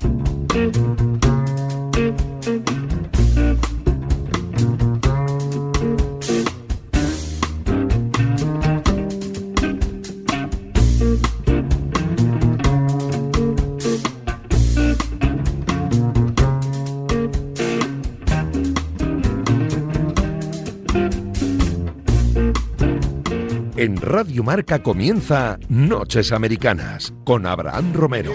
Thank 0.00 0.56
you. 2.70 2.79
En 23.80 23.96
Radio 23.96 24.44
Marca 24.44 24.82
comienza 24.82 25.58
Noches 25.70 26.32
Americanas 26.32 27.14
con 27.24 27.46
Abraham 27.46 27.94
Romero. 27.94 28.34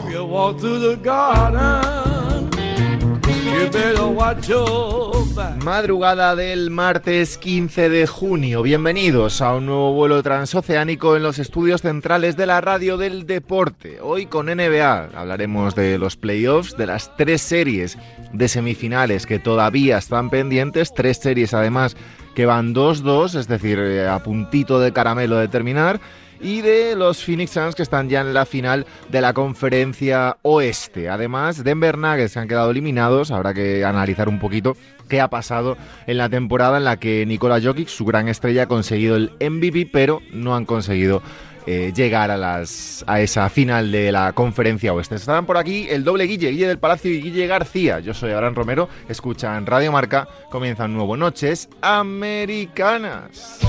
Madrugada 5.64 6.36
del 6.36 6.72
martes 6.72 7.38
15 7.38 7.90
de 7.90 8.08
junio. 8.08 8.64
Bienvenidos 8.64 9.40
a 9.44 9.54
un 9.54 9.68
nuevo 9.68 9.94
vuelo 9.94 10.24
transoceánico 10.24 11.16
en 11.16 11.22
los 11.22 11.38
estudios 11.38 11.84
centrales 11.84 12.36
de 12.36 12.48
la 12.48 12.60
radio 12.60 12.98
del 12.98 13.28
deporte. 13.28 14.00
Hoy 14.02 14.26
con 14.26 14.48
NBA 14.48 15.12
hablaremos 15.14 15.76
de 15.76 16.00
los 16.00 16.18
playoffs, 16.18 16.76
de 16.76 16.88
las 16.88 17.16
tres 17.18 17.44
series 17.44 18.00
de 18.34 18.48
semifinales 18.48 19.28
que 19.28 19.38
todavía 19.38 20.00
están 20.00 20.32
pendientes, 20.32 20.92
tres 20.92 21.18
series 21.18 21.54
además 21.54 21.96
que 22.36 22.46
van 22.46 22.76
2-2, 22.76 23.40
es 23.40 23.48
decir, 23.48 23.80
eh, 23.80 24.08
a 24.08 24.20
puntito 24.20 24.80
de 24.80 24.94
caramelo 24.94 25.38
de 25.38 25.48
terminar 25.48 26.00
y 26.42 26.62
de 26.62 26.96
los 26.96 27.24
Phoenix 27.24 27.52
Suns 27.52 27.76
que 27.76 27.84
están 27.84 28.10
ya 28.10 28.22
en 28.22 28.34
la 28.34 28.46
final 28.46 28.86
de 29.10 29.22
la 29.22 29.34
conferencia 29.34 30.38
oeste. 30.42 31.10
Además, 31.10 31.64
Denver 31.64 31.98
Nuggets 31.98 32.34
se 32.34 32.40
han 32.40 32.48
quedado 32.48 32.72
eliminados, 32.72 33.32
habrá 33.32 33.54
que 33.54 33.86
analizar 33.86 34.30
un 34.30 34.40
poquito 34.40 34.76
qué 35.08 35.22
ha 35.22 35.30
pasado 35.30 35.78
en 36.08 36.18
la 36.18 36.30
temporada 36.30 36.78
en 36.78 36.84
la 36.84 36.98
que 36.98 37.26
Nikola 37.26 37.62
Jokic, 37.62 37.88
su 37.88 38.06
gran 38.06 38.28
estrella, 38.28 38.64
ha 38.64 38.68
conseguido 38.68 39.16
el 39.16 39.32
MVP, 39.40 39.90
pero 39.92 40.22
no 40.32 40.56
han 40.56 40.66
conseguido 40.66 41.22
eh, 41.66 41.92
llegar 41.96 42.32
a, 42.32 42.38
las, 42.38 43.04
a 43.08 43.22
esa 43.22 43.50
final 43.50 43.92
de 43.92 44.12
la 44.12 44.34
conferencia 44.34 44.94
oeste. 44.94 45.16
Estarán 45.16 45.46
por 45.46 45.58
aquí 45.58 45.88
el 45.90 46.04
doble 46.04 46.26
Guille, 46.26 46.50
Guille 46.52 46.68
del 46.68 46.80
Palacio 46.80 47.12
y 47.12 47.22
Guille 47.22 47.48
García. 47.48 48.00
Yo 48.00 48.14
soy 48.14 48.32
Abraham 48.32 48.56
Romero, 48.56 48.90
escuchan 49.10 49.66
Radio 49.66 49.92
Marca, 49.92 50.28
comienzan 50.50 50.94
nuevo 50.94 51.18
Noches 51.18 51.70
Americanas. 51.82 53.60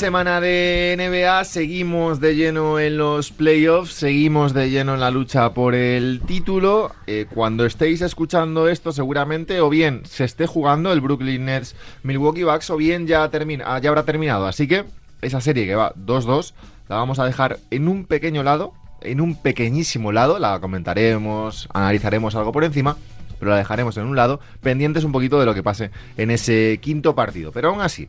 Semana 0.00 0.40
de 0.40 0.96
NBA, 0.96 1.44
seguimos 1.44 2.20
de 2.20 2.34
lleno 2.34 2.78
en 2.78 2.96
los 2.96 3.32
playoffs, 3.32 3.92
seguimos 3.92 4.54
de 4.54 4.70
lleno 4.70 4.94
en 4.94 5.00
la 5.00 5.10
lucha 5.10 5.52
por 5.52 5.74
el 5.74 6.22
título. 6.26 6.92
Eh, 7.06 7.26
cuando 7.28 7.66
estéis 7.66 8.00
escuchando 8.00 8.66
esto, 8.70 8.92
seguramente 8.92 9.60
o 9.60 9.68
bien 9.68 10.00
se 10.06 10.24
esté 10.24 10.46
jugando 10.46 10.90
el 10.90 11.02
Brooklyn 11.02 11.44
Nets 11.44 11.76
Milwaukee 12.02 12.44
Bucks 12.44 12.70
o 12.70 12.78
bien 12.78 13.06
ya, 13.06 13.28
termina, 13.28 13.64
ah, 13.66 13.78
ya 13.78 13.90
habrá 13.90 14.04
terminado. 14.04 14.46
Así 14.46 14.66
que 14.66 14.86
esa 15.20 15.42
serie 15.42 15.66
que 15.66 15.74
va 15.74 15.92
2-2 15.96 16.54
la 16.88 16.96
vamos 16.96 17.18
a 17.18 17.26
dejar 17.26 17.58
en 17.70 17.86
un 17.86 18.06
pequeño 18.06 18.42
lado, 18.42 18.72
en 19.02 19.20
un 19.20 19.34
pequeñísimo 19.34 20.12
lado, 20.12 20.38
la 20.38 20.60
comentaremos, 20.60 21.68
analizaremos 21.74 22.34
algo 22.36 22.52
por 22.52 22.64
encima 22.64 22.96
pero 23.40 23.52
la 23.52 23.56
dejaremos 23.56 23.96
en 23.96 24.04
un 24.04 24.14
lado, 24.14 24.38
pendientes 24.60 25.02
un 25.02 25.12
poquito 25.12 25.40
de 25.40 25.46
lo 25.46 25.54
que 25.54 25.62
pase 25.62 25.90
en 26.18 26.30
ese 26.30 26.78
quinto 26.80 27.14
partido. 27.14 27.50
Pero 27.52 27.70
aún 27.70 27.80
así, 27.80 28.08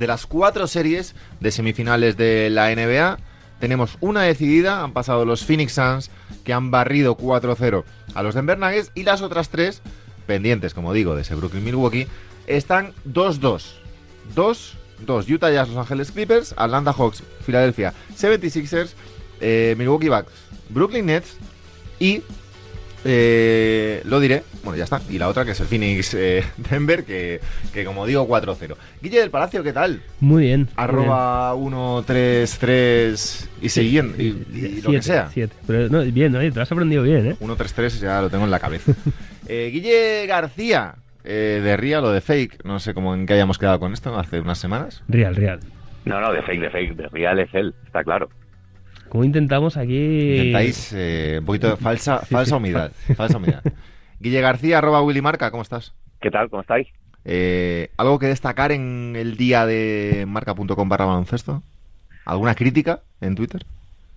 de 0.00 0.06
las 0.06 0.26
cuatro 0.26 0.66
series 0.66 1.14
de 1.38 1.52
semifinales 1.52 2.16
de 2.16 2.48
la 2.50 2.74
NBA, 2.74 3.18
tenemos 3.60 3.98
una 4.00 4.22
decidida, 4.22 4.82
han 4.82 4.94
pasado 4.94 5.26
los 5.26 5.44
Phoenix 5.44 5.74
Suns, 5.74 6.10
que 6.42 6.54
han 6.54 6.70
barrido 6.70 7.16
4-0 7.18 7.84
a 8.14 8.22
los 8.22 8.34
Denver 8.34 8.58
Nuggets, 8.58 8.90
y 8.94 9.02
las 9.02 9.20
otras 9.20 9.50
tres, 9.50 9.82
pendientes, 10.26 10.72
como 10.72 10.94
digo, 10.94 11.14
de 11.14 11.22
ese 11.22 11.34
Brooklyn-Milwaukee, 11.34 12.06
están 12.46 12.94
2-2. 13.06 13.74
2-2. 14.34 15.30
Utah 15.30 15.50
Jazz, 15.50 15.68
Los 15.68 15.76
Angeles 15.76 16.12
Clippers, 16.12 16.54
Atlanta 16.56 16.94
Hawks, 16.94 17.22
Philadelphia 17.44 17.92
76ers, 18.18 18.94
eh, 19.40 19.74
Milwaukee 19.76 20.08
Bucks, 20.08 20.32
Brooklyn 20.70 21.06
Nets 21.06 21.36
y 21.98 22.22
eh, 23.04 24.02
lo 24.04 24.18
diré, 24.20 24.44
bueno, 24.64 24.76
ya 24.76 24.84
está. 24.84 25.00
Y 25.08 25.18
la 25.18 25.28
otra 25.28 25.44
que 25.44 25.52
es 25.52 25.60
el 25.60 25.66
Phoenix 25.66 26.14
eh, 26.14 26.44
Denver, 26.70 27.04
que, 27.04 27.40
que, 27.72 27.84
como 27.84 28.06
digo, 28.06 28.26
4-0. 28.28 28.76
Guille 29.02 29.20
del 29.20 29.30
Palacio, 29.30 29.62
¿qué 29.62 29.72
tal? 29.72 30.02
Muy 30.20 30.44
bien. 30.44 30.68
Arroba 30.76 31.54
133 31.56 33.48
y 33.62 33.68
siguiendo, 33.68 34.20
y, 34.20 34.46
y 34.52 34.80
lo 34.82 34.90
que 34.90 35.02
sea. 35.02 35.28
7. 35.32 35.54
Pero 35.66 35.88
no, 35.88 36.02
bien, 36.12 36.32
¿no? 36.32 36.38
te 36.38 36.60
has 36.60 36.72
aprendido 36.72 37.02
bien, 37.02 37.26
¿eh? 37.26 37.34
133 37.38 38.00
ya 38.00 38.22
lo 38.22 38.30
tengo 38.30 38.44
en 38.44 38.50
la 38.50 38.60
cabeza. 38.60 38.92
eh, 39.48 39.70
Guille 39.72 40.26
García, 40.26 40.94
eh, 41.24 41.60
de 41.62 41.76
Real 41.76 42.04
o 42.04 42.10
de 42.10 42.20
Fake, 42.20 42.64
no 42.64 42.78
sé 42.78 42.94
cómo 42.94 43.14
en 43.14 43.26
qué 43.26 43.34
hayamos 43.34 43.58
quedado 43.58 43.78
con 43.78 43.92
esto 43.92 44.18
hace 44.18 44.40
unas 44.40 44.58
semanas. 44.58 45.02
Real, 45.08 45.36
Real. 45.36 45.60
No, 46.04 46.20
no, 46.20 46.32
de 46.32 46.42
Fake, 46.42 46.60
de 46.60 46.70
Fake, 46.70 46.96
de 46.96 47.08
Real 47.08 47.38
es 47.38 47.52
él, 47.52 47.74
está 47.86 48.02
claro. 48.02 48.30
¿Cómo 49.10 49.24
intentamos 49.24 49.76
aquí? 49.76 50.36
Intentáis 50.36 50.92
eh, 50.96 51.36
un 51.40 51.44
poquito 51.44 51.70
de 51.70 51.76
falsa, 51.76 52.20
sí, 52.20 52.32
falsa 52.32 52.50
sí, 52.50 52.56
humildad. 52.56 52.92
falsa 53.16 53.36
humildad. 53.36 53.62
Guille 54.20 54.42
García, 54.42 54.78
arroba 54.78 55.02
Willy 55.02 55.22
Marca, 55.22 55.50
¿cómo 55.50 55.62
estás? 55.62 55.94
¿Qué 56.20 56.30
tal? 56.30 56.50
¿Cómo 56.50 56.60
estáis? 56.60 56.86
Eh, 57.24 57.90
¿Algo 57.96 58.18
que 58.18 58.26
destacar 58.26 58.70
en 58.70 59.16
el 59.16 59.38
día 59.38 59.64
de 59.64 60.26
marca.com 60.28 60.88
barra 60.88 61.06
baloncesto? 61.06 61.62
¿Alguna 62.26 62.54
crítica 62.54 63.00
en 63.22 63.34
Twitter? 63.34 63.64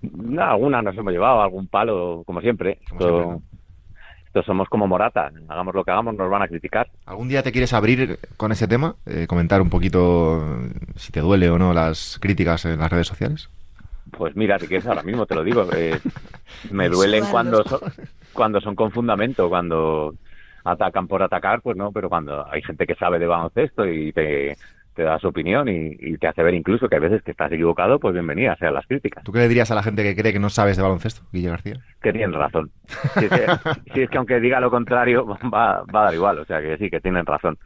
No, 0.01 0.43
alguna 0.43 0.81
nos 0.81 0.97
hemos 0.97 1.13
llevado, 1.13 1.41
algún 1.41 1.67
palo, 1.67 2.23
como 2.25 2.41
siempre. 2.41 2.79
Como 2.89 2.99
esto, 2.99 3.17
siempre, 3.17 3.31
¿no? 3.31 3.41
esto 4.25 4.43
somos 4.43 4.67
como 4.67 4.87
Morata, 4.87 5.31
hagamos 5.47 5.73
lo 5.73 5.85
que 5.85 5.91
hagamos, 5.91 6.15
nos 6.15 6.29
van 6.29 6.41
a 6.41 6.49
criticar. 6.49 6.89
¿Algún 7.05 7.29
día 7.29 7.41
te 7.41 7.53
quieres 7.53 7.71
abrir 7.71 8.19
con 8.35 8.51
ese 8.51 8.67
tema? 8.67 8.95
Eh, 9.05 9.25
comentar 9.25 9.61
un 9.61 9.69
poquito 9.69 10.59
si 10.97 11.13
te 11.13 11.21
duele 11.21 11.49
o 11.49 11.57
no 11.57 11.73
las 11.73 12.17
críticas 12.19 12.65
en 12.65 12.79
las 12.79 12.91
redes 12.91 13.07
sociales. 13.07 13.49
Pues 14.17 14.35
mira, 14.35 14.59
si 14.59 14.67
quieres 14.67 14.87
ahora 14.87 15.03
mismo 15.03 15.25
te 15.25 15.35
lo 15.35 15.43
digo. 15.43 15.67
Eh, 15.75 15.99
me 16.71 16.89
duelen 16.89 17.25
cuando 17.25 17.63
son, 17.63 17.79
cuando 18.31 18.61
son 18.61 18.75
con 18.75 18.91
fundamento, 18.91 19.49
cuando 19.49 20.15
atacan 20.63 21.07
por 21.07 21.21
atacar, 21.21 21.61
pues 21.61 21.75
no, 21.75 21.91
pero 21.91 22.09
cuando 22.09 22.45
hay 22.49 22.61
gente 22.61 22.85
que 22.85 22.95
sabe 22.95 23.19
de 23.19 23.27
baloncesto 23.27 23.85
y 23.85 24.13
te, 24.13 24.55
te 24.95 25.03
da 25.03 25.19
su 25.19 25.27
opinión 25.27 25.67
y, 25.67 25.97
y, 25.99 26.17
te 26.17 26.27
hace 26.27 26.43
ver 26.43 26.53
incluso 26.53 26.87
que 26.87 26.95
hay 26.95 27.01
veces 27.01 27.21
que 27.23 27.31
estás 27.31 27.51
equivocado, 27.51 27.99
pues 27.99 28.13
bienvenida 28.13 28.55
sean 28.57 28.73
las 28.73 28.85
críticas. 28.85 29.23
¿Tú 29.23 29.31
qué 29.31 29.39
le 29.39 29.47
dirías 29.47 29.71
a 29.71 29.75
la 29.75 29.83
gente 29.83 30.03
que 30.03 30.15
cree 30.15 30.31
que 30.31 30.39
no 30.39 30.49
sabes 30.49 30.77
de 30.77 30.83
baloncesto, 30.83 31.23
Guille 31.31 31.49
García? 31.49 31.79
Que 32.01 32.11
tienen 32.11 32.33
razón. 32.33 32.71
Si 33.15 33.25
es 33.25 33.29
que, 33.29 33.45
si 33.93 34.01
es 34.03 34.09
que 34.09 34.17
aunque 34.17 34.39
diga 34.39 34.59
lo 34.59 34.69
contrario, 34.69 35.25
va, 35.53 35.83
va 35.83 36.01
a 36.01 36.05
dar 36.05 36.13
igual, 36.13 36.39
o 36.39 36.45
sea 36.45 36.61
que 36.61 36.77
sí, 36.77 36.89
que 36.89 37.01
tienen 37.01 37.25
razón. 37.25 37.57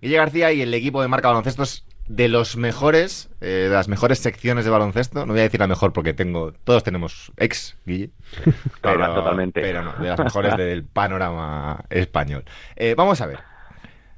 Guille 0.00 0.16
García 0.16 0.52
y 0.52 0.62
el 0.62 0.74
equipo 0.74 1.02
de 1.02 1.08
Marca 1.08 1.28
Baloncesto 1.28 1.62
es 1.62 1.86
de 2.08 2.28
los 2.28 2.56
mejores, 2.56 3.30
eh, 3.40 3.66
de 3.68 3.70
las 3.70 3.88
mejores 3.88 4.18
secciones 4.18 4.64
de 4.64 4.70
baloncesto. 4.70 5.26
No 5.26 5.32
voy 5.32 5.40
a 5.40 5.44
decir 5.44 5.60
la 5.60 5.66
mejor 5.66 5.92
porque 5.92 6.12
tengo, 6.12 6.52
todos 6.64 6.84
tenemos 6.84 7.32
ex, 7.36 7.76
Guille. 7.86 8.10
Pero, 8.82 8.98
no, 8.98 9.14
totalmente. 9.14 9.60
Pero 9.60 9.82
no, 9.82 9.92
de 9.94 10.08
las 10.08 10.18
mejores 10.18 10.56
del 10.58 10.84
panorama 10.84 11.84
español. 11.90 12.44
Eh, 12.76 12.94
vamos 12.96 13.20
a 13.20 13.26
ver. 13.26 13.40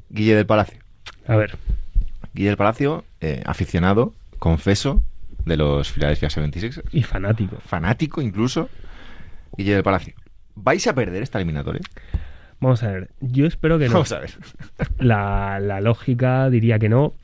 Guille 0.08 0.34
del 0.34 0.46
Palacio. 0.46 0.80
A 1.26 1.36
ver. 1.36 1.56
Guille 2.32 2.48
del 2.48 2.56
Palacio, 2.56 3.04
eh, 3.20 3.42
aficionado, 3.46 4.12
confeso, 4.38 5.02
de 5.44 5.56
los 5.56 5.90
Philadelphia 5.90 6.28
76. 6.28 6.82
Y 6.92 7.02
fanático. 7.02 7.56
Fanático 7.60 8.20
incluso. 8.20 8.68
Guille 9.56 9.74
del 9.74 9.82
Palacio. 9.82 10.14
¿Vais 10.54 10.86
a 10.86 10.94
perder 10.94 11.22
esta 11.22 11.38
eliminatoria? 11.38 11.82
Vamos 12.60 12.82
a 12.82 12.90
ver. 12.90 13.10
Yo 13.20 13.46
espero 13.46 13.78
que 13.78 13.86
no. 13.86 13.94
Vamos 13.94 14.12
a 14.12 14.20
ver. 14.20 14.30
La, 14.98 15.60
la 15.60 15.80
lógica 15.80 16.50
diría 16.50 16.78
que 16.78 16.88
no. 16.88 17.14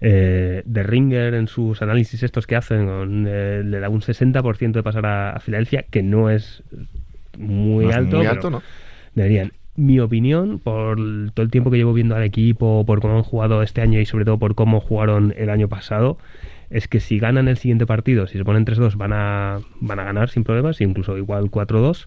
Eh, 0.00 0.62
de 0.64 0.82
Ringer 0.84 1.34
en 1.34 1.48
sus 1.48 1.82
análisis 1.82 2.22
estos 2.22 2.46
que 2.46 2.54
hacen 2.54 2.86
con, 2.86 3.26
eh, 3.28 3.62
le 3.64 3.80
da 3.80 3.88
un 3.88 4.00
60% 4.00 4.72
de 4.72 4.82
pasar 4.84 5.06
a, 5.06 5.30
a, 5.32 5.40
Filadelfia, 5.40 5.86
que 5.90 6.02
no 6.04 6.30
es 6.30 6.62
muy 7.36 7.84
no 7.84 7.90
es 7.90 7.96
alto. 7.96 8.16
Muy 8.18 8.26
alto, 8.26 8.50
¿no? 8.50 8.62
Deberían. 9.14 9.52
Mi 9.74 10.00
opinión, 10.00 10.58
por 10.58 10.98
todo 11.34 11.44
el 11.44 11.50
tiempo 11.50 11.70
que 11.70 11.76
llevo 11.76 11.92
viendo 11.92 12.16
al 12.16 12.24
equipo, 12.24 12.84
por 12.84 13.00
cómo 13.00 13.16
han 13.16 13.22
jugado 13.22 13.62
este 13.62 13.80
año 13.80 14.00
y 14.00 14.06
sobre 14.06 14.24
todo 14.24 14.38
por 14.38 14.56
cómo 14.56 14.80
jugaron 14.80 15.34
el 15.36 15.50
año 15.50 15.68
pasado, 15.68 16.18
es 16.70 16.88
que 16.88 17.00
si 17.00 17.18
ganan 17.18 17.48
el 17.48 17.56
siguiente 17.56 17.86
partido, 17.86 18.26
si 18.26 18.38
se 18.38 18.44
ponen 18.44 18.64
3-2, 18.64 18.96
van 18.96 19.12
a, 19.12 19.60
van 19.80 20.00
a 20.00 20.04
ganar 20.04 20.30
sin 20.30 20.44
problemas, 20.44 20.80
incluso 20.80 21.16
igual 21.16 21.50
4-2. 21.50 22.06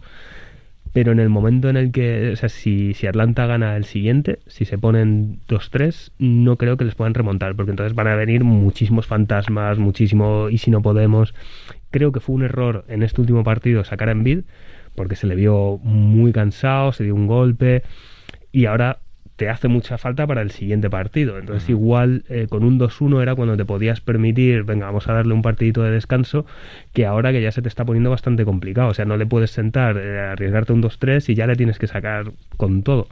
Pero 0.94 1.12
en 1.12 1.20
el 1.20 1.30
momento 1.30 1.70
en 1.70 1.78
el 1.78 1.92
que, 1.92 2.32
o 2.32 2.36
sea, 2.36 2.50
si, 2.50 2.94
si 2.94 3.08
Atlanta 3.08 3.46
gana 3.46 3.78
el 3.78 3.86
siguiente, 3.86 4.40
si 4.48 4.66
se 4.66 4.78
ponen 4.78 5.40
2-3, 5.48 6.12
no 6.20 6.58
creo 6.58 6.78
que 6.78 6.86
les 6.86 6.96
puedan 6.96 7.14
remontar, 7.14 7.56
porque 7.56 7.72
entonces 7.72 7.96
van 7.96 8.08
a 8.08 8.16
venir 8.16 8.44
muchísimos 8.44 9.08
fantasmas, 9.08 9.78
muchísimo, 9.78 10.50
y 10.50 10.58
si 10.58 10.70
no 10.72 10.82
podemos. 10.82 11.34
Creo 11.92 12.12
que 12.12 12.20
fue 12.20 12.36
un 12.36 12.44
error 12.44 12.86
en 12.88 13.04
este 13.04 13.22
último 13.22 13.44
partido 13.44 13.84
sacar 13.84 14.10
a 14.10 14.12
Embiid, 14.12 14.42
porque 14.96 15.16
se 15.16 15.28
le 15.28 15.36
vio 15.36 15.78
muy 15.84 16.34
cansado, 16.34 16.92
se 16.92 17.06
dio 17.06 17.16
un 17.16 17.28
golpe, 17.28 17.84
y 18.52 18.66
ahora 18.66 19.00
te 19.42 19.50
hace 19.50 19.68
mucha 19.68 19.98
falta 19.98 20.28
para 20.28 20.44
el 20.44 20.52
siguiente 20.52 20.88
partido. 20.88 21.40
Entonces, 21.40 21.68
igual 21.68 22.26
eh, 22.30 22.46
con 22.48 22.64
un 22.64 22.80
2-1 22.80 23.24
era 23.24 23.34
cuando 23.34 23.58
te 23.58 23.66
podías 23.66 24.00
permitir, 24.00 24.66
venga, 24.66 24.86
vamos 24.86 25.08
a 25.08 25.14
darle 25.14 25.34
un 25.34 25.42
partidito 25.42 25.82
de 25.82 25.90
descanso, 25.90 26.46
que 26.94 27.08
ahora 27.08 27.32
que 27.32 27.42
ya 27.42 27.52
se 27.52 27.64
te 27.64 27.68
está 27.68 27.84
poniendo 27.84 28.12
bastante 28.12 28.46
complicado. 28.46 28.90
O 28.90 28.94
sea, 28.94 29.06
no 29.06 29.18
le 29.18 29.26
puedes 29.26 29.50
sentar, 29.50 29.98
eh, 29.98 30.20
arriesgarte 30.20 30.74
un 30.74 30.84
2-3 30.84 31.28
y 31.28 31.34
ya 31.34 31.48
le 31.48 31.56
tienes 31.56 31.80
que 31.80 31.88
sacar 31.88 32.34
con 32.56 32.84
todo. 32.84 33.08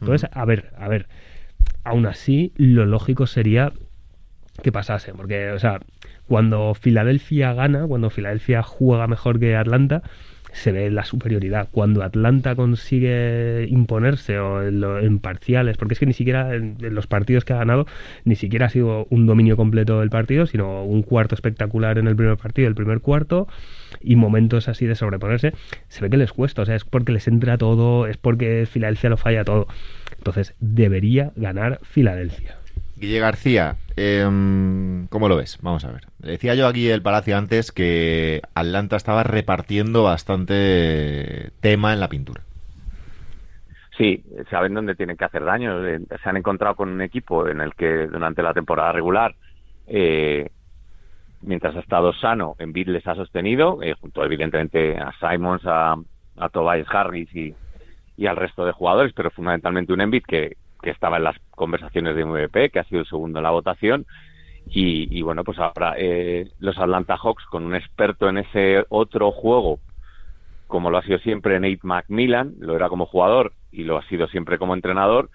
Entonces, 0.00 0.28
a 0.32 0.44
ver, 0.44 0.72
a 0.76 0.88
ver. 0.88 1.06
Aún 1.84 2.06
así, 2.06 2.52
lo 2.56 2.84
lógico 2.84 3.28
sería 3.28 3.72
que 4.60 4.72
pasase, 4.72 5.14
porque, 5.14 5.52
o 5.52 5.60
sea, 5.60 5.78
cuando 6.26 6.74
Filadelfia 6.74 7.52
gana, 7.52 7.86
cuando 7.86 8.10
Filadelfia 8.10 8.64
juega 8.64 9.06
mejor 9.06 9.38
que 9.38 9.54
Atlanta, 9.54 10.02
se 10.52 10.72
ve 10.72 10.90
la 10.90 11.04
superioridad. 11.04 11.68
Cuando 11.70 12.02
Atlanta 12.02 12.54
consigue 12.54 13.66
imponerse 13.68 14.38
o 14.38 14.62
en, 14.62 15.18
parciales, 15.18 15.76
porque 15.76 15.94
es 15.94 16.00
que 16.00 16.06
ni 16.06 16.12
siquiera 16.12 16.54
en, 16.54 16.76
los 16.80 17.06
partidos 17.06 17.44
que 17.44 17.52
ha 17.52 17.58
ganado, 17.58 17.86
ni 18.24 18.36
siquiera 18.36 18.66
ha 18.66 18.68
sido 18.68 19.06
un 19.10 19.26
dominio 19.26 19.56
completo 19.56 20.00
del 20.00 20.10
partido, 20.10 20.46
sino 20.46 20.84
un 20.84 21.02
cuarto 21.02 21.34
espectacular 21.34 21.98
en 21.98 22.06
el 22.06 22.16
primer 22.16 22.36
partido, 22.36 22.68
el 22.68 22.74
primer 22.74 23.00
cuarto, 23.00 23.48
y 24.00 24.16
momentos 24.16 24.68
así 24.68 24.86
de 24.86 24.94
sobreponerse, 24.94 25.52
se 25.88 26.02
ve 26.02 26.10
que 26.10 26.16
les 26.16 26.32
cuesta, 26.32 26.62
o 26.62 26.66
sea, 26.66 26.76
es 26.76 26.84
porque 26.84 27.12
les 27.12 27.28
entra 27.28 27.58
todo, 27.58 28.06
es 28.06 28.16
porque 28.16 28.66
Filadelfia 28.70 29.10
lo 29.10 29.16
falla 29.16 29.44
todo. 29.44 29.66
Entonces, 30.16 30.54
debería 30.60 31.32
ganar 31.36 31.80
Filadelfia. 31.82 32.57
Guille 32.98 33.20
García, 33.20 33.76
em, 33.96 35.06
¿cómo 35.08 35.28
lo 35.28 35.36
ves? 35.36 35.58
Vamos 35.62 35.84
a 35.84 35.92
ver. 35.92 36.02
Decía 36.18 36.54
yo 36.54 36.66
aquí 36.66 36.90
el 36.90 37.02
Palacio 37.02 37.36
antes 37.36 37.70
que 37.70 38.42
Atlanta 38.54 38.96
estaba 38.96 39.22
repartiendo 39.22 40.02
bastante 40.02 41.50
tema 41.60 41.92
en 41.92 42.00
la 42.00 42.08
pintura. 42.08 42.42
Sí, 43.96 44.24
saben 44.50 44.74
dónde 44.74 44.94
tienen 44.94 45.16
que 45.16 45.24
hacer 45.24 45.44
daño. 45.44 45.86
Eh, 45.86 46.00
se 46.22 46.28
han 46.28 46.36
encontrado 46.36 46.74
con 46.74 46.88
un 46.88 47.02
equipo 47.02 47.48
en 47.48 47.60
el 47.60 47.74
que 47.74 48.06
durante 48.06 48.42
la 48.42 48.54
temporada 48.54 48.92
regular, 48.92 49.34
eh, 49.86 50.50
mientras 51.42 51.76
ha 51.76 51.80
estado 51.80 52.12
sano, 52.12 52.56
Embiid 52.58 52.88
les 52.88 53.06
ha 53.06 53.14
sostenido, 53.14 53.82
eh, 53.82 53.94
junto 54.00 54.24
evidentemente 54.24 54.96
a 54.96 55.12
Simons, 55.18 55.62
a, 55.64 55.96
Tobias 56.52 56.86
Harris 56.90 57.34
y, 57.34 57.52
y 58.16 58.26
al 58.26 58.36
resto 58.36 58.64
de 58.64 58.72
jugadores, 58.72 59.12
pero 59.12 59.30
fundamentalmente 59.30 59.92
un 59.92 60.00
Embiid 60.00 60.22
que, 60.22 60.56
que 60.80 60.90
estaba 60.90 61.16
en 61.16 61.24
las 61.24 61.36
conversaciones 61.58 62.16
de 62.16 62.24
MVP, 62.24 62.70
que 62.70 62.78
ha 62.78 62.84
sido 62.84 63.02
el 63.02 63.06
segundo 63.06 63.38
en 63.38 63.42
la 63.42 63.50
votación. 63.50 64.06
Y, 64.70 65.22
bueno, 65.22 65.44
pues 65.44 65.58
ahora 65.58 65.94
eh, 65.96 66.50
los 66.58 66.76
Atlanta 66.78 67.16
Hawks, 67.16 67.44
con 67.46 67.64
un 67.64 67.74
experto 67.74 68.28
en 68.28 68.38
ese 68.38 68.84
otro 68.90 69.32
juego, 69.32 69.80
como 70.66 70.90
lo 70.90 70.98
ha 70.98 71.02
sido 71.02 71.18
siempre 71.18 71.58
Nate 71.58 71.80
McMillan, 71.82 72.54
lo 72.58 72.76
era 72.76 72.88
como 72.88 73.06
jugador 73.06 73.52
y 73.72 73.84
lo 73.84 73.96
ha 73.96 74.02
sido 74.08 74.28
siempre 74.28 74.58
como 74.58 74.74
entrenador, 74.74 75.30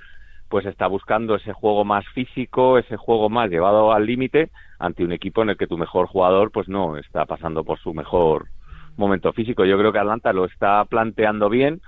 pues 0.49 0.67
está 0.67 0.85
buscando 0.85 1.35
ese 1.35 1.51
juego 1.51 1.83
más 1.83 2.05
físico, 2.09 2.77
ese 2.77 2.95
juego 2.95 3.27
más 3.27 3.49
llevado 3.49 3.91
al 3.91 4.05
límite 4.05 4.51
ante 4.77 5.03
un 5.03 5.11
equipo 5.11 5.41
en 5.41 5.49
el 5.49 5.57
que 5.57 5.65
tu 5.65 5.79
mejor 5.79 6.05
jugador 6.05 6.51
pues 6.51 6.67
no 6.67 6.97
está 6.97 7.25
pasando 7.25 7.63
por 7.63 7.79
su 7.79 7.91
mejor 7.95 8.49
momento 8.95 9.33
físico. 9.33 9.65
Yo 9.65 9.79
creo 9.79 9.91
que 9.91 9.97
Atlanta 9.97 10.31
lo 10.31 10.45
está 10.45 10.85
planteando 10.85 11.49
bien, 11.49 11.81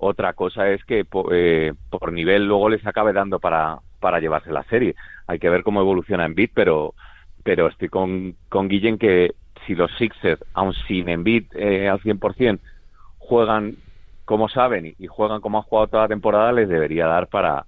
otra 0.00 0.32
cosa 0.32 0.68
es 0.70 0.84
que 0.84 1.06
eh, 1.32 1.72
por 1.90 2.12
nivel 2.12 2.46
luego 2.46 2.68
les 2.68 2.86
acabe 2.86 3.12
dando 3.12 3.38
para, 3.38 3.78
para 4.00 4.20
llevarse 4.20 4.52
la 4.52 4.64
serie. 4.64 4.94
Hay 5.26 5.38
que 5.38 5.50
ver 5.50 5.62
cómo 5.62 5.80
evoluciona 5.80 6.24
Embiid, 6.24 6.50
pero, 6.54 6.94
pero 7.42 7.68
estoy 7.68 7.88
con, 7.88 8.34
con 8.48 8.68
Guillén 8.68 8.98
que 8.98 9.34
si 9.66 9.74
los 9.74 9.90
Sixers, 9.98 10.42
aun 10.54 10.72
sin 10.86 11.08
Embiid 11.08 11.44
eh, 11.54 11.88
al 11.88 12.00
100%, 12.00 12.58
juegan 13.18 13.76
como 14.24 14.48
saben 14.48 14.94
y, 14.98 15.06
juegan 15.06 15.40
como 15.40 15.58
han 15.58 15.64
jugado 15.64 15.88
toda 15.88 16.02
la 16.02 16.08
temporada, 16.08 16.52
les 16.52 16.68
debería 16.68 17.06
dar 17.06 17.28
para, 17.28 17.64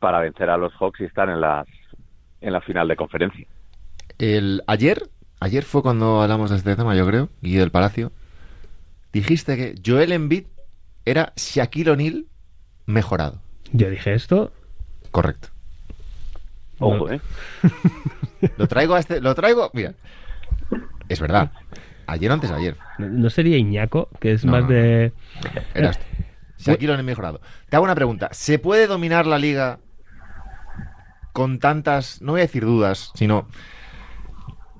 para 0.00 0.18
vencer 0.20 0.50
a 0.50 0.56
los 0.56 0.72
Hawks 0.74 1.00
y 1.00 1.04
estar 1.04 1.28
en, 1.28 1.40
las, 1.40 1.66
en 2.40 2.52
la 2.52 2.60
final 2.60 2.88
de 2.88 2.96
conferencia. 2.96 3.46
El, 4.18 4.62
ayer, 4.66 5.08
ayer 5.38 5.62
fue 5.62 5.82
cuando 5.82 6.20
hablamos 6.22 6.50
de 6.50 6.56
este 6.56 6.74
tema, 6.74 6.96
yo 6.96 7.06
creo, 7.06 7.28
Guille 7.40 7.60
del 7.60 7.70
Palacio. 7.70 8.10
Dijiste 9.12 9.56
que 9.56 9.74
Joel 9.84 10.10
Embiid 10.10 10.46
era 11.04 11.32
Shaquille 11.36 11.90
O'Neal 11.90 12.26
mejorado. 12.86 13.40
Yo 13.72 13.90
dije 13.90 14.14
esto. 14.14 14.52
Correcto. 15.10 15.48
Ojo, 16.78 17.10
¿eh? 17.10 17.20
lo 18.56 18.66
traigo 18.66 18.94
a 18.94 19.00
este. 19.00 19.20
Lo 19.20 19.34
traigo. 19.34 19.70
Mira. 19.72 19.94
Es 21.08 21.20
verdad. 21.20 21.52
Ayer 22.06 22.30
o 22.30 22.34
antes 22.34 22.50
de 22.50 22.56
ayer. 22.56 22.76
¿No 22.98 23.30
sería 23.30 23.56
Iñaco? 23.56 24.08
Que 24.20 24.32
es 24.32 24.44
más 24.44 24.66
de. 24.68 25.12
Era 25.74 25.90
esto. 25.90 26.04
Shaquille 26.58 26.92
O'Neal 26.92 27.04
mejorado. 27.04 27.40
Te 27.68 27.76
hago 27.76 27.84
una 27.84 27.94
pregunta. 27.94 28.28
¿Se 28.32 28.58
puede 28.58 28.86
dominar 28.86 29.26
la 29.26 29.38
liga 29.38 29.78
con 31.32 31.58
tantas. 31.58 32.20
No 32.22 32.32
voy 32.32 32.40
a 32.40 32.44
decir 32.44 32.64
dudas, 32.64 33.10
sino 33.14 33.48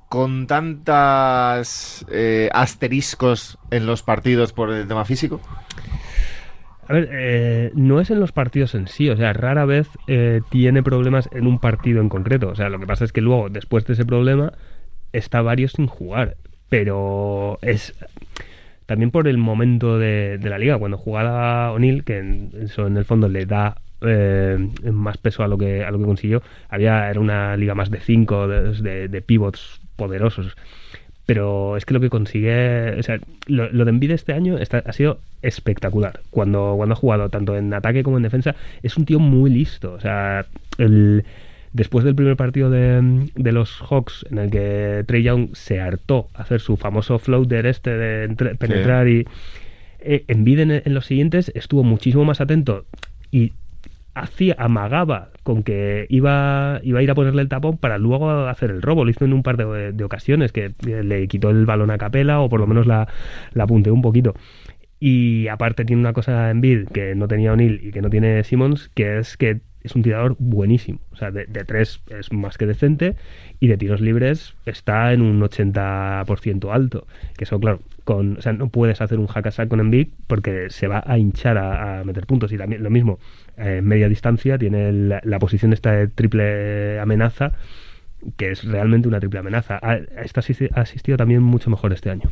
con 0.09 0.47
tantas 0.47 2.05
eh, 2.11 2.51
asteriscos 2.53 3.59
en 3.71 3.87
los 3.87 4.03
partidos 4.03 4.53
por 4.53 4.71
el 4.71 4.87
tema 4.87 5.05
físico? 5.05 5.41
A 6.93 6.97
ver, 6.97 7.09
eh, 7.11 7.71
no 7.75 8.01
es 8.01 8.11
en 8.11 8.21
los 8.21 8.33
partidos 8.33 8.75
en 8.75 8.87
sí, 8.87 9.09
o 9.09 9.17
sea, 9.17 9.33
rara 9.33 9.65
vez 9.65 9.89
eh, 10.09 10.43
tiene 10.51 10.83
problemas 10.83 11.27
en 11.33 11.47
un 11.47 11.59
partido 11.59 12.03
en 12.03 12.11
concreto. 12.11 12.51
O 12.51 12.55
sea, 12.55 12.69
lo 12.69 12.79
que 12.79 12.87
pasa 12.87 13.07
es 13.07 13.15
que 13.15 13.23
luego, 13.23 13.49
después 13.49 13.87
de 13.87 13.95
ese 13.95 14.05
problema, 14.05 14.53
está 15.15 15.41
varios 15.41 15.73
sin 15.73 15.87
jugar. 15.87 16.37
Pero 16.69 17.59
es 17.63 17.95
también 18.85 19.11
por 19.11 19.27
el 19.27 19.39
momento 19.39 19.99
de, 19.99 20.39
la 20.43 20.59
liga. 20.59 20.77
Cuando 20.77 20.99
jugaba 20.99 21.73
O'Neill, 21.73 22.05
que 22.05 22.19
en, 22.19 22.51
eso 22.61 22.87
en 22.87 22.99
el 22.99 23.07
fondo 23.07 23.27
le 23.27 23.47
da 23.47 23.81
eh, 24.03 24.59
más 24.93 25.17
peso 25.17 25.43
a 25.43 25.49
lo 25.49 25.57
que 25.57 25.87
a 25.87 25.91
lo 25.91 25.99
que 25.99 26.05
consiguió, 26.05 26.43
había 26.69 27.09
era 27.09 27.21
una 27.21 27.57
liga 27.57 27.75
más 27.75 27.91
de 27.91 28.01
cinco 28.01 28.47
de, 28.49 29.09
de 29.09 29.23
pivots 29.23 29.81
poderosos 29.97 30.59
pero 31.27 31.77
es 31.77 31.85
que 31.85 31.95
lo 31.95 32.01
que 32.01 32.11
consigue, 32.11 32.99
o 32.99 33.03
sea, 33.03 33.19
lo, 33.47 33.85
de 33.85 33.91
Envid 33.91 34.11
este 34.11 34.33
año 34.33 34.57
ha 34.57 34.93
sido 34.93 35.21
espectacular. 35.43 36.21
Cuando, 36.31 36.75
cuando 36.77 36.95
ha 36.95 36.97
jugado 36.97 37.29
tanto 37.29 37.57
en 37.57 37.73
ataque 37.73 38.03
como 38.03 38.17
en 38.17 38.25
defensa, 38.25 38.55
es 38.83 38.97
un 38.97 39.05
tío 39.05 39.19
muy 39.19 39.51
listo. 39.51 39.93
O 39.93 40.01
sea, 40.01 40.47
el, 40.79 41.25
después 41.73 42.05
del 42.05 42.15
primer 42.15 42.37
partido 42.37 42.71
de, 42.71 43.53
los 43.53 43.81
Hawks, 43.83 44.27
en 44.31 44.39
el 44.39 44.51
que 44.51 45.05
Trey 45.07 45.23
Young 45.23 45.55
se 45.55 45.81
hartó 45.81 46.29
a 46.35 46.43
hacer 46.43 46.61
su 46.61 46.77
famoso 46.77 47.19
floater 47.19 47.67
este 47.67 47.91
de 47.91 48.57
penetrar 48.59 49.09
y 49.09 49.27
eh, 50.01 50.25
Envid 50.29 50.59
en, 50.61 50.71
en 50.71 50.95
los 50.95 51.07
siguientes 51.07 51.53
estuvo 51.55 51.85
muchísimo 51.85 52.25
más 52.25 52.41
atento 52.41 52.85
y 53.31 53.53
hacía, 54.15 54.57
amagaba 54.59 55.29
con 55.43 55.63
que 55.63 56.07
iba, 56.09 56.81
iba 56.83 57.01
a 57.01 57.03
ir 57.03 57.11
a 57.11 57.15
ponerle 57.15 57.43
el 57.43 57.49
tapón 57.49 57.77
para 57.77 57.99
luego 57.99 58.31
hacer 58.47 58.71
el 58.71 58.83
robo. 58.83 59.05
Lo 59.05 59.11
hizo 59.11 59.25
en 59.25 59.33
un 59.33 59.43
par 59.43 59.57
de, 59.57 60.05
ocasiones, 60.05 60.53
que 60.53 60.73
le 60.83 61.29
quitó 61.29 61.51
el 61.51 61.67
balón 61.67 61.91
a 61.91 61.99
capela 61.99 62.41
o 62.41 62.49
por 62.49 62.61
lo 62.61 62.67
menos 62.67 62.87
la, 62.87 63.09
la 63.53 63.67
punteó 63.67 63.95
un 63.95 64.03
poquito. 64.03 64.35
Y 65.01 65.49
aparte 65.49 65.85
tiene 65.85 66.01
una 66.01 66.13
cosa 66.13 66.51
en 66.51 66.61
bid 66.61 66.87
que 66.89 67.15
no 67.17 67.27
tenía 67.27 67.53
O'Neill 67.53 67.81
y 67.83 67.91
que 67.91 68.03
no 68.03 68.09
tiene 68.09 68.45
Simmons, 68.45 68.89
que 68.95 69.19
es 69.19 69.37
que 69.37 69.61
es 69.83 69.95
un 69.95 70.03
tirador 70.03 70.37
buenísimo. 70.39 70.99
O 71.13 71.17
sea, 71.17 71.31
de, 71.31 71.47
tres 71.47 72.01
es 72.09 72.33
más 72.33 72.59
que 72.59 72.67
decente 72.67 73.17
y 73.61 73.69
de 73.69 73.77
tiros 73.77 74.01
libres 74.01 74.55
está 74.67 75.13
en 75.13 75.23
un 75.23 75.41
80% 75.41 76.73
alto. 76.73 77.07
Que 77.37 77.45
eso, 77.45 77.59
claro, 77.59 77.81
con, 78.05 78.39
o 78.39 78.43
sea, 78.43 78.53
no 78.53 78.69
puedes 78.69 79.01
hacer 79.01 79.19
un 79.19 79.27
hack 79.27 79.51
sack 79.51 79.69
con 79.69 79.81
Embiid 79.81 80.09
porque 80.27 80.71
se 80.71 80.87
va 80.87 81.03
a 81.07 81.19
hinchar 81.19 81.59
a, 81.59 82.05
meter 82.05 82.27
puntos. 82.27 82.53
Y 82.53 82.59
también 82.59 82.83
lo 82.83 82.91
mismo, 82.91 83.19
eh, 83.57 83.81
media 83.83 84.09
distancia 84.09 84.59
tiene 84.59 84.93
la, 84.93 85.39
posición 85.39 85.73
esta 85.73 85.93
de 85.93 86.09
triple 86.09 87.01
amenaza, 87.01 87.53
que 88.37 88.53
es 88.53 88.65
realmente 88.65 89.09
una 89.09 89.21
triple 89.21 89.41
amenaza. 89.41 89.79
Ha, 89.83 89.99
ha 89.99 90.81
asistido 90.81 91.17
también 91.17 91.43
mucho 91.43 91.71
mejor 91.71 91.93
este 91.93 92.11
año. 92.11 92.31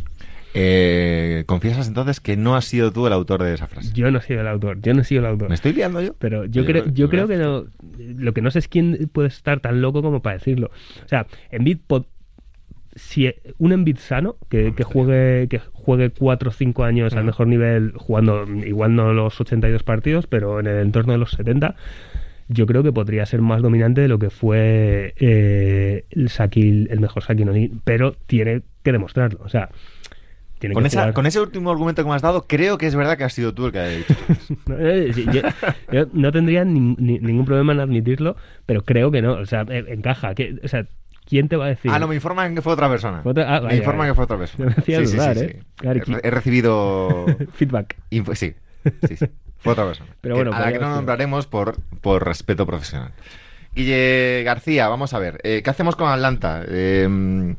Eh, 0.55 1.45
¿Confiesas 1.47 1.87
entonces 1.87 2.21
que 2.21 2.37
no 2.37 2.57
has 2.57 2.65
sido 2.65 2.93
tú 2.93 3.07
el 3.07 3.13
autor 3.13 3.43
de 3.43 3.55
esa 3.55 3.67
frase? 3.67 3.93
Yo 3.95 4.11
no 4.11 4.19
he 4.19 4.23
sido 4.23 4.41
el 4.41 4.49
autor, 4.49 4.81
yo 4.81 4.95
no 4.95 5.03
he 5.03 5.05
sido 5.05 5.21
el 5.21 5.27
autor. 5.27 5.49
¿Me 5.49 5.55
estoy 5.55 5.73
liando 5.73 6.01
yo? 6.01 6.15
Pero 6.19 6.45
yo, 6.47 6.65
creo, 6.65 6.87
yo 6.87 7.09
creo 7.09 7.29
que 7.29 7.37
no. 7.37 7.67
Lo 7.99 8.35
que 8.35 8.43
no 8.43 8.51
sé 8.51 8.59
es 8.59 8.69
quién 8.69 9.09
puede 9.13 9.29
estar 9.29 9.61
tan 9.61 9.81
loco 9.81 10.03
como 10.03 10.23
para 10.23 10.39
decirlo. 10.39 10.71
O 11.05 11.09
sea, 11.09 11.27
Envid 11.51 11.79
si 12.95 13.33
un 13.59 13.73
Envid 13.73 13.99
sano 13.99 14.37
que, 14.49 14.73
juegue 14.83 15.47
que 15.49 15.61
juegue 15.73 16.11
4 16.11 16.51
o 16.51 16.53
5 16.53 16.85
años 16.85 17.15
al 17.15 17.25
mejor 17.25 17.47
nivel 17.47 17.93
jugando 17.97 18.45
igual 18.67 18.97
no 18.97 19.13
los 19.13 19.41
82 19.41 19.83
partidos 19.85 20.27
pero 20.27 20.61
en 20.61 20.67
el 20.67 20.79
entorno 20.79 21.13
de 21.13 21.19
los 21.19 21.31
70 21.31 21.77
yo 22.49 22.67
creo 22.67 22.83
que 22.83 22.93
podría 22.93 23.25
ser 23.27 23.43
más 23.43 23.63
dominante 23.63 24.01
de 24.01 24.09
lo 24.09 24.19
que 24.19 24.31
fue 24.31 25.15
eh, 25.19 26.05
el 26.11 26.31
el 26.91 27.01
mejor 27.01 27.23
Shaquille 27.23 27.71
pero 27.85 28.17
tiene 28.27 28.63
que 28.83 28.93
demostrarlo 28.93 29.41
o 29.45 29.49
sea 29.49 29.71
Con, 30.69 30.83
que 30.83 30.89
esa- 30.89 31.01
jugar- 31.01 31.15
con 31.15 31.27
ese 31.27 31.41
último 31.41 31.71
argumento 31.71 32.03
que 32.03 32.09
me 32.09 32.15
has 32.15 32.23
dado, 32.23 32.47
creo 32.47 32.77
que 32.79 32.87
es 32.87 32.95
verdad 32.95 33.17
que 33.17 33.25
has 33.25 33.33
sido 33.33 33.55
tú 33.55 33.67
el 33.67 33.73
que 33.73 33.79
ha 33.79 33.89
dicho. 33.89 34.15
Eh, 34.79 35.11
sí, 35.15 35.27
yo, 35.33 35.41
yo 35.93 36.07
no 36.13 36.31
tendría 36.33 36.65
ni- 36.65 36.95
ni- 36.99 37.19
ningún 37.19 37.45
problema 37.47 37.73
en 37.73 37.81
admitirlo, 37.81 38.37
pero 38.67 38.83
creo 38.85 39.11
que 39.11 39.23
no. 39.23 39.33
O 39.35 39.47
sea, 39.47 39.63
eh, 39.69 39.85
encaja. 39.89 40.35
que- 40.35 40.57
o 40.63 40.69
sea, 40.69 40.87
¿quién 41.27 41.49
te 41.49 41.57
va 41.57 41.67
a 41.67 41.69
decir? 41.69 41.91
Ah, 41.93 41.99
no, 41.99 42.07
me 42.09 42.15
informan 42.15 42.55
que 42.55 42.63
fue 42.63 42.73
otra 42.73 42.89
persona. 42.89 43.23
Fue 43.23 43.33
otra- 43.33 43.57
ah, 43.57 43.61
me 43.63 43.77
informan 43.77 43.99
vaya. 44.01 44.11
que 44.11 44.15
fue 44.17 44.25
otra 44.25 44.39
persona. 44.39 44.67
Me 44.77 44.83
hacía 44.83 45.01
dudar, 45.01 45.39
¿eh? 45.39 45.61
Claro, 45.77 46.01
He, 46.23 46.27
he 46.29 46.31
recibido... 46.31 47.27
Feedback. 47.55 47.97
info- 48.11 48.35
sí, 48.35 48.55
sí, 49.09 49.17
sí. 49.17 49.27
Fue 49.59 49.73
otra 49.73 49.87
persona. 49.87 50.11
Pero 50.21 50.35
Que- 50.37 50.43
bueno, 50.45 50.57
a 50.57 50.61
la 50.61 50.73
que 50.73 50.79
no 50.79 50.95
nombraremos 50.95 51.47
por, 51.47 51.77
por 52.01 52.25
respeto 52.25 52.67
profesional. 52.67 53.13
Guille 53.75 54.43
García, 54.45 54.89
vamos 54.89 55.15
a 55.15 55.19
ver. 55.19 55.39
eh, 55.45 55.61
¿Qué 55.63 55.71
hacemos 55.71 55.97
con 55.97 56.09
Atlanta? 56.09 56.63
Eh, 56.67 57.55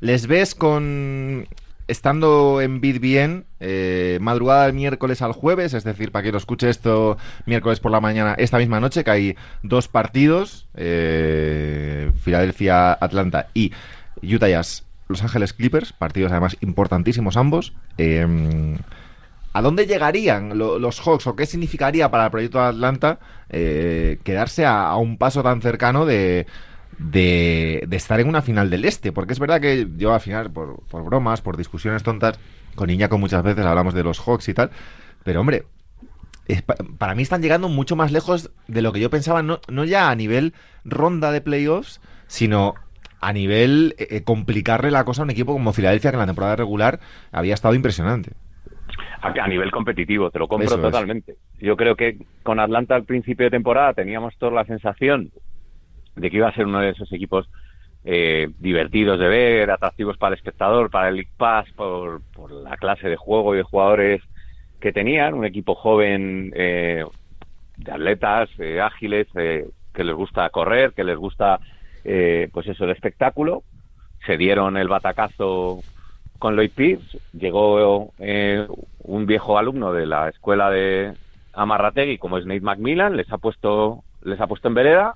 ¿Les 0.00 0.26
ves 0.26 0.54
con... 0.54 1.46
Estando 1.92 2.62
en 2.62 2.80
BitBN, 2.80 3.44
eh, 3.60 4.16
madrugada 4.22 4.64
del 4.64 4.72
miércoles 4.72 5.20
al 5.20 5.32
jueves, 5.32 5.74
es 5.74 5.84
decir, 5.84 6.10
para 6.10 6.22
que 6.22 6.32
lo 6.32 6.38
escuche 6.38 6.70
esto 6.70 7.18
miércoles 7.44 7.80
por 7.80 7.92
la 7.92 8.00
mañana, 8.00 8.34
esta 8.38 8.56
misma 8.56 8.80
noche, 8.80 9.04
que 9.04 9.10
hay 9.10 9.36
dos 9.62 9.88
partidos, 9.88 10.68
eh, 10.74 12.10
Filadelfia, 12.22 12.92
Atlanta 12.92 13.48
y 13.52 13.72
Utah 14.22 14.48
Jazz, 14.48 14.84
Los 15.08 15.22
Ángeles 15.22 15.52
Clippers, 15.52 15.92
partidos 15.92 16.32
además 16.32 16.56
importantísimos 16.62 17.36
ambos. 17.36 17.74
Eh, 17.98 18.78
¿A 19.52 19.60
dónde 19.60 19.84
llegarían 19.86 20.56
lo- 20.56 20.78
los 20.78 20.98
Hawks 21.06 21.26
o 21.26 21.36
qué 21.36 21.44
significaría 21.44 22.10
para 22.10 22.24
el 22.24 22.30
proyecto 22.30 22.58
de 22.58 22.68
Atlanta 22.68 23.18
eh, 23.50 24.18
quedarse 24.24 24.64
a 24.64 24.96
un 24.96 25.18
paso 25.18 25.42
tan 25.42 25.60
cercano 25.60 26.06
de, 26.06 26.46
de, 26.98 27.84
de 27.86 27.96
estar 27.96 28.20
en 28.20 28.28
una 28.28 28.42
final 28.42 28.70
del 28.70 28.84
Este? 28.84 29.12
Porque 29.12 29.32
es 29.32 29.38
verdad 29.38 29.60
que 29.60 29.86
yo 29.96 30.12
al 30.14 30.20
final, 30.20 30.50
por, 30.50 30.82
por 30.86 31.04
bromas, 31.04 31.40
por 31.40 31.56
discusiones 31.56 32.02
tontas, 32.02 32.38
con 32.74 32.90
Iñaco 32.90 33.18
muchas 33.18 33.42
veces 33.42 33.64
hablamos 33.64 33.94
de 33.94 34.04
los 34.04 34.20
Hawks 34.20 34.48
y 34.48 34.54
tal, 34.54 34.70
pero 35.24 35.40
hombre, 35.40 35.64
es 36.46 36.62
para 36.62 37.14
mí 37.14 37.22
están 37.22 37.42
llegando 37.42 37.68
mucho 37.68 37.96
más 37.96 38.12
lejos 38.12 38.50
de 38.68 38.82
lo 38.82 38.92
que 38.92 39.00
yo 39.00 39.10
pensaba, 39.10 39.42
no, 39.42 39.60
no 39.68 39.84
ya 39.84 40.10
a 40.10 40.14
nivel 40.14 40.54
ronda 40.84 41.32
de 41.32 41.40
playoffs, 41.40 42.00
sino 42.26 42.74
a 43.20 43.32
nivel 43.32 43.94
eh, 43.98 44.08
eh, 44.10 44.22
complicarle 44.24 44.90
la 44.90 45.04
cosa 45.04 45.22
a 45.22 45.24
un 45.24 45.30
equipo 45.30 45.52
como 45.52 45.72
Filadelfia, 45.72 46.10
que 46.10 46.16
en 46.16 46.20
la 46.20 46.26
temporada 46.26 46.56
regular 46.56 46.98
había 47.30 47.54
estado 47.54 47.74
impresionante. 47.74 48.32
A, 49.20 49.28
a 49.28 49.48
nivel 49.48 49.70
competitivo, 49.70 50.30
te 50.30 50.40
lo 50.40 50.48
compro 50.48 50.66
Eso 50.66 50.76
es. 50.76 50.82
totalmente. 50.82 51.36
Yo 51.60 51.76
creo 51.76 51.94
que 51.94 52.18
con 52.42 52.58
Atlanta 52.58 52.96
al 52.96 53.04
principio 53.04 53.44
de 53.46 53.50
temporada 53.50 53.94
teníamos 53.94 54.36
toda 54.36 54.52
la 54.52 54.64
sensación 54.64 55.30
de 56.16 56.30
que 56.30 56.36
iba 56.36 56.48
a 56.48 56.54
ser 56.54 56.66
uno 56.66 56.80
de 56.80 56.90
esos 56.90 57.12
equipos 57.12 57.48
eh, 58.04 58.50
divertidos 58.58 59.18
de 59.18 59.28
ver, 59.28 59.70
atractivos 59.70 60.16
para 60.18 60.34
el 60.34 60.38
espectador, 60.38 60.90
para 60.90 61.08
el 61.08 61.16
League 61.16 61.30
Pass, 61.36 61.70
por, 61.76 62.20
la 62.50 62.76
clase 62.76 63.08
de 63.08 63.16
juego 63.16 63.54
y 63.54 63.58
de 63.58 63.62
jugadores 63.62 64.22
que 64.80 64.92
tenían, 64.92 65.34
un 65.34 65.44
equipo 65.44 65.74
joven 65.74 66.52
eh, 66.56 67.04
de 67.76 67.92
atletas 67.92 68.50
eh, 68.58 68.80
ágiles, 68.80 69.28
eh, 69.36 69.68
que 69.94 70.04
les 70.04 70.14
gusta 70.14 70.48
correr, 70.50 70.92
que 70.92 71.04
les 71.04 71.16
gusta, 71.16 71.60
eh, 72.04 72.48
pues 72.52 72.66
eso, 72.66 72.84
el 72.84 72.90
espectáculo. 72.90 73.62
Se 74.26 74.36
dieron 74.36 74.76
el 74.76 74.88
batacazo 74.88 75.80
con 76.38 76.56
Lloyd 76.56 76.72
Pierce, 76.74 77.18
llegó 77.32 78.12
eh, 78.18 78.66
un 79.00 79.26
viejo 79.26 79.58
alumno 79.58 79.92
de 79.92 80.06
la 80.06 80.28
escuela 80.28 80.70
de 80.70 81.12
Amarrategui, 81.52 82.18
como 82.18 82.38
es 82.38 82.46
Nate 82.46 82.60
McMillan, 82.60 83.16
les 83.16 83.30
ha 83.32 83.38
puesto, 83.38 84.02
les 84.22 84.40
ha 84.40 84.46
puesto 84.46 84.68
en 84.68 84.74
vereda 84.74 85.14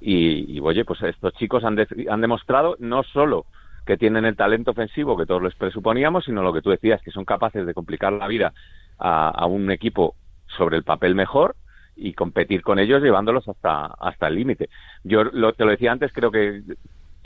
y, 0.00 0.56
y, 0.56 0.60
oye, 0.60 0.84
pues 0.84 1.02
estos 1.02 1.32
chicos 1.34 1.64
han, 1.64 1.76
de- 1.76 2.06
han 2.10 2.20
demostrado 2.20 2.76
no 2.78 3.02
solo 3.02 3.46
que 3.84 3.96
tienen 3.96 4.24
el 4.24 4.36
talento 4.36 4.72
ofensivo 4.72 5.16
que 5.16 5.26
todos 5.26 5.42
les 5.42 5.54
presuponíamos, 5.54 6.24
sino 6.24 6.42
lo 6.42 6.52
que 6.52 6.62
tú 6.62 6.70
decías, 6.70 7.00
que 7.02 7.10
son 7.12 7.24
capaces 7.24 7.64
de 7.66 7.74
complicar 7.74 8.12
la 8.12 8.26
vida 8.28 8.52
a, 8.98 9.28
a 9.30 9.46
un 9.46 9.70
equipo 9.70 10.16
sobre 10.46 10.76
el 10.76 10.84
papel 10.84 11.14
mejor 11.14 11.56
y 11.94 12.12
competir 12.14 12.62
con 12.62 12.78
ellos 12.78 13.02
llevándolos 13.02 13.48
hasta, 13.48 13.86
hasta 13.86 14.28
el 14.28 14.34
límite. 14.34 14.68
Yo 15.02 15.24
lo, 15.24 15.52
te 15.54 15.64
lo 15.64 15.70
decía 15.70 15.92
antes, 15.92 16.12
creo 16.12 16.30
que 16.30 16.62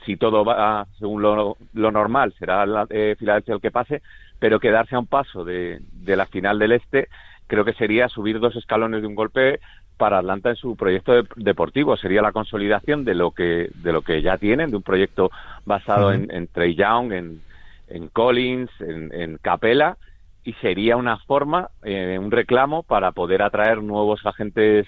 si 0.04 0.16
todo 0.16 0.44
va 0.44 0.86
según 0.98 1.22
lo, 1.22 1.56
lo 1.74 1.90
normal, 1.92 2.34
será 2.38 2.64
la, 2.66 2.86
eh, 2.90 3.16
Filadelfia 3.18 3.54
el 3.54 3.60
que 3.60 3.70
pase, 3.70 4.02
pero 4.38 4.60
quedarse 4.60 4.94
a 4.94 4.98
un 4.98 5.06
paso 5.06 5.44
de, 5.44 5.80
de 5.92 6.16
la 6.16 6.26
final 6.26 6.58
del 6.58 6.72
Este, 6.72 7.08
creo 7.46 7.64
que 7.64 7.74
sería 7.74 8.08
subir 8.08 8.40
dos 8.40 8.56
escalones 8.56 9.02
de 9.02 9.06
un 9.08 9.14
golpe 9.14 9.60
para 10.00 10.18
Atlanta 10.18 10.48
en 10.50 10.56
su 10.56 10.74
proyecto 10.76 11.12
de- 11.12 11.28
deportivo. 11.36 11.96
Sería 11.96 12.22
la 12.22 12.32
consolidación 12.32 13.04
de 13.04 13.14
lo 13.14 13.30
que 13.32 13.68
de 13.84 13.92
lo 13.92 14.00
que 14.02 14.22
ya 14.22 14.38
tienen, 14.38 14.70
de 14.70 14.76
un 14.78 14.82
proyecto 14.82 15.30
basado 15.66 16.08
en, 16.24 16.30
en 16.36 16.46
Trey 16.48 16.74
Young, 16.74 17.12
en, 17.12 17.40
en 17.88 18.08
Collins, 18.08 18.70
en, 18.80 19.12
en 19.12 19.36
Capela, 19.38 19.96
y 20.42 20.54
sería 20.54 20.96
una 20.96 21.18
forma, 21.18 21.68
eh, 21.84 22.18
un 22.18 22.30
reclamo 22.30 22.82
para 22.82 23.12
poder 23.12 23.42
atraer 23.42 23.82
nuevos 23.82 24.24
agentes 24.24 24.86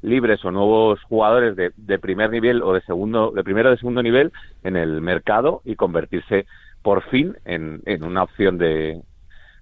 libres 0.00 0.44
o 0.44 0.50
nuevos 0.50 1.00
jugadores 1.08 1.56
de, 1.56 1.72
de 1.76 1.98
primer 1.98 2.30
nivel 2.30 2.62
o 2.62 2.72
de 2.72 2.82
segundo, 2.82 3.32
de 3.32 3.42
primero 3.42 3.68
o 3.68 3.72
de 3.72 3.78
segundo 3.78 4.02
nivel 4.02 4.30
en 4.62 4.76
el 4.76 5.00
mercado 5.00 5.60
y 5.64 5.74
convertirse 5.74 6.46
por 6.82 7.02
fin 7.10 7.34
en, 7.44 7.80
en 7.86 8.04
una 8.04 8.22
opción 8.22 8.58
de, 8.58 9.00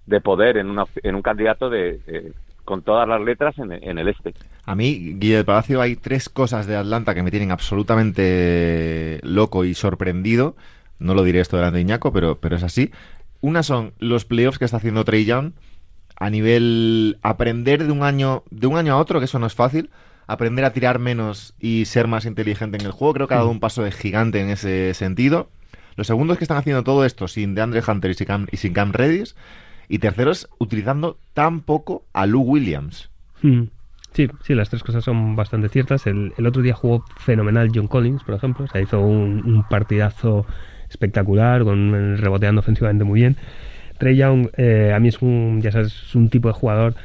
de 0.05 0.21
poder, 0.21 0.57
en, 0.57 0.69
una, 0.69 0.85
en 1.03 1.15
un 1.15 1.21
candidato 1.21 1.69
de, 1.69 1.97
de- 2.05 2.33
con 2.71 2.83
todas 2.83 3.05
las 3.05 3.19
letras 3.19 3.59
en, 3.59 3.73
en 3.73 3.97
el 3.97 4.07
este. 4.07 4.33
A 4.63 4.75
mí, 4.75 5.17
Guille 5.17 5.35
del 5.35 5.43
Palacio, 5.43 5.81
hay 5.81 5.97
tres 5.97 6.29
cosas 6.29 6.67
de 6.67 6.77
Atlanta 6.77 7.13
que 7.13 7.21
me 7.21 7.29
tienen 7.29 7.51
absolutamente 7.51 9.19
loco 9.23 9.65
y 9.65 9.73
sorprendido. 9.73 10.55
No 10.97 11.13
lo 11.13 11.23
diré 11.23 11.41
esto 11.41 11.57
delante 11.57 11.75
de 11.75 11.81
Iñaco, 11.81 12.13
pero, 12.13 12.39
pero 12.39 12.55
es 12.55 12.63
así. 12.63 12.89
Una 13.41 13.61
son 13.61 13.91
los 13.99 14.23
playoffs 14.23 14.57
que 14.57 14.63
está 14.63 14.77
haciendo 14.77 15.03
Trey 15.03 15.25
Young 15.25 15.51
a 16.15 16.29
nivel 16.29 17.19
aprender 17.23 17.83
de 17.83 17.91
un 17.91 18.03
año 18.03 18.45
de 18.51 18.67
un 18.67 18.77
año 18.77 18.93
a 18.93 18.99
otro, 18.99 19.19
que 19.19 19.25
eso 19.25 19.37
no 19.37 19.47
es 19.47 19.53
fácil. 19.53 19.89
Aprender 20.25 20.63
a 20.63 20.71
tirar 20.71 20.97
menos 20.97 21.55
y 21.59 21.83
ser 21.83 22.07
más 22.07 22.23
inteligente 22.23 22.77
en 22.77 22.85
el 22.85 22.93
juego. 22.93 23.15
Creo 23.15 23.27
que 23.27 23.33
ha 23.33 23.37
dado 23.37 23.49
un 23.49 23.59
paso 23.59 23.83
de 23.83 23.91
gigante 23.91 24.39
en 24.39 24.49
ese 24.49 24.93
sentido. 24.93 25.49
Lo 25.97 26.05
segundo 26.05 26.31
es 26.31 26.39
que 26.39 26.45
están 26.45 26.57
haciendo 26.57 26.85
todo 26.85 27.03
esto 27.03 27.27
sin 27.27 27.53
DeAndre 27.53 27.83
Hunter 27.85 28.11
y 28.11 28.13
sin 28.13 28.27
Cam, 28.27 28.47
y 28.49 28.55
sin 28.55 28.71
Cam 28.71 28.93
Reddish. 28.93 29.35
Y 29.87 29.99
tercero 29.99 30.31
es 30.31 30.47
utilizando 30.57 31.17
tan 31.33 31.61
poco 31.61 32.05
a 32.13 32.25
Lou 32.25 32.41
Williams. 32.41 33.09
Hmm. 33.41 33.63
Sí, 34.13 34.29
sí, 34.43 34.55
las 34.55 34.69
tres 34.69 34.83
cosas 34.83 35.03
son 35.03 35.35
bastante 35.35 35.69
ciertas. 35.69 36.05
El, 36.05 36.33
el 36.37 36.45
otro 36.45 36.61
día 36.61 36.73
jugó 36.73 37.05
fenomenal 37.17 37.71
John 37.73 37.87
Collins, 37.87 38.23
por 38.23 38.35
ejemplo. 38.35 38.65
O 38.65 38.67
sea, 38.67 38.81
hizo 38.81 38.99
un, 38.99 39.43
un 39.45 39.63
partidazo 39.67 40.45
espectacular, 40.89 41.63
con 41.63 42.17
reboteando 42.17 42.59
ofensivamente 42.59 43.03
muy 43.03 43.21
bien. 43.21 43.37
Trey 43.97 44.15
Young, 44.15 44.49
eh, 44.57 44.91
a 44.93 44.99
mí 44.99 45.07
es 45.07 45.21
un, 45.21 45.61
ya 45.61 45.71
sabes, 45.71 45.93
es 46.07 46.15
un 46.15 46.29
tipo 46.29 46.47
de 46.47 46.53
jugador 46.53 46.95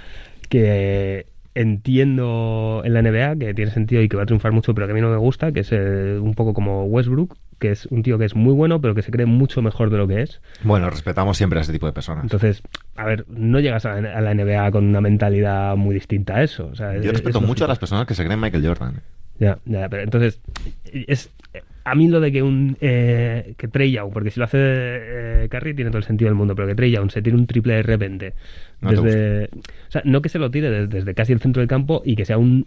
que 0.49 1.27
entiendo 1.55 2.83
en 2.85 2.95
la 2.95 3.03
NBA, 3.03 3.37
que 3.37 3.55
tiene 3.55 3.71
sentido 3.71 4.03
y 4.03 4.09
que 4.09 4.17
va 4.17 4.25
a 4.25 4.27
triunfar 4.27 4.53
mucho, 4.53 4.75
pero 4.75 4.87
que 4.87 4.93
a 4.93 4.95
mí 4.95 5.01
no 5.01 5.11
me 5.11 5.17
gusta, 5.17 5.53
que 5.53 5.61
es 5.61 5.69
eh, 5.73 6.19
un 6.21 6.35
poco 6.35 6.55
como 6.55 6.85
Westbrook, 6.85 7.37
que 7.59 7.71
es 7.71 7.87
un 7.87 8.03
tío 8.03 8.19
que 8.19 8.25
es 8.27 8.35
muy 8.35 8.53
bueno, 8.53 8.81
pero 8.81 8.95
que 8.95 9.03
se 9.03 9.11
cree 9.11 9.27
mucho 9.27 9.63
mejor 9.63 9.91
de 9.91 9.97
lo 9.99 10.07
que 10.07 10.23
es. 10.23 10.41
Bueno, 10.63 10.91
respetamos 10.91 11.37
siempre 11.37 11.59
a 11.59 11.63
ese 11.63 11.73
tipo 11.73 11.87
de 11.87 11.93
personas. 11.93 12.25
Entonces, 12.25 12.63
a 12.97 13.05
ver, 13.05 13.25
no 13.29 13.61
llegas 13.61 13.87
a, 13.87 13.95
a 13.95 14.21
la 14.21 14.35
NBA 14.35 14.71
con 14.71 14.85
una 14.87 15.01
mentalidad 15.01 15.77
muy 15.77 15.95
distinta 15.95 16.37
a 16.37 16.43
eso. 16.43 16.69
O 16.73 16.75
sea, 16.75 16.93
Yo 16.95 17.01
es- 17.01 17.13
respeto 17.13 17.39
es 17.39 17.47
mucho 17.47 17.65
a 17.65 17.69
las 17.69 17.79
personas 17.79 18.07
que 18.07 18.15
se 18.15 18.25
creen 18.25 18.41
Michael 18.41 18.67
Jordan. 18.67 19.01
Ya, 19.39 19.59
ya, 19.67 19.89
pero 19.89 20.03
entonces, 20.03 20.41
es 20.93 21.31
a 21.89 21.95
mí 21.95 22.09
lo 22.09 22.21
de 22.21 22.33
que 22.33 22.43
un 22.43 22.77
eh, 22.81 23.55
que 23.57 23.69
Trey 23.69 23.93
Young, 23.93 24.13
porque 24.13 24.31
si 24.31 24.41
lo 24.41 24.45
hace 24.45 24.59
eh, 24.61 25.49
Curry 25.51 25.75
tiene 25.75 25.91
todo 25.91 25.99
el 25.99 26.05
sentido 26.05 26.29
del 26.29 26.35
mundo, 26.35 26.55
pero 26.57 26.67
que 26.69 26.75
Trey 26.75 26.91
Young 26.91 27.11
se 27.11 27.23
tire 27.23 27.37
un 27.37 27.47
triple 27.47 27.75
de 27.75 27.83
repente, 27.85 28.35
No 28.81 28.91
desde, 28.91 29.45
o 29.45 29.91
sea, 29.91 30.03
no 30.05 30.21
que 30.21 30.29
se 30.29 30.39
lo 30.39 30.51
tire 30.51 30.69
desde, 30.71 30.89
desde 30.89 31.15
casi 31.15 31.33
el 31.33 31.41
centro 31.41 31.61
del 31.61 31.69
campo 31.69 32.03
y 32.05 32.17
que 32.17 32.25
sea 32.25 32.39
un, 32.39 32.65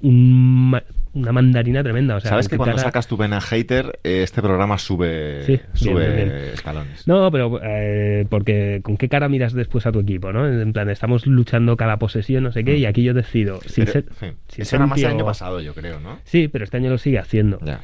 una 1.13 1.31
mandarina 1.31 1.83
tremenda. 1.83 2.15
O 2.15 2.19
sea, 2.19 2.29
Sabes 2.29 2.47
que 2.47 2.57
cuando 2.57 2.75
cara- 2.75 2.87
sacas 2.87 3.07
tu 3.07 3.17
vena 3.17 3.41
hater, 3.41 3.99
eh, 4.03 4.23
este 4.23 4.41
programa 4.41 4.77
sube, 4.77 5.43
Sí, 5.43 5.59
sube 5.73 5.99
bien, 6.05 6.15
bien, 6.15 6.27
bien. 6.29 6.53
escalones. 6.53 7.07
No, 7.07 7.29
pero 7.31 7.59
eh, 7.63 8.25
porque 8.29 8.79
con 8.83 8.95
qué 8.97 9.09
cara 9.09 9.27
miras 9.29 9.53
después 9.53 9.85
a 9.85 9.91
tu 9.91 9.99
equipo, 9.99 10.31
¿no? 10.31 10.47
En 10.47 10.71
plan, 10.73 10.89
estamos 10.89 11.27
luchando 11.27 11.75
cada 11.77 11.97
posesión, 11.99 12.43
no 12.43 12.51
sé 12.51 12.63
qué, 12.63 12.77
y 12.77 12.85
aquí 12.85 13.03
yo 13.03 13.13
decido. 13.13 13.59
Si 13.65 13.81
Pero, 13.81 13.91
ser- 13.91 14.05
sí. 14.19 14.27
si 14.47 14.61
Eso 14.61 14.69
ser 14.71 14.77
era 14.79 14.87
más 14.87 14.99
el 14.99 15.05
año 15.07 15.25
pasado, 15.25 15.59
yo 15.61 15.73
creo, 15.73 15.99
¿no? 15.99 16.19
Sí, 16.23 16.47
pero 16.47 16.63
este 16.63 16.77
año 16.77 16.89
lo 16.89 16.97
sigue 16.97 17.19
haciendo. 17.19 17.59
Ya. 17.65 17.81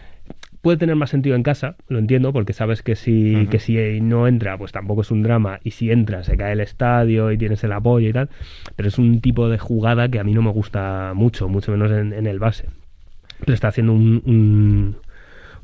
Puede 0.65 0.77
tener 0.77 0.95
más 0.95 1.11
sentido 1.11 1.35
en 1.35 1.43
casa, 1.43 1.75
lo 1.89 1.99
entiendo, 1.99 2.33
porque 2.33 2.51
sabes 2.51 2.81
que 2.81 2.95
si, 2.95 3.35
que 3.51 3.59
si 3.59 4.01
no 4.01 4.27
entra, 4.27 4.57
pues 4.57 4.71
tampoco 4.71 5.01
es 5.01 5.11
un 5.11 5.21
drama, 5.21 5.59
y 5.63 5.69
si 5.71 5.91
entra, 5.91 6.23
se 6.23 6.35
cae 6.37 6.53
el 6.53 6.59
estadio 6.59 7.31
y 7.31 7.37
tienes 7.37 7.63
el 7.63 7.71
apoyo 7.71 8.09
y 8.09 8.13
tal, 8.13 8.29
pero 8.75 8.89
es 8.89 8.97
un 8.97 9.21
tipo 9.21 9.47
de 9.47 9.59
jugada 9.59 10.09
que 10.09 10.17
a 10.19 10.23
mí 10.23 10.33
no 10.33 10.41
me 10.41 10.49
gusta 10.49 11.11
mucho, 11.13 11.47
mucho 11.49 11.71
menos 11.71 11.91
en, 11.91 12.13
en 12.13 12.25
el 12.25 12.39
base. 12.39 12.65
Pero 13.41 13.53
está 13.53 13.67
haciendo 13.67 13.93
un- 13.93 14.23
un- 14.25 14.95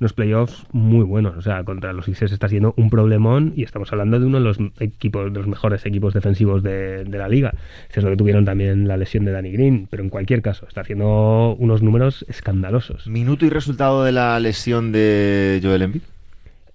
unos 0.01 0.13
playoffs 0.13 0.65
muy 0.71 1.05
buenos, 1.05 1.37
o 1.37 1.41
sea, 1.43 1.63
contra 1.63 1.93
los 1.93 2.05
Sixers 2.05 2.31
está 2.31 2.49
siendo 2.49 2.73
un 2.75 2.89
problemón 2.89 3.53
y 3.55 3.61
estamos 3.61 3.91
hablando 3.91 4.19
de 4.19 4.25
uno 4.25 4.39
de 4.39 4.43
los 4.43 4.57
equipos, 4.79 5.31
de 5.31 5.37
los 5.37 5.47
mejores 5.47 5.85
equipos 5.85 6.15
defensivos 6.15 6.63
de, 6.63 7.03
de 7.03 7.17
la 7.19 7.29
liga. 7.29 7.53
Es 7.87 7.93
cierto 7.93 8.09
que 8.09 8.17
tuvieron 8.17 8.43
también 8.43 8.87
la 8.87 8.97
lesión 8.97 9.25
de 9.25 9.31
Danny 9.31 9.51
Green, 9.51 9.87
pero 9.91 10.01
en 10.01 10.09
cualquier 10.09 10.41
caso, 10.41 10.67
está 10.67 10.81
haciendo 10.81 11.55
unos 11.59 11.83
números 11.83 12.25
escandalosos. 12.27 13.05
Minuto 13.05 13.45
y 13.45 13.49
resultado 13.49 14.03
de 14.03 14.11
la 14.11 14.39
lesión 14.39 14.91
de 14.91 15.59
Joel 15.61 15.83
Embiid. 15.83 16.01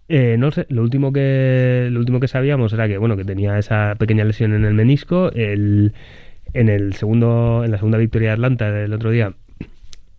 Eh, 0.09 0.37
no 0.39 0.53
sé, 0.53 0.67
lo 0.69 0.83
último 0.83 1.13
que 1.13 1.89
lo 1.91 1.99
último 1.99 2.21
que 2.21 2.29
sabíamos 2.29 2.73
era 2.73 2.87
que 2.87 2.97
bueno 2.97 3.17
que 3.17 3.25
tenía 3.25 3.59
esa 3.59 3.97
pequeña 3.99 4.25
lesión 4.25 4.55
en 4.55 4.65
el 4.65 4.75
menisco. 4.75 5.33
El, 5.33 5.95
en 6.55 6.69
el 6.69 6.95
segundo 6.95 7.63
en 7.65 7.73
la 7.73 7.79
segunda 7.79 7.99
victoria 7.99 8.29
de 8.29 8.35
Atlanta 8.35 8.71
del 8.71 8.93
otro 8.93 9.11
día 9.11 9.35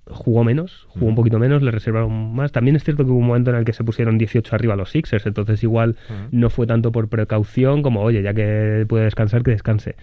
jugó 0.09 0.43
menos, 0.43 0.87
jugó 0.89 1.07
un 1.07 1.15
poquito 1.15 1.39
menos, 1.39 1.61
le 1.61 1.71
reservaron 1.71 2.35
más. 2.35 2.51
También 2.51 2.75
es 2.75 2.83
cierto 2.83 3.05
que 3.05 3.11
hubo 3.11 3.19
un 3.19 3.27
momento 3.27 3.51
en 3.51 3.57
el 3.57 3.65
que 3.65 3.73
se 3.73 3.83
pusieron 3.83 4.17
18 4.17 4.55
arriba 4.55 4.75
los 4.75 4.91
Sixers, 4.91 5.25
entonces 5.25 5.63
igual 5.63 5.95
no 6.31 6.49
fue 6.49 6.67
tanto 6.67 6.91
por 6.91 7.09
precaución 7.09 7.81
como, 7.81 8.01
oye, 8.01 8.21
ya 8.21 8.33
que 8.33 8.85
puede 8.87 9.05
descansar, 9.05 9.43
que 9.43 9.51
descanse 9.51 9.95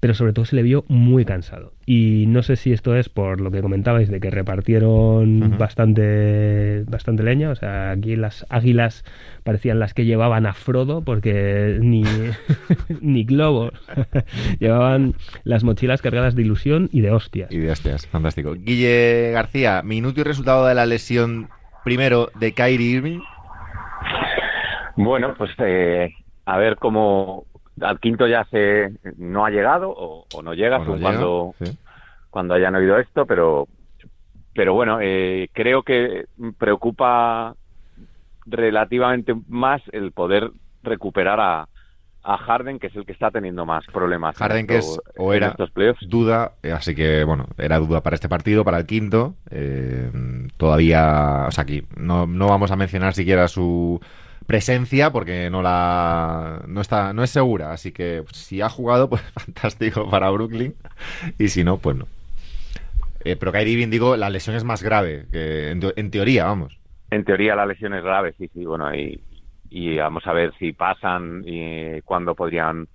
pero 0.00 0.14
sobre 0.14 0.32
todo 0.32 0.46
se 0.46 0.56
le 0.56 0.62
vio 0.62 0.84
muy 0.88 1.24
cansado. 1.26 1.72
Y 1.84 2.24
no 2.28 2.42
sé 2.42 2.56
si 2.56 2.72
esto 2.72 2.96
es 2.96 3.08
por 3.08 3.40
lo 3.40 3.50
que 3.50 3.60
comentabais 3.60 4.08
de 4.08 4.18
que 4.18 4.30
repartieron 4.30 5.58
bastante, 5.58 6.84
bastante 6.88 7.22
leña, 7.22 7.50
o 7.50 7.54
sea, 7.54 7.90
aquí 7.90 8.16
las 8.16 8.46
águilas 8.48 9.04
parecían 9.44 9.78
las 9.78 9.92
que 9.92 10.06
llevaban 10.06 10.46
a 10.46 10.54
Frodo 10.54 11.02
porque 11.02 11.78
ni, 11.80 12.02
ni 13.00 13.24
globos, 13.24 13.72
llevaban 14.58 15.14
las 15.44 15.64
mochilas 15.64 16.00
cargadas 16.00 16.34
de 16.34 16.42
ilusión 16.42 16.88
y 16.92 17.02
de 17.02 17.10
hostias. 17.10 17.52
Y 17.52 17.58
de 17.58 17.70
hostias, 17.70 18.06
fantástico. 18.06 18.54
Guille 18.54 19.32
García, 19.32 19.82
minuto 19.82 20.20
y 20.20 20.24
resultado 20.24 20.66
de 20.66 20.74
la 20.74 20.86
lesión 20.86 21.48
primero 21.84 22.30
de 22.38 22.52
Kyrie 22.52 22.96
Irving. 22.96 23.20
Bueno, 24.96 25.34
pues 25.36 25.50
eh, 25.58 26.12
a 26.46 26.58
ver 26.58 26.76
cómo, 26.76 27.46
al 27.80 28.00
quinto 28.00 28.26
ya 28.26 28.44
se 28.50 28.92
no 29.16 29.44
ha 29.44 29.50
llegado 29.50 29.90
o, 29.90 30.42
no 30.42 30.54
llega, 30.54 30.84
cuando, 30.84 31.54
cuando 32.30 32.54
hayan 32.54 32.74
oído 32.74 32.98
esto, 32.98 33.26
pero 33.26 33.68
pero 34.54 34.74
bueno, 34.74 34.98
eh, 35.00 35.48
creo 35.52 35.82
que 35.82 36.26
preocupa 36.58 37.54
relativamente 38.46 39.34
más 39.48 39.80
el 39.92 40.12
poder 40.12 40.50
recuperar 40.82 41.38
a, 41.40 41.68
a 42.22 42.36
Harden, 42.36 42.78
que 42.78 42.88
es 42.88 42.96
el 42.96 43.06
que 43.06 43.12
está 43.12 43.30
teniendo 43.30 43.64
más 43.64 43.84
problemas. 43.86 44.36
Harden, 44.36 44.66
que 44.66 44.78
es 44.78 45.00
o 45.16 45.32
era 45.32 45.54
duda, 46.02 46.52
eh, 46.62 46.72
así 46.72 46.94
que 46.94 47.24
bueno, 47.24 47.46
era 47.58 47.78
duda 47.78 48.02
para 48.02 48.14
este 48.14 48.28
partido, 48.28 48.64
para 48.64 48.78
el 48.78 48.86
quinto. 48.86 49.34
Eh, 49.50 50.10
todavía, 50.56 51.46
o 51.48 51.50
sea, 51.50 51.62
aquí 51.62 51.84
no, 51.96 52.26
no 52.26 52.48
vamos 52.48 52.70
a 52.70 52.76
mencionar 52.76 53.14
siquiera 53.14 53.48
su 53.48 54.00
presencia 54.46 55.10
porque 55.10 55.48
no 55.50 55.62
la 55.62 56.62
no 56.66 56.80
está 56.80 57.12
no 57.12 57.22
es 57.22 57.30
segura. 57.30 57.72
Así 57.72 57.92
que 57.92 58.24
si 58.32 58.60
ha 58.60 58.68
jugado 58.68 59.08
pues 59.08 59.22
fantástico 59.34 60.08
para 60.10 60.30
Brooklyn. 60.30 60.74
Y 61.38 61.48
si 61.48 61.64
no 61.64 61.78
pues 61.78 61.96
no. 61.96 62.06
Eh, 63.24 63.36
pero 63.36 63.52
Kyrie 63.52 63.76
bien 63.76 63.90
digo 63.90 64.16
la 64.16 64.30
lesión 64.30 64.56
es 64.56 64.64
más 64.64 64.82
grave 64.82 65.26
que 65.30 65.70
en, 65.70 66.10
teoría 66.10 66.46
vamos. 66.46 66.78
En 67.10 67.24
teoría 67.24 67.54
la 67.54 67.66
lesión 67.66 67.94
es 67.94 68.02
grave 68.02 68.34
sí 68.38 68.48
sí 68.52 68.64
bueno 68.64 68.94
y, 68.94 69.20
y 69.68 69.96
vamos 69.98 70.26
a 70.26 70.32
ver 70.32 70.52
si 70.58 70.72
pasan 70.72 71.42
y 71.46 72.00
cuándo 72.02 72.34
podrían 72.34 72.88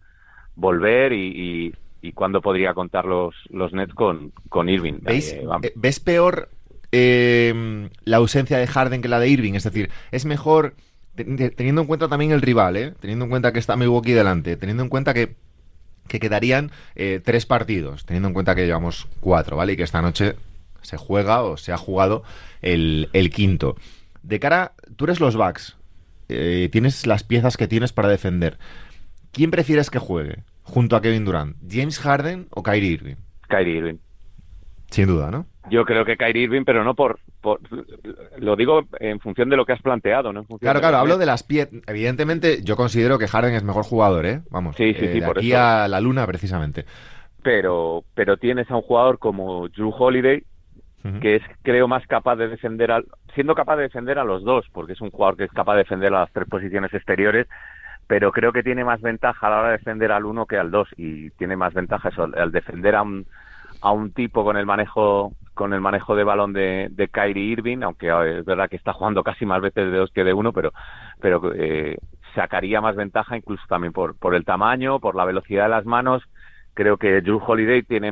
volver 0.56 1.14
y, 1.14 1.74
y, 2.02 2.12
cuándo 2.14 2.42
podría 2.42 2.74
contar 2.74 3.06
los 3.06 3.36
los 3.50 3.74
Nets 3.74 3.94
con 3.94 4.32
con 4.50 4.70
Irving. 4.70 5.00
¿Veis, 5.02 5.34
eh, 5.34 5.46
ves 5.76 6.00
peor 6.00 6.50
eh, 6.92 7.90
la 8.04 8.18
ausencia 8.18 8.58
de 8.58 8.68
Harden 8.68 9.02
que 9.02 9.08
la 9.08 9.20
de 9.20 9.28
Irving 9.28 9.54
es 9.54 9.64
decir 9.64 9.90
es 10.12 10.26
mejor 10.26 10.76
teniendo 11.16 11.82
en 11.82 11.88
cuenta 11.88 12.08
también 12.08 12.32
el 12.32 12.42
rival, 12.42 12.78
¿eh? 12.78 12.94
teniendo 13.00 13.26
en 13.26 13.30
cuenta 13.30 13.54
que 13.54 13.60
está 13.60 13.76
Milwaukee 13.76 14.12
delante, 14.12 14.58
teniendo 14.58 14.84
en 14.84 14.90
cuenta 14.90 15.14
que, 15.14 15.36
quedarían 16.08 16.72
eh, 16.96 17.20
tres 17.24 17.46
partidos, 17.46 18.06
teniendo 18.06 18.28
en 18.28 18.34
cuenta 18.34 18.56
que 18.56 18.66
llevamos 18.66 19.08
cuatro, 19.20 19.58
¿vale? 19.58 19.74
Y 19.74 19.78
que 19.78 19.84
esta 19.84 20.02
noche 20.02 20.36
se 20.82 20.98
juega 20.98 21.42
o 21.42 21.58
se 21.58 21.74
ha 21.74 21.78
jugado 21.78 22.24
el, 22.62 23.32
quinto. 23.34 23.76
De 24.22 24.40
cara, 24.40 24.74
tú 24.96 25.06
eres 25.06 25.20
los 25.20 25.36
Bucks, 25.36 25.78
eh, 26.30 26.70
tienes 26.72 27.08
las 27.08 27.24
piezas 27.24 27.58
que 27.58 27.68
tienes 27.68 27.92
para 27.92 28.08
defender. 28.08 28.60
¿Quién 29.32 29.52
prefieres 29.52 29.90
que 29.90 30.00
juegue 30.00 30.44
junto 30.64 30.96
a 30.96 31.02
Kevin 31.02 31.26
Durant? 31.26 31.58
¿James 31.70 32.00
Harden 32.00 32.48
o 32.52 32.64
Kyrie 32.64 32.92
Irving? 32.92 33.16
Kyrie 33.50 33.78
Irving. 33.78 33.98
Sin 34.92 35.08
duda, 35.08 35.32
¿no? 35.32 35.48
Yo 35.70 35.84
creo 35.86 36.06
que 36.06 36.18
Kyrie 36.18 36.44
Irving, 36.44 36.64
pero 36.64 36.84
no 36.84 36.94
por, 36.94 37.20
Lo 38.38 38.56
digo 38.56 38.84
en 39.00 39.20
función 39.20 39.50
de 39.50 39.58
lo 39.58 39.66
que 39.66 39.74
has 39.74 39.82
planteado, 39.82 40.32
¿no? 40.32 40.46
claro, 40.60 40.80
claro, 40.80 40.98
hablo 40.98 41.18
de 41.18 41.26
las 41.26 41.44
piezas. 41.44 41.74
Evidentemente, 41.88 42.64
yo 42.64 42.76
considero 42.76 43.18
que 43.18 43.28
Harden 43.28 43.56
es 43.56 43.64
mejor 43.64 43.84
jugador, 43.84 44.26
¿eh? 44.26 44.42
Vamos, 44.50 44.76
sí, 44.76 44.94
sí, 44.94 45.08
sí, 45.12 45.20
eh, 45.20 45.26
aquí 45.26 45.54
a 45.54 45.88
la 45.88 46.00
luna, 46.00 46.26
precisamente. 46.28 46.86
Pero, 47.42 48.04
pero 48.14 48.38
tienes 48.38 48.70
a 48.70 48.76
un 48.76 48.82
jugador 48.82 49.20
como 49.20 49.68
Drew 49.70 49.94
Holiday, 49.98 50.44
que 51.22 51.36
es, 51.36 51.44
creo, 51.62 51.88
más 51.88 52.06
capaz 52.08 52.36
de 52.36 52.48
defender, 52.48 52.92
al, 52.92 53.06
siendo 53.36 53.54
capaz 53.54 53.76
de 53.76 53.84
defender 53.84 54.18
a 54.18 54.24
los 54.24 54.44
dos, 54.44 54.66
porque 54.72 54.94
es 54.94 55.02
un 55.02 55.12
jugador 55.12 55.38
que 55.38 55.44
es 55.44 55.52
capaz 55.52 55.74
de 55.74 55.84
defender 55.84 56.12
a 56.12 56.22
las 56.22 56.32
tres 56.32 56.48
posiciones 56.50 56.92
exteriores, 56.96 57.48
pero 58.08 58.32
creo 58.32 58.52
que 58.52 58.64
tiene 58.64 58.84
más 58.84 59.02
ventaja 59.02 59.46
a 59.46 59.50
la 59.52 59.60
hora 59.60 59.68
de 59.68 59.78
defender 59.78 60.12
al 60.12 60.26
uno 60.26 60.48
que 60.48 60.58
al 60.58 60.72
dos, 60.72 60.88
y 60.98 61.30
tiene 61.32 61.56
más 61.56 61.76
ventaja 61.76 62.10
eso, 62.10 62.28
al 62.36 62.52
defender 62.52 62.96
a 62.96 63.04
un 63.04 63.28
a 63.82 63.92
un 63.92 64.12
tipo 64.12 64.44
con 64.44 64.58
el 64.58 64.66
manejo 64.66 65.34
con 65.54 65.74
el 65.74 65.80
manejo 65.80 66.16
de 66.16 66.26
balón 66.26 66.52
de, 66.52 66.90
de 66.92 67.08
Kyrie 67.08 67.54
Irving, 67.54 67.82
aunque 67.84 68.08
es 68.08 68.44
verdad 68.44 68.70
que 68.70 68.76
está 68.76 68.92
jugando 68.92 69.24
casi 69.24 69.46
más 69.46 69.62
veces 69.62 69.90
de 69.90 69.98
dos 69.98 70.12
que 70.12 70.26
de 70.26 70.34
uno, 70.34 70.52
pero, 70.52 70.74
pero 71.22 71.54
eh, 71.56 71.98
sacaría 72.36 72.82
más 72.82 72.98
ventaja 72.98 73.38
incluso 73.38 73.64
también 73.70 73.94
por, 73.94 74.18
por 74.18 74.36
el 74.36 74.44
tamaño, 74.44 75.00
por 75.00 75.16
la 75.16 75.24
velocidad 75.24 75.64
de 75.64 75.70
las 75.70 75.86
manos. 75.86 76.24
Creo 76.74 76.98
que 76.98 77.22
Drew 77.22 77.42
Holiday 77.42 77.84
tiene, 77.84 78.12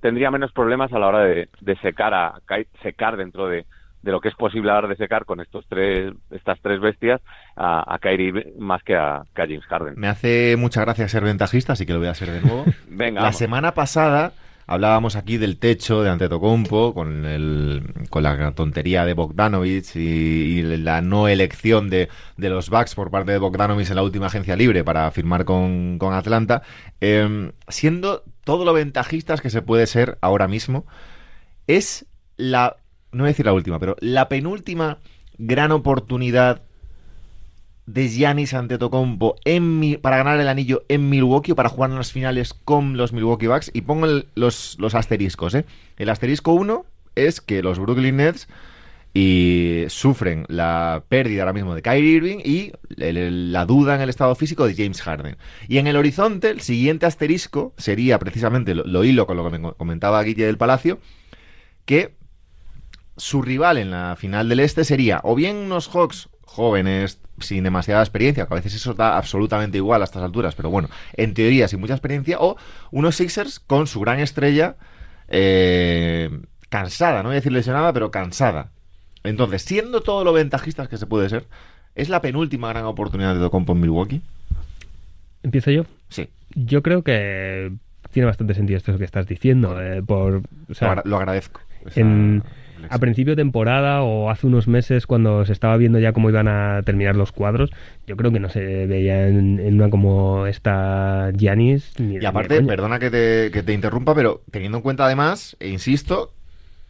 tendría 0.00 0.30
menos 0.30 0.52
problemas 0.52 0.92
a 0.92 1.00
la 1.00 1.08
hora 1.08 1.24
de, 1.24 1.48
secar 1.82 2.14
a 2.14 2.34
secar 2.80 3.16
dentro 3.16 3.48
de, 3.48 3.66
de 4.02 4.12
lo 4.12 4.20
que 4.20 4.28
es 4.28 4.34
posible 4.34 4.70
hablar 4.70 4.88
de 4.88 4.96
secar 4.96 5.24
con 5.24 5.40
estos 5.40 5.66
tres, 5.68 6.14
estas 6.30 6.60
tres 6.60 6.80
bestias 6.80 7.20
a, 7.56 7.92
a 7.92 7.98
Kyrie 7.98 8.54
más 8.58 8.82
que 8.82 8.94
a, 8.94 9.22
James 9.34 9.64
Harden. 9.66 9.94
Me 9.96 10.08
hace 10.08 10.56
mucha 10.56 10.80
gracia 10.82 11.08
ser 11.08 11.24
ventajista, 11.24 11.72
así 11.72 11.84
que 11.84 11.92
lo 11.92 11.98
voy 11.98 12.08
a 12.08 12.12
hacer 12.12 12.30
de 12.30 12.40
nuevo. 12.40 12.64
Venga. 12.88 13.22
La 13.22 13.32
semana 13.32 13.72
pasada 13.72 14.32
Hablábamos 14.70 15.16
aquí 15.16 15.38
del 15.38 15.56
techo 15.56 16.02
de 16.02 16.10
Antetokounmpo 16.10 16.92
con, 16.92 17.24
el, 17.24 17.94
con 18.10 18.22
la 18.22 18.52
tontería 18.52 19.06
de 19.06 19.14
Bogdanovich 19.14 19.96
y, 19.96 20.60
la 20.60 21.00
no 21.00 21.26
elección 21.26 21.88
de, 21.88 22.10
los 22.36 22.68
Bucks 22.68 22.94
por 22.94 23.10
parte 23.10 23.32
de 23.32 23.38
Bogdanovich 23.38 23.88
en 23.88 23.96
la 23.96 24.02
última 24.02 24.26
agencia 24.26 24.56
libre 24.56 24.84
para 24.84 25.10
firmar 25.10 25.46
con, 25.46 25.98
Atlanta. 26.12 26.60
Em, 27.00 27.52
siendo 27.68 28.24
todo 28.44 28.66
lo 28.66 28.74
ventajistas 28.74 29.40
que 29.40 29.48
se 29.48 29.62
puede 29.62 29.86
ser 29.86 30.18
ahora 30.20 30.48
mismo, 30.48 30.84
es 31.66 32.04
la, 32.36 32.76
no 33.10 33.22
voy 33.22 33.28
a 33.28 33.32
decir 33.32 33.46
la 33.46 33.54
última, 33.54 33.78
pero 33.78 33.96
la 34.00 34.28
penúltima 34.28 34.98
gran 35.38 35.72
oportunidad 35.72 36.67
de 37.88 38.08
Giannis 38.08 38.52
Antetokounmpo 38.52 39.36
en 39.46 39.98
para 40.02 40.18
ganar 40.18 40.38
el 40.38 40.48
anillo 40.48 40.84
en 40.88 41.08
Milwaukee 41.08 41.52
o 41.52 41.56
para 41.56 41.70
jugar 41.70 41.90
en 41.90 41.96
las 41.96 42.12
finales 42.12 42.52
con 42.52 42.98
los 42.98 43.14
Milwaukee 43.14 43.46
Bucks 43.46 43.70
y 43.72 43.80
pongo 43.80 44.06
los, 44.34 44.76
los 44.78 44.94
asteriscos. 44.94 45.54
¿eh? 45.54 45.64
El 45.96 46.10
asterisco 46.10 46.52
1 46.52 46.84
es 47.14 47.40
que 47.40 47.62
los 47.62 47.78
Brooklyn 47.78 48.18
Nets 48.18 48.46
y 49.14 49.84
sufren 49.88 50.44
la 50.48 51.02
pérdida 51.08 51.42
ahora 51.42 51.54
mismo 51.54 51.74
de 51.74 51.80
Kyrie 51.80 52.16
Irving 52.16 52.38
y 52.44 52.72
la 52.88 53.64
duda 53.64 53.94
en 53.94 54.02
el 54.02 54.10
estado 54.10 54.34
físico 54.34 54.66
de 54.66 54.74
James 54.74 55.00
Harden. 55.00 55.38
Y 55.66 55.78
en 55.78 55.86
el 55.86 55.96
horizonte, 55.96 56.50
el 56.50 56.60
siguiente 56.60 57.06
asterisco 57.06 57.72
sería 57.78 58.18
precisamente 58.18 58.74
lo, 58.74 58.84
lo 58.84 59.02
hilo 59.02 59.26
con 59.26 59.38
lo 59.38 59.50
que 59.50 59.58
me 59.58 59.72
comentaba 59.72 60.22
Guille 60.22 60.44
del 60.44 60.58
Palacio, 60.58 61.00
que 61.86 62.16
su 63.16 63.40
rival 63.40 63.78
en 63.78 63.90
la 63.90 64.14
final 64.16 64.50
del 64.50 64.60
este 64.60 64.84
sería 64.84 65.20
o 65.24 65.34
bien 65.34 65.56
unos 65.56 65.88
Hawks 65.88 66.28
jóvenes, 66.48 67.20
sin 67.38 67.62
demasiada 67.62 68.02
experiencia, 68.02 68.46
que 68.46 68.54
a 68.54 68.56
veces 68.56 68.74
eso 68.74 68.94
da 68.94 69.16
absolutamente 69.16 69.76
igual 69.76 70.00
a 70.00 70.04
estas 70.04 70.22
alturas, 70.22 70.54
pero 70.54 70.70
bueno, 70.70 70.88
en 71.12 71.34
teoría 71.34 71.68
sin 71.68 71.78
mucha 71.78 71.92
experiencia, 71.92 72.38
o 72.40 72.56
unos 72.90 73.16
Sixers 73.16 73.60
con 73.60 73.86
su 73.86 74.00
gran 74.00 74.18
estrella 74.18 74.76
eh, 75.28 76.30
cansada, 76.70 77.22
no 77.22 77.28
voy 77.28 77.34
a 77.34 77.40
decir 77.40 77.52
lesionada, 77.52 77.92
pero 77.92 78.10
cansada. 78.10 78.70
Entonces, 79.24 79.62
siendo 79.62 80.00
todo 80.00 80.24
lo 80.24 80.32
ventajistas 80.32 80.88
que 80.88 80.96
se 80.96 81.06
puede 81.06 81.28
ser, 81.28 81.46
¿es 81.94 82.08
la 82.08 82.22
penúltima 82.22 82.70
gran 82.70 82.86
oportunidad 82.86 83.34
de 83.34 83.40
Docompo 83.40 83.74
en 83.74 83.80
Milwaukee? 83.80 84.22
¿Empiezo 85.42 85.70
yo? 85.70 85.84
Sí. 86.08 86.30
Yo 86.54 86.82
creo 86.82 87.02
que 87.02 87.72
tiene 88.10 88.26
bastante 88.26 88.54
sentido 88.54 88.78
esto 88.78 88.96
que 88.96 89.04
estás 89.04 89.26
diciendo. 89.26 89.80
Eh, 89.82 90.02
por, 90.02 90.42
lo, 91.04 91.16
agradezco. 91.16 91.60
En, 91.94 92.42
a 92.88 92.98
principio 92.98 93.32
de 93.32 93.42
temporada 93.42 94.02
o 94.02 94.30
hace 94.30 94.46
unos 94.46 94.68
meses 94.68 95.06
cuando 95.06 95.44
se 95.44 95.52
estaba 95.52 95.76
viendo 95.76 95.98
ya 95.98 96.12
cómo 96.12 96.28
iban 96.28 96.48
a 96.48 96.82
terminar 96.84 97.16
los 97.16 97.32
cuadros, 97.32 97.70
yo 98.06 98.16
creo 98.16 98.32
que 98.32 98.40
no 98.40 98.48
se 98.48 98.86
veía 98.86 99.28
en, 99.28 99.74
una 99.74 99.90
como 99.90 100.46
esta 100.46 101.30
Giannis. 101.36 101.92
y 101.98 102.24
aparte, 102.24 102.62
perdona 102.62 102.98
que 102.98 103.10
te, 103.10 103.50
que 103.50 103.62
te 103.62 103.72
interrumpa, 103.72 104.14
pero 104.14 104.42
teniendo 104.50 104.78
en 104.78 104.82
cuenta 104.82 105.04
además, 105.04 105.56
e 105.60 105.68
insisto, 105.68 106.32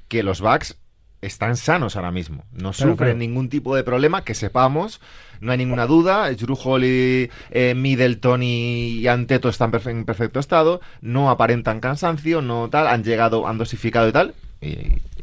que 0.09 0.23
los 0.23 0.41
Bucks 0.41 0.79
están 1.21 1.57
sanos 1.57 1.97
ahora 1.97 2.13
mismo. 2.13 2.45
No 2.53 2.73
sufren 2.73 3.19
ningún 3.19 3.49
tipo 3.49 3.75
de 3.75 3.83
problema, 3.83 4.23
que 4.23 4.35
sepamos. 4.35 5.01
No 5.41 5.53
hay 5.53 5.59
ninguna 5.59 5.87
duda. 5.87 6.31
Drew 6.33 6.57
Holly, 6.63 7.31
eh, 7.51 7.75
Middleton 7.75 8.43
y 8.43 9.07
Anteto 9.07 9.49
están 9.49 9.73
en 9.87 10.05
perfecto 10.05 10.41
estado. 10.41 10.81
No 11.01 11.31
aparentan 11.31 11.81
cansancio, 11.81 12.41
no 12.41 12.69
tal. 12.71 12.87
Han 12.87 13.03
llegado, 13.03 13.49
han 13.49 13.59
dosificado 13.59 14.09
y 14.09 14.13
tal 14.13 14.35
y, 14.61 14.69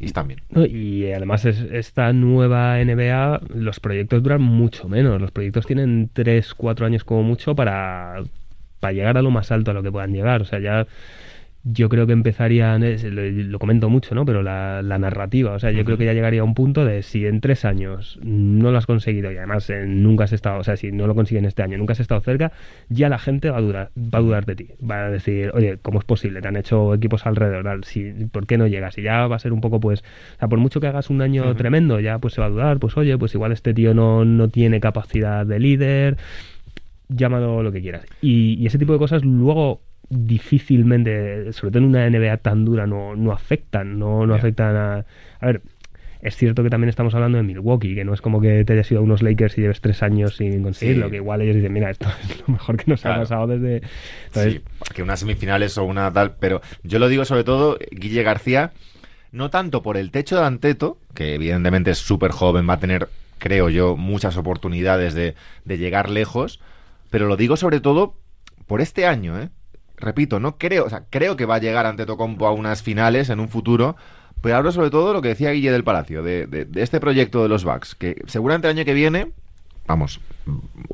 y 0.00 0.06
están 0.06 0.28
bien. 0.28 0.40
Y 0.68 1.10
además 1.12 1.44
es- 1.44 1.60
esta 1.72 2.12
nueva 2.12 2.80
NBA, 2.80 3.40
los 3.54 3.80
proyectos 3.80 4.22
duran 4.22 4.42
mucho 4.42 4.88
menos. 4.88 5.20
Los 5.20 5.30
proyectos 5.30 5.66
tienen 5.66 6.10
3, 6.12 6.54
4 6.54 6.86
años 6.86 7.04
como 7.04 7.22
mucho 7.22 7.54
para, 7.54 8.22
para 8.80 8.92
llegar 8.92 9.18
a 9.18 9.22
lo 9.22 9.30
más 9.30 9.52
alto 9.52 9.70
a 9.70 9.74
lo 9.74 9.82
que 9.82 9.92
puedan 9.92 10.12
llegar. 10.12 10.42
O 10.42 10.44
sea, 10.44 10.60
ya 10.60 10.86
yo 11.68 11.88
creo 11.88 12.06
que 12.06 12.12
empezarían, 12.12 12.84
lo, 13.50 13.58
comento 13.58 13.90
mucho, 13.90 14.14
¿no? 14.14 14.24
Pero 14.24 14.44
la, 14.44 14.82
la 14.82 14.98
narrativa, 14.98 15.52
o 15.52 15.58
sea, 15.58 15.72
yo 15.72 15.84
creo 15.84 15.98
que 15.98 16.04
ya 16.04 16.12
llegaría 16.12 16.42
a 16.42 16.44
un 16.44 16.54
punto 16.54 16.84
de 16.84 17.02
si 17.02 17.26
en 17.26 17.40
tres 17.40 17.64
años 17.64 18.20
no 18.22 18.70
lo 18.70 18.78
has 18.78 18.86
conseguido 18.86 19.32
y 19.32 19.36
además 19.36 19.68
eh, 19.70 19.84
nunca 19.84 20.24
has 20.24 20.32
estado, 20.32 20.60
o 20.60 20.64
sea, 20.64 20.76
si 20.76 20.92
no 20.92 21.08
lo 21.08 21.16
consiguen 21.16 21.44
este 21.44 21.64
año, 21.64 21.76
nunca 21.76 21.94
has 21.94 21.98
estado 21.98 22.20
cerca, 22.20 22.52
ya 22.88 23.08
la 23.08 23.18
gente 23.18 23.50
va 23.50 23.58
a 23.58 23.60
dudar, 23.60 23.90
va 23.96 24.20
a 24.20 24.22
dudar 24.22 24.46
de 24.46 24.54
ti. 24.54 24.68
Va 24.88 25.06
a 25.06 25.10
decir, 25.10 25.50
oye, 25.54 25.78
¿cómo 25.82 25.98
es 25.98 26.04
posible? 26.04 26.40
Te 26.40 26.46
han 26.46 26.56
hecho 26.56 26.94
equipos 26.94 27.26
alrededor, 27.26 27.64
tal, 27.64 27.82
si, 27.82 28.12
¿por 28.30 28.46
qué 28.46 28.58
no 28.58 28.68
llegas? 28.68 28.96
Y 28.98 29.02
ya 29.02 29.26
va 29.26 29.34
a 29.34 29.40
ser 29.40 29.52
un 29.52 29.60
poco, 29.60 29.80
pues, 29.80 30.04
o 30.36 30.38
sea, 30.38 30.46
por 30.46 30.60
mucho 30.60 30.80
que 30.80 30.86
hagas 30.86 31.10
un 31.10 31.20
año 31.20 31.52
tremendo, 31.56 31.98
ya 31.98 32.20
pues 32.20 32.34
se 32.34 32.40
va 32.40 32.46
a 32.46 32.50
dudar, 32.50 32.78
pues 32.78 32.96
oye, 32.96 33.18
pues 33.18 33.34
igual 33.34 33.50
este 33.50 33.74
tío 33.74 33.92
no, 33.92 34.24
no 34.24 34.48
tiene 34.48 34.78
capacidad 34.78 35.44
de 35.44 35.58
líder, 35.58 36.16
llámalo 37.08 37.64
lo 37.64 37.72
que 37.72 37.80
quieras. 37.80 38.04
Y, 38.22 38.54
y 38.54 38.66
ese 38.66 38.78
tipo 38.78 38.92
de 38.92 39.00
cosas 39.00 39.24
luego 39.24 39.80
difícilmente, 40.10 41.52
sobre 41.52 41.72
todo 41.72 41.82
en 41.84 41.88
una 41.88 42.08
NBA 42.08 42.36
tan 42.38 42.64
dura, 42.64 42.86
no, 42.86 43.16
no 43.16 43.32
afectan, 43.32 43.98
no, 43.98 44.26
no 44.26 44.34
afectan 44.34 44.76
a... 44.76 45.04
A 45.40 45.46
ver, 45.46 45.62
es 46.22 46.36
cierto 46.36 46.62
que 46.62 46.70
también 46.70 46.88
estamos 46.88 47.14
hablando 47.14 47.38
de 47.38 47.44
Milwaukee, 47.44 47.94
que 47.94 48.04
no 48.04 48.14
es 48.14 48.20
como 48.20 48.40
que 48.40 48.64
te 48.64 48.72
hayas 48.72 48.90
ido 48.90 49.00
a 49.00 49.02
unos 49.04 49.22
Lakers 49.22 49.58
y 49.58 49.60
lleves 49.62 49.80
tres 49.80 50.02
años 50.02 50.36
sin 50.36 50.62
conseguirlo, 50.62 51.06
Sí. 51.06 51.10
que 51.10 51.16
igual 51.18 51.42
ellos 51.42 51.56
dicen, 51.56 51.72
mira, 51.72 51.90
esto 51.90 52.08
es 52.22 52.40
lo 52.46 52.52
mejor 52.54 52.76
que 52.76 52.90
nos 52.90 53.02
Claro. 53.02 53.16
ha 53.16 53.20
pasado 53.22 53.46
desde... 53.46 53.82
Entonces, 54.26 54.54
Sí, 54.54 54.62
que 54.94 55.02
unas 55.02 55.20
semifinales 55.20 55.76
o 55.78 55.84
una 55.84 56.12
tal, 56.12 56.34
pero 56.40 56.60
yo 56.82 56.98
lo 56.98 57.08
digo 57.08 57.24
sobre 57.24 57.44
todo, 57.44 57.78
Guille 57.90 58.22
García, 58.22 58.72
no 59.32 59.50
tanto 59.50 59.82
por 59.82 59.96
el 59.96 60.10
techo 60.10 60.36
de 60.38 60.46
Anteto, 60.46 60.98
que 61.14 61.34
evidentemente 61.34 61.90
es 61.90 61.98
súper 61.98 62.30
joven, 62.30 62.68
va 62.68 62.74
a 62.74 62.80
tener, 62.80 63.08
creo 63.38 63.68
yo, 63.68 63.96
muchas 63.96 64.36
oportunidades 64.36 65.14
de, 65.14 65.34
de 65.64 65.78
llegar 65.78 66.10
lejos, 66.10 66.60
pero 67.10 67.26
lo 67.26 67.36
digo 67.36 67.56
sobre 67.56 67.80
todo 67.80 68.14
por 68.66 68.80
este 68.80 69.06
año, 69.06 69.40
¿eh? 69.40 69.48
Repito, 69.98 70.40
no 70.40 70.58
creo, 70.58 70.84
o 70.84 70.90
sea, 70.90 71.04
creo 71.10 71.36
que 71.36 71.46
va 71.46 71.54
a 71.56 71.60
llegar 71.60 71.86
Antetokounmpo 71.86 72.46
a 72.46 72.52
unas 72.52 72.82
finales 72.82 73.30
en 73.30 73.40
un 73.40 73.48
futuro, 73.48 73.96
pero 74.42 74.56
hablo 74.56 74.70
sobre 74.72 74.90
todo 74.90 75.12
lo 75.14 75.22
que 75.22 75.28
decía 75.28 75.50
Guille 75.52 75.72
del 75.72 75.84
Palacio, 75.84 76.22
de, 76.22 76.46
de- 76.46 76.64
de 76.66 76.82
este 76.82 77.00
proyecto 77.00 77.42
de 77.42 77.48
los 77.48 77.64
Bucks, 77.64 77.94
que 77.94 78.22
seguramente 78.26 78.68
el 78.68 78.76
año 78.76 78.84
que 78.84 78.94
viene 78.94 79.32
vamos, 79.86 80.20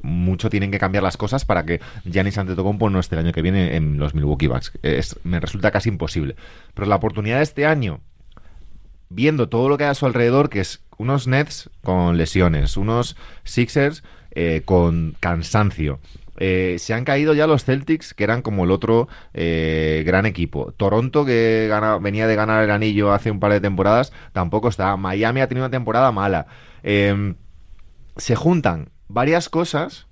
mucho 0.03 0.51
tienen 0.51 0.71
que 0.71 0.79
cambiar 0.79 1.03
las 1.03 1.17
cosas 1.17 1.47
para 1.47 1.65
que 1.65 1.81
Giannis 2.05 2.37
Antetokounmpo 2.37 2.91
no 2.91 3.01
esté 3.01 3.15
el 3.17 3.25
año 3.25 3.33
que 3.33 3.41
viene 3.41 3.75
en 3.75 3.99
los 3.99 4.15
Milwaukee 4.15 4.49
Bucks. 4.49 4.73
Es- 4.83 5.19
me 5.25 5.41
resulta 5.41 5.71
casi 5.71 5.89
imposible. 5.89 6.37
Pero 6.75 6.87
la 6.87 6.97
oportunidad 6.97 7.39
de 7.39 7.43
este 7.43 7.65
año, 7.65 8.01
viendo 9.09 9.49
todo 9.49 9.69
lo 9.69 9.79
que 9.79 9.85
hay 9.85 9.91
a 9.91 9.95
su 9.95 10.07
alrededor, 10.07 10.49
que 10.51 10.61
es 10.61 10.81
unos 10.99 11.27
Nets 11.27 11.71
con 11.83 12.17
lesiones, 12.19 12.77
unos 12.77 13.17
Sixers 13.45 14.03
eh, 14.35 14.63
con 14.65 15.17
cansancio. 15.21 15.99
Eh, 16.45 16.81
se 16.81 16.93
han 16.93 17.05
caído 17.05 17.35
ya 17.35 17.47
los 17.47 17.65
Celtics, 17.65 18.15
que 18.15 18.25
eran 18.25 18.43
como 18.43 18.65
el 18.65 18.73
otro 18.73 19.07
eh, 19.33 20.03
gran 20.05 20.27
equipo. 20.27 20.73
Toronto, 20.77 21.25
que 21.25 21.71
venía 22.01 22.27
de 22.27 22.35
ganar 22.35 22.65
el 22.65 22.73
anillo 22.73 23.13
hace 23.13 23.31
un 23.31 23.39
par 23.39 23.53
de 23.53 23.61
temporadas, 23.61 24.13
tampoco 24.33 24.67
está. 24.67 24.97
Miami 24.97 25.41
ha 25.41 25.47
tenido 25.47 25.65
una 25.65 25.71
temporada 25.71 26.11
mala. 26.11 26.49
Em, 26.83 27.37
se 28.17 28.35
juntan 28.35 28.91
varias 29.07 29.49
cosas 29.49 30.09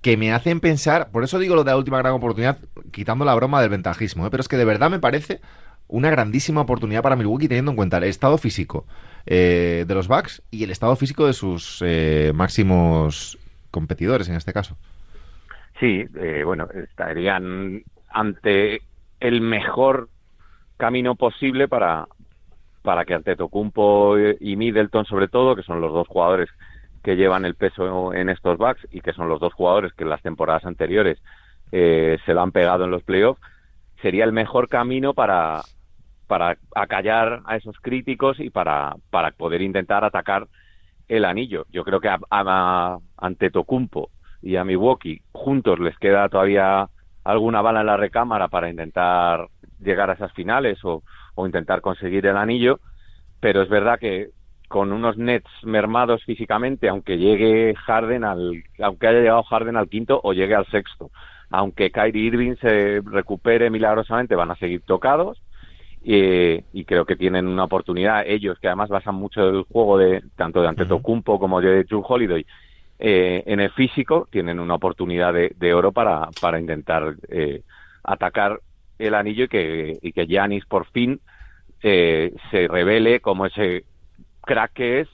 que 0.00 0.16
me 0.16 0.32
hacen 0.32 0.60
pensar, 0.60 1.10
por 1.10 1.24
eso 1.24 1.40
digo 1.40 1.56
lo 1.56 1.64
de 1.64 1.72
la 1.72 1.76
última 1.76 1.98
gran 1.98 2.12
oportunidad, 2.12 2.58
quitando 2.92 3.24
la 3.24 3.34
broma 3.34 3.60
del 3.60 3.70
ventajismo, 3.70 4.28
¿eh? 4.28 4.30
pero 4.30 4.42
es 4.42 4.46
que 4.46 4.56
de 4.56 4.64
verdad 4.64 4.90
me 4.90 5.00
parece 5.00 5.40
una 5.88 6.08
grandísima 6.08 6.60
oportunidad 6.60 7.02
para 7.02 7.16
Milwaukee 7.16 7.48
teniendo 7.48 7.72
en 7.72 7.76
cuenta 7.76 7.96
el 7.96 8.04
estado 8.04 8.38
físico 8.38 8.86
de 9.24 9.86
los 9.88 10.06
Bucks 10.06 10.42
y 10.52 10.62
el 10.62 10.70
estado 10.70 10.94
físico 10.94 11.26
de 11.26 11.32
sus 11.32 11.82
máximos 12.32 13.38
competidores 13.72 14.28
en 14.28 14.36
este 14.36 14.52
caso. 14.52 14.76
Sí, 15.78 16.04
eh, 16.16 16.42
bueno, 16.44 16.68
estarían 16.72 17.82
ante 18.08 18.80
el 19.20 19.40
mejor 19.42 20.08
camino 20.78 21.14
posible 21.16 21.68
para, 21.68 22.06
para 22.82 23.04
que 23.04 23.14
Antetokounmpo 23.14 24.16
y 24.40 24.56
Middleton, 24.56 25.04
sobre 25.04 25.28
todo, 25.28 25.54
que 25.54 25.62
son 25.62 25.80
los 25.80 25.92
dos 25.92 26.08
jugadores 26.08 26.48
que 27.02 27.16
llevan 27.16 27.44
el 27.44 27.54
peso 27.54 28.14
en 28.14 28.30
estos 28.30 28.58
backs 28.58 28.86
y 28.90 29.00
que 29.00 29.12
son 29.12 29.28
los 29.28 29.38
dos 29.38 29.52
jugadores 29.52 29.92
que 29.92 30.04
en 30.04 30.10
las 30.10 30.22
temporadas 30.22 30.64
anteriores 30.64 31.22
eh, 31.72 32.18
se 32.24 32.34
lo 32.34 32.40
han 32.40 32.52
pegado 32.52 32.84
en 32.84 32.90
los 32.90 33.02
playoffs, 33.02 33.40
sería 34.00 34.24
el 34.24 34.32
mejor 34.32 34.68
camino 34.68 35.14
para, 35.14 35.60
para 36.26 36.56
acallar 36.74 37.42
a 37.44 37.56
esos 37.56 37.76
críticos 37.80 38.40
y 38.40 38.50
para, 38.50 38.96
para 39.10 39.30
poder 39.32 39.62
intentar 39.62 40.04
atacar 40.04 40.48
el 41.08 41.24
anillo. 41.24 41.66
Yo 41.70 41.84
creo 41.84 42.00
que 42.00 42.08
a, 42.08 42.18
a 42.30 42.98
Antetokounmpo 43.18 44.10
y 44.42 44.56
a 44.56 44.64
Milwaukee 44.64 45.22
juntos 45.32 45.78
les 45.78 45.96
queda 45.98 46.28
todavía 46.28 46.88
alguna 47.24 47.62
bala 47.62 47.80
en 47.80 47.86
la 47.86 47.96
recámara 47.96 48.48
para 48.48 48.70
intentar 48.70 49.48
llegar 49.80 50.10
a 50.10 50.14
esas 50.14 50.32
finales 50.32 50.78
o, 50.84 51.02
o 51.34 51.46
intentar 51.46 51.80
conseguir 51.80 52.26
el 52.26 52.36
anillo, 52.36 52.80
pero 53.40 53.62
es 53.62 53.68
verdad 53.68 53.98
que 53.98 54.30
con 54.68 54.92
unos 54.92 55.16
Nets 55.16 55.50
mermados 55.62 56.24
físicamente, 56.24 56.88
aunque 56.88 57.18
llegue 57.18 57.74
Harden 57.74 58.24
al, 58.24 58.64
aunque 58.82 59.06
haya 59.06 59.20
llegado 59.20 59.42
Harden 59.44 59.76
al 59.76 59.88
quinto 59.88 60.20
o 60.22 60.32
llegue 60.32 60.54
al 60.54 60.66
sexto, 60.66 61.10
aunque 61.50 61.90
Kyrie 61.90 62.26
Irving 62.26 62.56
se 62.56 63.00
recupere 63.04 63.70
milagrosamente, 63.70 64.34
van 64.34 64.50
a 64.50 64.56
seguir 64.56 64.82
tocados 64.82 65.40
y, 66.02 66.62
y 66.72 66.84
creo 66.84 67.04
que 67.04 67.16
tienen 67.16 67.46
una 67.46 67.64
oportunidad 67.64 68.26
ellos 68.26 68.58
que 68.58 68.68
además 68.68 68.88
basan 68.88 69.14
mucho 69.14 69.48
el 69.48 69.62
juego 69.64 69.98
de 69.98 70.22
tanto 70.36 70.62
de 70.62 70.68
Antetokounmpo 70.68 71.38
como 71.38 71.60
de 71.60 71.84
Drew 71.84 72.04
Holiday 72.06 72.44
eh, 72.98 73.42
en 73.46 73.60
el 73.60 73.70
físico 73.72 74.28
tienen 74.30 74.58
una 74.60 74.74
oportunidad 74.74 75.32
de, 75.34 75.52
de 75.56 75.74
oro 75.74 75.92
para, 75.92 76.28
para 76.40 76.58
intentar 76.60 77.14
eh, 77.28 77.62
atacar 78.04 78.60
el 78.98 79.14
anillo 79.14 79.44
y 79.44 79.48
que, 79.48 79.98
y 80.00 80.12
que 80.12 80.26
Giannis 80.26 80.64
por 80.66 80.86
fin 80.86 81.20
eh, 81.82 82.32
se 82.50 82.66
revele 82.68 83.20
como 83.20 83.46
ese 83.46 83.84
crack 84.42 84.72
que 84.72 85.00
es, 85.00 85.08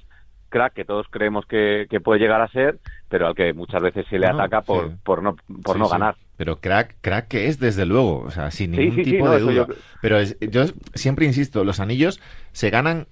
crack 0.51 0.75
que 0.75 0.85
todos 0.85 1.07
creemos 1.11 1.47
que, 1.47 1.87
que 1.91 2.01
puede 2.01 2.21
llegar 2.21 2.41
a 2.41 2.49
ser, 2.49 2.79
pero 3.09 3.27
al 3.27 3.35
que 3.35 3.53
muchas 3.55 3.83
veces 3.83 4.07
se 4.09 4.19
le 4.19 4.29
No, 4.29 4.35
ataca 4.35 4.61
por, 4.63 4.91
sí. 4.91 4.95
por 5.03 5.23
no, 5.23 5.35
por 5.63 5.75
Sí, 5.75 5.79
no 5.81 5.87
sí. 5.87 5.93
ganar. 5.93 6.17
Pero 6.37 6.61
crack, 6.61 6.97
crack 7.01 7.29
que 7.29 7.47
es 7.49 7.59
desde 7.59 7.87
luego, 7.87 8.21
o 8.21 8.31
sea, 8.31 8.51
sin 8.51 8.73
ningún 8.73 9.03
tipo 9.03 9.25
no, 9.27 9.33
de 9.33 9.41
duda. 9.41 9.53
yo- 9.53 9.67
Pero 10.01 10.19
es- 10.19 10.37
yo 10.41 10.65
siempre 10.95 11.27
insisto, 11.27 11.65
los 11.65 11.81
anillos 11.81 12.21
se 12.53 12.71
ganan 12.71 13.07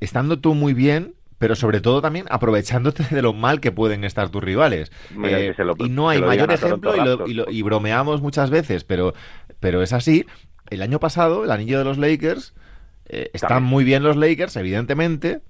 estando 0.00 0.38
tú 0.40 0.54
muy 0.54 0.72
bien, 0.74 1.14
pero 1.38 1.54
sobre 1.54 1.80
todo 1.80 2.00
también 2.02 2.26
aprovechándote 2.30 3.04
de 3.10 3.22
lo 3.22 3.32
mal 3.32 3.60
que 3.60 3.72
pueden 3.72 4.04
estar 4.04 4.28
tus 4.30 4.42
rivales. 4.42 4.90
Mira, 5.14 5.38
Eh, 5.40 5.54
lo- 5.58 5.74
y 5.78 5.88
no 5.88 6.08
hay 6.08 6.20
mayor 6.22 6.50
ejemplo 6.52 6.94
y, 6.94 6.98
lo- 6.98 7.04
Raptors. 7.04 7.30
y 7.30 7.34
lo- 7.34 7.50
y 7.50 7.62
bromeamos 7.62 8.22
muchas 8.22 8.50
veces, 8.50 8.84
pero, 8.84 9.14
pero 9.60 9.82
es 9.82 9.92
así. 9.92 10.24
El 10.70 10.82
año 10.82 10.98
pasado, 11.00 11.44
el 11.44 11.50
anillo 11.50 11.78
de 11.78 11.84
los 11.84 11.98
Lakers, 11.98 12.54
eh, 13.08 13.30
están 13.34 13.48
También. 13.50 13.70
muy 13.70 13.84
bien 13.84 14.02
los 14.02 14.16
Lakers, 14.16 14.56
evidentemente, 14.56 15.40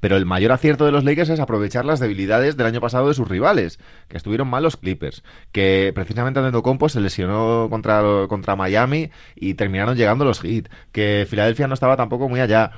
pero 0.00 0.16
el 0.16 0.26
mayor 0.26 0.52
acierto 0.52 0.84
de 0.84 0.92
los 0.92 1.04
Lakers 1.04 1.30
es 1.30 1.40
aprovechar 1.40 1.84
las 1.84 2.00
debilidades 2.00 2.56
del 2.56 2.66
año 2.66 2.80
pasado 2.80 3.08
de 3.08 3.14
sus 3.14 3.28
rivales, 3.28 3.78
que 4.08 4.16
estuvieron 4.16 4.48
mal 4.48 4.62
los 4.62 4.76
Clippers, 4.76 5.22
que 5.52 5.92
precisamente 5.94 6.40
Antetokounmpo 6.40 6.88
se 6.88 7.00
lesionó 7.00 7.68
contra, 7.70 8.02
contra 8.28 8.56
Miami 8.56 9.10
y 9.36 9.54
terminaron 9.54 9.96
llegando 9.96 10.24
los 10.24 10.40
Heat, 10.40 10.66
que 10.92 11.26
Filadelfia 11.30 11.68
no 11.68 11.74
estaba 11.74 11.96
tampoco 11.96 12.28
muy 12.28 12.40
allá. 12.40 12.72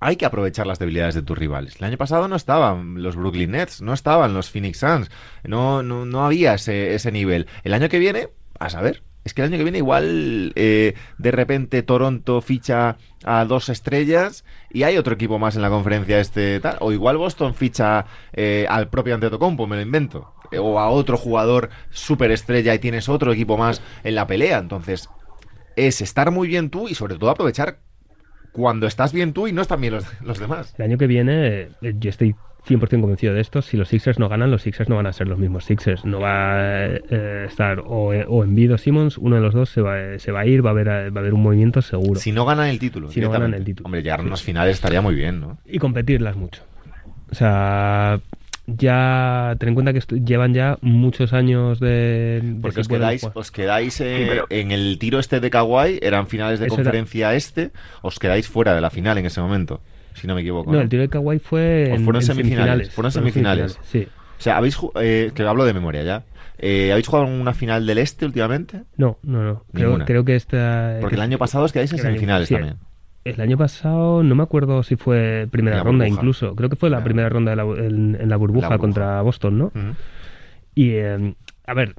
Hay 0.00 0.16
que 0.16 0.24
aprovechar 0.24 0.66
las 0.66 0.78
debilidades 0.78 1.14
de 1.14 1.22
tus 1.22 1.36
rivales. 1.36 1.76
El 1.76 1.84
año 1.84 1.98
pasado 1.98 2.26
no 2.26 2.36
estaban 2.36 3.02
los 3.02 3.16
Brooklyn 3.16 3.50
Nets, 3.50 3.82
no 3.82 3.92
estaban 3.92 4.32
los 4.32 4.50
Phoenix 4.50 4.78
Suns, 4.78 5.10
no, 5.44 5.82
no, 5.82 6.06
no 6.06 6.24
había 6.24 6.54
ese, 6.54 6.94
ese 6.94 7.12
nivel. 7.12 7.46
El 7.64 7.74
año 7.74 7.90
que 7.90 7.98
viene, 7.98 8.28
a 8.58 8.70
saber, 8.70 9.02
es 9.24 9.34
que 9.34 9.42
el 9.42 9.48
año 9.48 9.58
que 9.58 9.64
viene 9.64 9.78
igual 9.78 10.52
eh, 10.56 10.94
de 11.18 11.30
repente 11.30 11.82
Toronto 11.82 12.40
ficha 12.40 12.96
a 13.24 13.44
dos 13.44 13.68
estrellas 13.68 14.44
y 14.70 14.84
hay 14.84 14.96
otro 14.96 15.14
equipo 15.14 15.38
más 15.38 15.56
en 15.56 15.62
la 15.62 15.68
conferencia 15.68 16.20
este 16.20 16.58
tal, 16.60 16.78
o 16.80 16.92
igual 16.92 17.18
Boston 17.18 17.54
ficha 17.54 18.06
eh, 18.32 18.66
al 18.68 18.88
propio 18.88 19.14
Antetokounmpo, 19.14 19.66
me 19.66 19.76
lo 19.76 19.82
invento, 19.82 20.32
eh, 20.50 20.58
o 20.58 20.78
a 20.78 20.88
otro 20.88 21.18
jugador 21.18 21.68
superestrella 21.90 22.74
y 22.74 22.78
tienes 22.78 23.10
otro 23.10 23.32
equipo 23.32 23.58
más 23.58 23.82
en 24.02 24.14
la 24.14 24.26
pelea. 24.26 24.58
Entonces, 24.58 25.10
es 25.76 26.00
estar 26.00 26.30
muy 26.30 26.48
bien 26.48 26.70
tú 26.70 26.88
y 26.88 26.94
sobre 26.94 27.16
todo 27.16 27.28
aprovechar 27.28 27.80
cuando 28.52 28.86
estás 28.86 29.12
bien 29.12 29.32
tú 29.32 29.46
y 29.46 29.52
no 29.52 29.62
están 29.62 29.80
bien 29.80 29.94
los, 29.94 30.06
los 30.22 30.38
demás. 30.38 30.74
El 30.78 30.84
año 30.86 30.98
que 30.98 31.06
viene, 31.06 31.68
eh, 31.82 31.94
yo 31.98 32.10
estoy 32.10 32.34
100% 32.66 33.00
convencido 33.00 33.34
de 33.34 33.40
esto. 33.40 33.62
Si 33.62 33.76
los 33.76 33.88
Sixers 33.88 34.18
no 34.18 34.28
ganan, 34.28 34.50
los 34.50 34.62
Sixers 34.62 34.88
no 34.88 34.96
van 34.96 35.06
a 35.06 35.12
ser 35.12 35.28
los 35.28 35.38
mismos 35.38 35.64
Sixers. 35.64 36.04
No 36.04 36.20
va 36.20 36.54
a 36.54 36.86
eh, 36.86 37.44
estar 37.46 37.80
o, 37.80 38.08
o 38.08 38.44
Embiid 38.44 38.74
o 38.74 38.78
Simmons, 38.78 39.18
uno 39.18 39.36
de 39.36 39.42
los 39.42 39.54
dos 39.54 39.70
se 39.70 39.80
va, 39.80 40.18
se 40.18 40.32
va 40.32 40.40
a 40.40 40.46
ir, 40.46 40.64
va 40.64 40.70
a 40.70 40.72
haber, 40.72 40.88
va 40.88 41.20
a 41.20 41.20
haber 41.20 41.34
un 41.34 41.42
movimiento 41.42 41.82
seguro. 41.82 42.20
Si 42.20 42.32
no 42.32 42.44
ganan 42.44 42.68
el 42.68 42.78
título. 42.78 43.10
Si 43.10 43.20
no 43.20 43.30
ganan 43.30 43.54
el 43.54 43.64
título. 43.64 43.86
Hombre, 43.86 44.02
llegar 44.02 44.20
a 44.20 44.22
unas 44.22 44.42
finales 44.42 44.74
estaría 44.76 45.00
muy 45.00 45.14
bien, 45.14 45.40
¿no? 45.40 45.58
Y 45.64 45.78
competirlas 45.78 46.36
mucho. 46.36 46.62
O 47.30 47.34
sea, 47.34 48.20
ya 48.76 49.56
ten 49.58 49.70
en 49.70 49.74
cuenta 49.74 49.92
que 49.92 50.00
llevan 50.20 50.54
ya 50.54 50.78
muchos 50.80 51.32
años 51.32 51.80
de... 51.80 52.56
Porque 52.60 52.80
os, 52.80 52.88
quedáis, 52.88 53.26
os 53.32 53.50
quedáis 53.50 54.00
eh, 54.00 54.42
en 54.50 54.70
el 54.70 54.98
tiro 54.98 55.18
este 55.18 55.40
de 55.40 55.50
Kawhi, 55.50 55.98
eran 56.02 56.26
finales 56.26 56.60
de 56.60 56.68
conferencia 56.68 57.34
este, 57.34 57.70
os 58.02 58.18
quedáis 58.18 58.48
fuera 58.48 58.74
de 58.74 58.80
la 58.80 58.90
final 58.90 59.18
en 59.18 59.26
ese 59.26 59.40
momento, 59.40 59.80
si 60.14 60.26
no 60.26 60.34
me 60.34 60.40
equivoco. 60.40 60.72
No, 60.72 60.80
el 60.80 60.88
tiro 60.88 61.02
de 61.02 61.08
Kawhi 61.08 61.38
fue... 61.38 61.94
En, 61.94 62.04
fueron 62.04 62.22
semifinales, 62.22 62.90
Fueron 62.90 63.12
semifinales. 63.12 63.78
Sí. 63.84 64.06
O 64.38 64.42
sea, 64.42 64.56
habéis... 64.56 64.78
Eh, 65.00 65.32
que 65.34 65.42
hablo 65.42 65.64
de 65.64 65.74
memoria 65.74 66.02
ya. 66.02 66.22
Eh, 66.58 66.92
¿Habéis 66.92 67.06
jugado 67.06 67.28
en 67.28 67.40
una 67.40 67.54
final 67.54 67.86
del 67.86 67.98
Este 67.98 68.26
últimamente? 68.26 68.82
No, 68.96 69.18
no, 69.22 69.42
no. 69.42 69.64
Creo, 69.72 69.98
creo, 70.04 70.24
que 70.24 70.36
esta... 70.36 70.98
Porque 71.00 71.16
el 71.16 71.22
año 71.22 71.38
pasado 71.38 71.64
os 71.64 71.72
quedáis 71.72 71.92
en 71.92 71.98
semifinales 71.98 72.48
también. 72.48 72.76
El 73.24 73.40
año 73.40 73.58
pasado 73.58 74.22
no 74.22 74.34
me 74.34 74.42
acuerdo 74.42 74.82
si 74.82 74.96
fue 74.96 75.46
primera 75.50 75.82
ronda 75.82 76.08
incluso. 76.08 76.56
Creo 76.56 76.70
que 76.70 76.76
fue 76.76 76.88
la 76.88 77.04
primera 77.04 77.28
ronda 77.28 77.52
en, 77.52 78.28
la 78.28 78.36
burbuja 78.36 78.78
contra 78.78 79.20
Boston, 79.20 79.58
¿no? 79.58 79.72
Y, 80.74 80.94
em, 80.94 81.34
a 81.66 81.74
ver, 81.74 81.94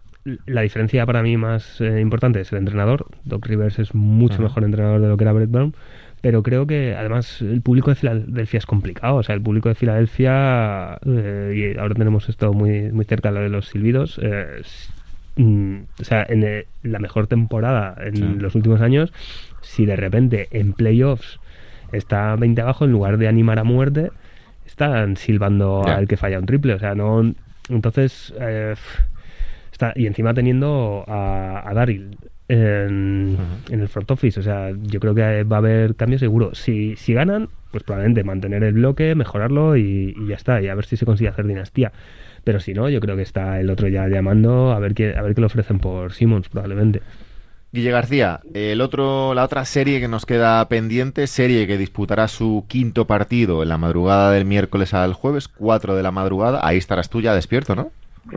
la 0.46 0.62
diferencia 0.62 1.06
para 1.06 1.22
mí 1.22 1.38
más 1.38 1.80
eh, 1.82 2.00
importante 2.00 2.42
es 2.42 2.52
el 2.52 2.60
entrenador. 2.60 3.06
Doc 3.24 3.46
Rivers 3.46 3.80
es 3.80 3.94
mucho 3.94 4.42
mejor 4.42 4.64
entrenador 4.64 5.02
de 5.02 5.08
lo 5.08 5.18
que 5.18 5.24
era 5.24 5.34
Brett 5.34 5.52
Brown. 5.52 5.76
Pero 6.22 6.44
creo 6.44 6.68
que 6.68 6.96
además 6.96 7.42
el 7.42 7.62
público 7.62 7.90
de 7.90 7.96
Filadelfia 7.96 8.60
es 8.60 8.66
complicado. 8.66 9.16
O 9.16 9.24
sea, 9.24 9.34
el 9.34 9.42
público 9.42 9.70
de 9.70 9.76
Filadelfia, 9.76 11.00
eh, 11.06 11.74
y 11.76 11.80
ahora 11.80 11.96
tenemos 11.96 12.30
esto 12.30 12.54
muy, 12.54 12.92
muy 12.92 13.06
cerca, 13.06 13.32
lo 13.32 13.42
de 13.42 13.50
los 13.50 13.68
silbidos. 13.70 14.20
Eh, 14.22 14.62
mm, 15.36 15.78
o 16.00 16.04
sea, 16.04 16.26
en 16.30 16.66
la 16.84 17.00
mejor 17.00 17.26
temporada 17.26 17.96
en 18.04 18.40
los 18.42 18.54
últimos 18.54 18.82
años 18.82 19.12
si 19.62 19.86
de 19.86 19.96
repente 19.96 20.48
en 20.52 20.74
playoffs 20.74 21.40
está 21.92 22.36
20 22.36 22.62
abajo, 22.62 22.86
en 22.86 22.92
lugar 22.92 23.18
de 23.18 23.28
animar 23.28 23.60
a 23.60 23.64
muerte, 23.64 24.12
están 24.66 25.18
silbando 25.18 25.84
al 25.86 26.08
que 26.08 26.18
falla 26.18 26.40
un 26.40 26.46
triple. 26.46 26.74
O 26.74 26.80
sea, 26.80 26.96
no. 26.96 27.34
Entonces, 27.70 28.34
eh, 28.40 28.76
está, 29.72 29.94
y 29.96 30.08
encima 30.08 30.34
teniendo 30.34 31.04
a, 31.08 31.64
a 31.70 31.74
Daryl 31.74 32.18
en, 32.48 33.38
el 33.70 33.88
front 33.88 34.12
office. 34.12 34.40
O 34.40 34.44
sea, 34.44 34.72
yo 34.82 35.00
creo 35.00 35.16
que 35.16 35.44
va 35.44 35.58
a 35.58 35.60
haber 35.60 35.96
cambios 35.96 36.20
seguro. 36.22 36.54
Si, 36.54 36.96
si 36.96 37.14
ganan, 37.14 37.50
pues 37.72 37.84
probablemente 37.84 38.24
mantener 38.24 38.64
el 38.64 38.74
bloque, 38.74 39.16
mejorarlo 39.16 39.78
y, 39.78 40.16
y, 40.18 40.28
ya 40.28 40.36
está. 40.36 40.62
Y 40.62 40.68
a 40.68 40.76
ver 40.76 40.86
si 40.86 40.98
se 40.98 41.06
consigue 41.06 41.30
hacer 41.30 41.48
dinastía. 41.48 41.92
Pero 42.44 42.60
si 42.60 42.74
no, 42.74 42.90
yo 42.90 43.00
creo 43.00 43.16
que 43.16 43.22
está 43.22 43.60
el 43.60 43.70
otro 43.70 43.88
ya 43.88 44.08
llamando 44.08 44.72
a 44.72 44.80
ver 44.80 44.94
qué, 44.94 45.16
a 45.16 45.22
ver 45.22 45.36
qué 45.36 45.42
le 45.42 45.48
ofrecen 45.48 45.80
por 45.80 46.14
Simmons, 46.14 46.50
probablemente. 46.50 47.02
Guille 47.74 47.92
García, 47.92 48.42
el 48.54 48.82
otro, 48.82 49.34
la 49.34 49.46
otra 49.46 49.64
serie 49.64 50.02
que 50.02 50.10
nos 50.10 50.26
queda 50.26 50.68
pendiente, 50.68 51.26
serie 51.28 51.68
que 51.68 51.78
disputará 51.78 52.28
su 52.28 52.66
quinto 52.68 53.08
partido 53.08 53.64
en 53.64 53.70
la 53.70 53.78
madrugada 53.78 54.32
del 54.32 54.44
miércoles 54.44 54.94
al 54.94 55.14
jueves, 55.14 55.48
4 55.48 55.96
de 55.96 56.04
la 56.04 56.12
madrugada. 56.12 56.60
Ahí 56.64 56.78
estarás 56.78 57.10
tú 57.10 57.22
ya 57.22 57.34
despierto, 57.34 57.76
¿no? 57.76 57.92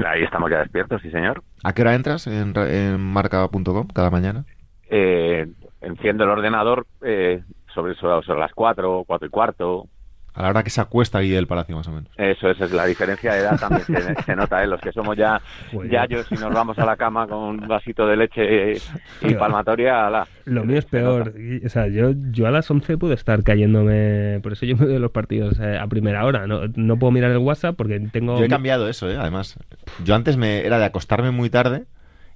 Ahí 0.07 0.23
estamos 0.23 0.51
ya 0.51 0.59
despiertos, 0.59 1.03
sí, 1.03 1.11
señor. 1.11 1.43
¿A 1.65 1.73
qué 1.73 1.83
hora 1.83 1.95
entras 1.95 2.29
en, 2.29 2.57
en 2.57 3.01
marca.com 3.01 3.89
cada 3.93 4.11
mañana? 4.11 4.45
Eh, 4.89 5.47
enciendo 5.81 6.25
el 6.25 6.31
ordenador 6.31 6.87
eh, 7.03 7.43
sobre, 7.75 7.95
sobre, 7.97 8.39
las 8.39 8.53
4, 8.55 9.05
4 9.05 9.27
y 9.27 9.31
cuarto, 9.31 9.89
a 10.35 10.43
la 10.43 10.49
hora 10.49 10.65
que 10.65 10.71
se 10.71 10.81
acuesta 10.81 11.19
ahí 11.19 11.31
del 11.31 11.47
palacio, 11.47 11.77
más 11.77 11.87
o 11.87 11.93
menos. 11.93 12.11
Eso, 12.17 12.51
esa 12.51 12.65
es 12.65 12.73
la 12.73 12.87
diferencia 12.87 13.33
de 13.33 13.41
edad 13.41 13.59
también 13.59 13.85
se, 14.27 14.37
nota, 14.37 14.63
¿eh? 14.65 14.67
Los 14.67 14.81
que 14.81 14.91
somos 14.93 15.17
ya, 15.17 15.41
ya 15.89 16.07
yo, 16.07 16.25
si 16.25 16.35
nos 16.35 16.53
vamos 16.53 16.77
a 16.79 16.85
la 16.85 16.97
cama 16.97 17.29
con 17.29 17.39
un 17.39 17.69
vasito 17.69 18.07
de 18.07 18.17
leche 18.17 18.75
y 19.23 19.35
palmatoria, 19.35 20.11
la, 20.11 20.27
Lo 20.45 20.65
mío 20.65 20.79
es 20.79 20.87
peor. 20.87 21.35
O 21.65 21.69
sea, 21.69 21.87
yo, 21.87 22.11
yo 22.33 22.49
a 22.49 22.51
las 22.51 22.69
11 22.69 22.99
puedo 22.99 23.15
estar 23.15 23.45
cayéndome. 23.45 24.41
Por 24.43 24.53
eso 24.53 24.67
yo 24.67 24.77
me 24.77 24.87
doy 24.87 24.99
los 24.99 25.13
partidos 25.13 25.61
eh, 25.61 25.79
a 25.79 25.87
primera 25.87 26.25
hora. 26.25 26.49
No, 26.49 26.63
no 26.75 26.99
puedo 26.99 27.13
mirar 27.13 27.31
el 27.31 27.39
WhatsApp 27.39 27.77
porque 27.77 28.01
tengo. 28.01 28.37
Yo 28.37 28.45
he 28.45 28.49
cambiado 28.49 28.89
eso, 28.89 29.09
¿eh? 29.09 29.17
Además. 29.17 29.57
Yo 30.05 30.17
antes 30.17 30.37
me 30.37 30.67
era 30.67 30.79
de 30.79 30.85
acostarme 30.85 31.31
muy 31.31 31.49
tarde 31.49 31.85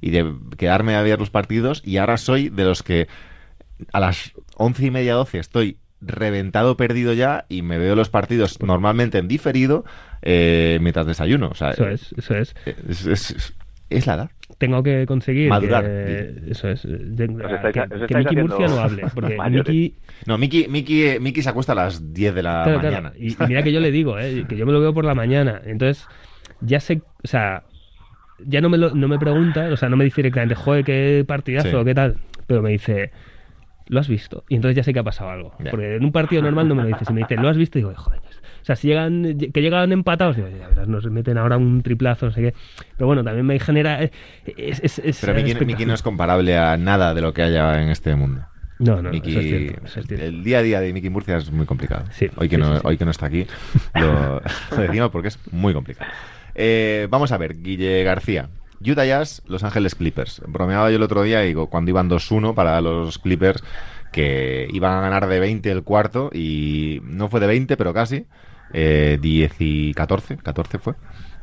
y 0.01 0.11
de 0.11 0.33
quedarme 0.57 0.95
a 0.95 1.03
ver 1.03 1.19
los 1.19 1.31
partidos 1.31 1.83
y 1.85 1.97
ahora 1.97 2.17
soy 2.17 2.49
de 2.49 2.65
los 2.65 2.85
que 2.85 3.09
a 3.93 3.99
las 3.99 4.33
once 4.57 4.87
y 4.87 4.91
media, 4.91 5.15
doce 5.15 5.39
estoy 5.39 5.79
reventado 6.01 6.77
perdido 6.77 7.13
ya 7.13 7.45
y 7.49 7.63
me 7.63 7.79
veo 7.79 7.97
los 7.97 8.09
partidos 8.09 8.61
normalmente 8.63 9.19
en 9.19 9.29
diferido 9.29 9.85
eh, 10.23 10.79
mientras 10.81 11.07
desayuno. 11.07 11.53
eso 11.53 11.89
es, 11.89 12.15
eso 12.17 12.37
es. 12.37 13.55
Es, 13.91 14.07
la 14.07 14.15
edad. 14.15 14.31
Tengo 14.59 14.83
que 14.83 15.07
conseguir 15.07 15.49
madurar. 15.49 15.85
eso 15.87 16.69
es. 16.69 16.83
que, 16.83 18.15
Miki 18.17 18.37
Murcia 18.37 18.67
no 18.67 18.81
hable. 18.81 19.05
Porque 19.15 19.39
Miki... 19.51 19.95
No, 20.27 20.37
Miki, 20.37 20.69
Miki, 20.69 21.19
Miki, 21.21 21.43
se 21.43 21.49
acuesta 21.49 21.73
a 21.73 21.77
las 21.77 22.13
10 22.13 22.35
de 22.35 22.43
la 22.43 22.81
mañana. 22.83 23.13
Y, 23.19 23.35
mira 23.47 23.63
que 23.63 23.73
yo 23.73 23.81
le 23.81 23.91
digo, 23.91 24.19
eh, 24.19 24.45
que 24.49 24.57
yo 24.57 24.67
me 24.67 24.73
lo 24.73 24.81
veo 24.81 24.93
por 24.93 25.05
la 25.05 25.15
mañana. 25.15 25.63
Entonces, 25.65 26.07
ya 26.61 26.81
sé, 26.81 27.01
o 27.25 27.27
sea, 27.27 27.63
ya 28.45 28.61
no 28.61 28.69
me, 28.69 28.79
lo, 28.79 28.95
no 28.95 29.09
me 29.09 29.19
pregunta, 29.19 29.69
o 29.73 29.77
sea, 29.77 29.89
no 29.89 29.97
me 29.97 30.05
dice 30.05 30.17
directamente, 30.17 30.55
joder, 30.55 30.85
qué 30.85 31.25
partidazo, 31.27 31.85
qué 31.85 31.95
tal. 31.95 32.19
Pero 32.47 32.63
me 32.63 32.71
dice, 32.71 33.11
¿lo 33.89 34.01
has 34.01 34.09
visto? 34.09 34.45
Y 34.49 34.57
entonces 34.57 34.77
ya 34.77 34.83
sé 34.83 34.93
que 34.93 34.99
ha 34.99 35.05
pasado 35.05 35.31
algo. 35.31 35.55
Porque 35.71 35.97
en 35.97 36.05
un 36.05 36.13
partido 36.13 36.43
normal 36.43 36.69
no 36.69 36.75
me 36.75 36.83
lo 36.83 36.89
dices. 36.89 37.07
Si 37.07 37.13
me 37.13 37.21
dicen, 37.21 37.43
¿lo 37.43 37.49
has 37.49 37.57
visto? 37.57 37.79
Y 37.79 37.83
digo, 37.83 37.95
joder. 37.95 38.21
O 38.21 38.65
sea, 38.65 38.77
si 38.77 38.89
llegan, 38.89 39.39
que 39.39 39.63
llegan 39.63 39.93
empatados, 39.93 40.37
digo, 40.37 40.49
ya 40.49 40.69
verás, 40.69 40.89
nos 40.89 41.07
meten 41.11 41.39
ahora 41.39 41.57
un 41.57 41.83
triplazo, 41.83 42.27
no 42.27 42.33
sé 42.33 42.43
qué. 42.43 42.55
Pero 42.97 43.07
bueno, 43.07 43.25
también 43.25 43.47
me 43.47 43.59
genera. 43.59 44.03
Eh, 44.03 44.11
es, 44.57 44.99
es, 44.99 45.21
Pero 45.21 45.35
Miki, 45.65 45.87
no 45.87 45.95
es 45.95 46.03
comparable 46.03 46.57
a 46.57 46.77
nada 46.77 47.15
de 47.15 47.21
lo 47.21 47.33
que 47.33 47.43
haya 47.43 47.83
en 47.83 47.89
este 47.89 48.15
mundo. 48.15 48.43
No, 48.79 49.03
no, 49.03 49.11
Miki, 49.11 49.37
eso 49.85 50.01
es 50.01 50.11
El 50.11 50.45
día 50.45 50.59
a 50.59 50.63
día 50.63 50.81
de 50.81 50.93
Miki 50.93 51.11
Murcia 51.11 51.39
es 51.39 51.51
muy 51.51 51.67
complicado. 51.67 52.05
hoy, 52.37 52.49
que 52.49 52.59
no, 52.59 52.79
hoy 52.85 52.97
que 52.97 53.05
no 53.05 53.11
está 53.11 53.27
aquí, 53.27 53.47
lo, 53.95 54.41
decimos 54.77 55.11
porque 55.11 55.29
es 55.29 55.39
muy 55.53 55.73
complicado. 55.73 56.11
Eh, 56.55 57.07
vamos 57.11 57.33
a 57.33 57.39
ver, 57.39 57.61
Guille 57.63 58.03
García. 58.05 58.49
Utah 58.81 59.05
Jazz, 59.05 59.43
Los 59.47 59.65
Ángeles 59.65 59.95
Clippers. 59.95 60.43
Bromeaba 60.47 60.91
yo 60.91 60.97
el 60.97 61.03
otro 61.03 61.23
día, 61.23 61.41
digo, 61.41 61.69
cuando 61.69 61.91
iban 61.91 62.09
2-1 62.09 62.55
para 62.55 62.81
los 62.81 63.19
Clippers, 63.19 63.63
que 64.13 64.69
iban 64.73 64.97
a 64.97 65.01
ganar 65.01 65.27
de 65.27 65.41
20 65.41 65.71
el 65.71 65.83
cuarto 65.83 66.31
y 66.33 67.01
no 67.05 67.29
fue 67.29 67.41
de 67.41 67.47
20, 67.47 67.77
pero 67.77 67.93
casi. 67.93 68.27
Eh, 68.73 69.19
10 69.21 69.57
y 69.61 69.95
14, 69.95 70.37
14 70.39 70.79
fue. 70.79 70.95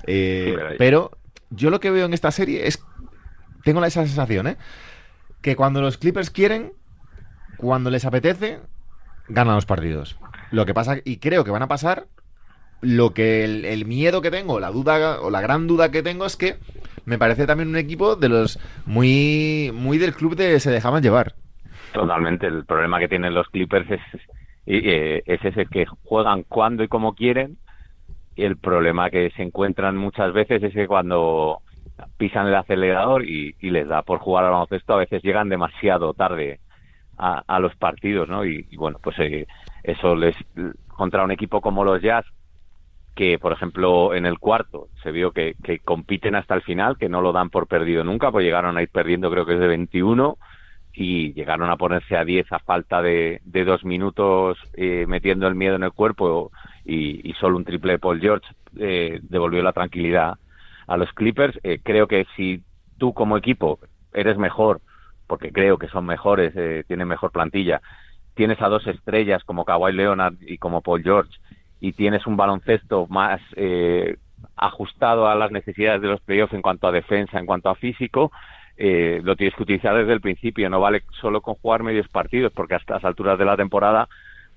Eh, 0.08 0.56
pero 0.78 1.12
yo 1.50 1.70
lo 1.70 1.80
que 1.80 1.92
veo 1.92 2.06
en 2.06 2.14
esta 2.14 2.32
serie 2.32 2.68
es, 2.68 2.84
tengo 3.64 3.84
esa 3.84 4.06
sensación, 4.06 4.48
¿eh? 4.48 4.58
Que 5.42 5.56
cuando 5.56 5.82
los 5.82 5.98
Clippers 5.98 6.30
quieren, 6.30 6.74
cuando 7.58 7.90
les 7.90 8.06
apetece, 8.06 8.60
ganan 9.28 9.56
los 9.56 9.66
partidos. 9.66 10.18
Lo 10.52 10.66
que 10.66 10.74
pasa, 10.74 10.98
y 11.04 11.18
creo 11.18 11.44
que 11.44 11.52
van 11.52 11.64
a 11.64 11.68
pasar, 11.68 12.08
lo 12.82 13.14
que 13.14 13.44
el, 13.44 13.66
el 13.66 13.86
miedo 13.86 14.22
que 14.22 14.32
tengo, 14.32 14.60
la 14.60 14.72
duda 14.72 15.20
o 15.22 15.30
la 15.30 15.42
gran 15.42 15.68
duda 15.68 15.92
que 15.92 16.04
tengo 16.04 16.26
es 16.26 16.36
que 16.36 16.58
me 17.06 17.18
parece 17.18 17.46
también 17.46 17.70
un 17.70 17.78
equipo 17.78 18.16
de 18.16 18.30
los 18.30 18.60
muy, 18.86 19.72
muy 19.74 19.98
del 19.98 20.14
club 20.14 20.36
de 20.36 20.60
se 20.60 20.72
dejaban 20.72 21.04
llevar. 21.04 21.34
Totalmente. 21.94 22.48
El 22.48 22.66
problema 22.66 23.00
que 23.00 23.08
tienen 23.08 23.34
los 23.34 23.48
Clippers 23.48 23.90
es, 23.90 24.02
eh, 24.66 25.22
es 25.26 25.46
ese 25.46 25.66
que 25.66 25.86
juegan 26.04 26.44
cuando 26.44 26.84
y 26.84 26.88
como 26.88 27.14
quieren. 27.14 27.58
Y 28.36 28.44
el 28.44 28.58
problema 28.58 29.10
que 29.10 29.32
se 29.32 29.44
encuentran 29.44 29.96
muchas 29.96 30.34
veces 30.34 30.62
es 30.62 30.74
que 30.74 30.88
cuando 30.88 31.62
pisan 32.18 32.48
el 32.48 32.56
acelerador 32.56 33.24
y, 33.24 33.56
les 33.62 33.88
da 33.88 34.02
por 34.02 34.20
jugar 34.20 34.44
al 34.44 34.52
baloncesto, 34.52 34.94
a 34.94 34.98
veces 34.98 35.24
llegan 35.24 35.48
demasiado 35.48 36.14
tarde 36.14 36.60
a, 37.18 37.60
los 37.62 37.74
partidos, 37.78 38.28
¿no? 38.28 38.44
Y, 38.44 38.68
bueno, 38.76 39.00
pues 39.02 39.18
eh, 39.20 39.48
eso 39.84 40.16
les 40.16 40.36
contra 40.90 41.24
un 41.24 41.32
equipo 41.32 41.62
como 41.62 41.86
los 41.86 42.02
Jazz 42.02 42.26
que, 43.16 43.40
por 43.40 43.54
ejemplo, 43.54 44.14
en 44.14 44.26
el 44.26 44.40
cuarto 44.40 44.90
se 45.02 45.12
vio 45.12 45.32
que, 45.32 45.56
compiten 45.84 46.36
hasta 46.36 46.54
el 46.54 46.62
final, 46.62 46.98
que 46.98 47.10
no 47.10 47.22
lo 47.22 47.32
dan 47.32 47.50
por 47.50 47.68
perdido 47.68 48.04
nunca, 48.04 48.30
pues 48.30 48.44
llegaron 48.44 48.78
a 48.78 48.82
ir 48.82 48.90
perdiendo, 48.90 49.32
creo 49.32 49.46
que 49.46 49.54
es 49.54 49.60
de 49.60 49.68
21, 49.68 50.38
y 50.94 51.34
llegaron 51.34 51.70
a 51.70 51.78
ponerse 51.78 52.18
a 52.18 52.26
10 52.26 52.52
a 52.52 52.60
falta 52.60 53.02
de, 53.02 53.42
dos 53.44 53.86
minutos 53.86 54.58
eh, 54.74 55.06
metiendo 55.08 55.48
el 55.48 55.56
miedo 55.56 55.76
en 55.76 55.84
el 55.84 55.94
cuerpo 55.94 56.52
y, 56.84 57.34
solo 57.40 57.58
un 57.58 57.66
triple 57.66 57.94
de 57.94 58.00
Paul 58.00 58.20
George 58.20 58.48
eh, 58.78 59.20
devolvió 59.24 59.64
la 59.64 59.74
tranquilidad 59.74 60.38
a 60.88 60.98
los 60.98 61.12
Clippers. 61.14 61.58
Eh, 61.64 61.80
creo 61.82 62.08
que 62.08 62.26
si 62.36 62.62
tú 62.98 63.14
como 63.14 63.38
equipo 63.38 63.80
eres 64.14 64.38
mejor, 64.38 64.82
porque 65.28 65.52
creo 65.52 65.78
que 65.78 65.88
son 65.88 66.06
mejores, 66.06 66.54
tienen 66.88 67.08
mejor 67.08 67.32
plantilla, 67.32 67.82
tienes 68.36 68.62
a 68.62 68.68
dos 68.68 68.86
estrellas 68.88 69.44
como 69.44 69.66
Kawhi 69.66 69.94
Leonard 69.94 70.36
y 70.42 70.58
como 70.58 70.82
Paul 70.82 71.02
George, 71.02 71.32
y 71.86 71.94
tienes 71.94 72.26
un 72.26 72.36
baloncesto 72.36 73.06
más 73.10 73.40
eh, 73.56 74.18
ajustado 74.56 75.28
a 75.28 75.36
las 75.36 75.52
necesidades 75.52 76.02
de 76.02 76.08
los 76.08 76.20
playoffs 76.20 76.54
en 76.54 76.64
cuanto 76.64 76.88
a 76.88 76.92
defensa, 76.92 77.38
en 77.38 77.46
cuanto 77.46 77.70
a 77.70 77.76
físico, 77.76 78.32
eh, 78.76 79.22
lo 79.24 79.36
tienes 79.36 79.54
que 79.56 79.62
utilizar 79.62 79.96
desde 79.96 80.14
el 80.14 80.20
principio. 80.20 80.68
No 80.68 80.80
vale 80.80 81.04
solo 81.22 81.42
con 81.42 81.54
jugar 81.54 81.84
medios 81.84 82.08
partidos, 82.08 82.52
porque 82.54 82.74
hasta 82.74 82.96
las 82.96 83.06
alturas 83.06 83.38
de 83.38 83.46
la 83.46 83.56
temporada 83.56 84.08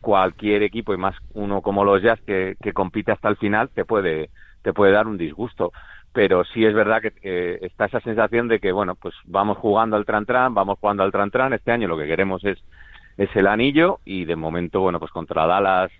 cualquier 0.01 0.63
equipo 0.63 0.95
y 0.95 0.97
más 0.97 1.17
uno 1.35 1.61
como 1.61 1.85
los 1.85 2.01
Jazz 2.01 2.19
que, 2.23 2.57
compite 2.73 3.13
hasta 3.13 3.29
el 3.29 3.37
final 3.37 3.69
te 3.69 3.85
puede 3.85 4.31
te 4.63 4.73
puede 4.73 4.93
dar 4.93 5.09
un 5.09 5.19
disgusto 5.19 5.73
pero 6.13 6.45
sí 6.45 6.65
es 6.65 6.73
verdad 6.73 7.03
que 7.03 7.59
está 7.63 7.87
esa 7.87 7.99
sensación 8.03 8.47
de 8.47 8.61
que 8.61 8.71
bueno 8.71 8.95
pues 8.95 9.13
vamos 9.25 9.59
jugando 9.59 9.97
al 9.97 10.05
tran 10.05 10.25
tran 10.25 10.55
vamos 10.55 10.79
jugando 10.79 11.03
al 11.03 11.11
tran 11.11 11.33
tran 11.33 11.53
este 11.53 11.73
año 11.73 11.89
lo 11.89 11.99
que 11.99 12.07
queremos 12.07 12.45
es 12.45 12.63
es 13.17 13.29
el 13.35 13.49
anillo 13.49 13.99
y 14.05 14.25
de 14.25 14.37
momento 14.37 14.83
bueno 14.83 15.01
pues 15.01 15.11
contra 15.11 15.47
Dallas 15.47 15.91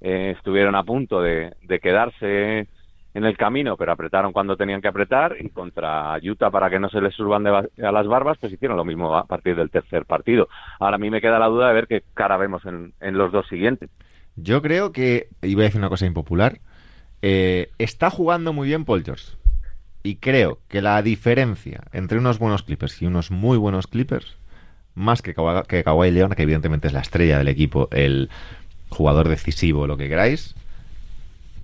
eh, 0.00 0.34
estuvieron 0.36 0.74
a 0.74 0.84
punto 0.84 1.20
de, 1.20 1.52
quedarse 1.82 2.66
en 3.12 3.24
el 3.24 3.36
camino, 3.36 3.76
pero 3.76 3.92
apretaron 3.92 4.32
cuando 4.32 4.56
tenían 4.56 4.80
que 4.80 4.88
apretar 4.88 5.36
y 5.40 5.50
contra 5.50 6.16
Utah 6.22 6.50
para 6.50 6.70
que 6.70 6.78
no 6.78 6.88
se 6.88 7.00
les 7.00 7.14
suban 7.14 7.42
de 7.42 7.50
a 7.50 7.92
las 7.92 8.06
barbas, 8.06 8.38
pues 8.38 8.52
hicieron 8.52 8.76
lo 8.76 8.84
mismo 8.84 9.16
a 9.16 9.26
partir 9.26 9.56
del 9.56 9.70
tercer 9.70 10.04
partido. 10.06 10.48
Ahora 10.78 10.96
a 10.96 10.98
mí 10.98 11.10
me 11.10 11.20
queda 11.20 11.38
la 11.38 11.48
duda 11.48 11.68
de 11.68 11.74
ver 11.74 11.86
qué 11.86 12.02
cara 12.14 12.36
vemos 12.36 12.62
en, 12.64 12.92
los 13.18 13.32
dos 13.32 13.46
siguientes. 13.48 13.90
Yo 14.36 14.62
creo 14.62 14.92
que, 14.92 15.28
y 15.42 15.54
voy 15.54 15.64
a 15.64 15.66
decir 15.66 15.80
una 15.80 15.88
cosa 15.88 16.06
impopular, 16.06 16.60
eh, 17.20 17.70
está 17.78 18.10
jugando 18.10 18.52
muy 18.52 18.68
bien 18.68 18.84
Paul 18.84 19.04
George. 19.04 19.36
Y 20.02 20.16
creo 20.16 20.60
que 20.68 20.80
la 20.80 21.02
diferencia 21.02 21.82
entre 21.92 22.18
unos 22.18 22.38
buenos 22.38 22.62
Clippers 22.62 23.02
y 23.02 23.06
unos 23.06 23.30
muy 23.30 23.58
buenos 23.58 23.86
Clippers, 23.86 24.38
más 24.94 25.20
que, 25.20 25.34
que 25.68 25.84
Kawhi 25.84 26.10
León, 26.10 26.32
que 26.34 26.42
evidentemente 26.42 26.88
es 26.88 26.94
la 26.94 27.00
estrella 27.00 27.38
del 27.38 27.48
equipo, 27.48 27.88
el 27.92 28.30
jugador 28.90 29.28
decisivo, 29.28 29.86
lo 29.86 29.96
que 29.96 30.08
queráis, 30.08 30.54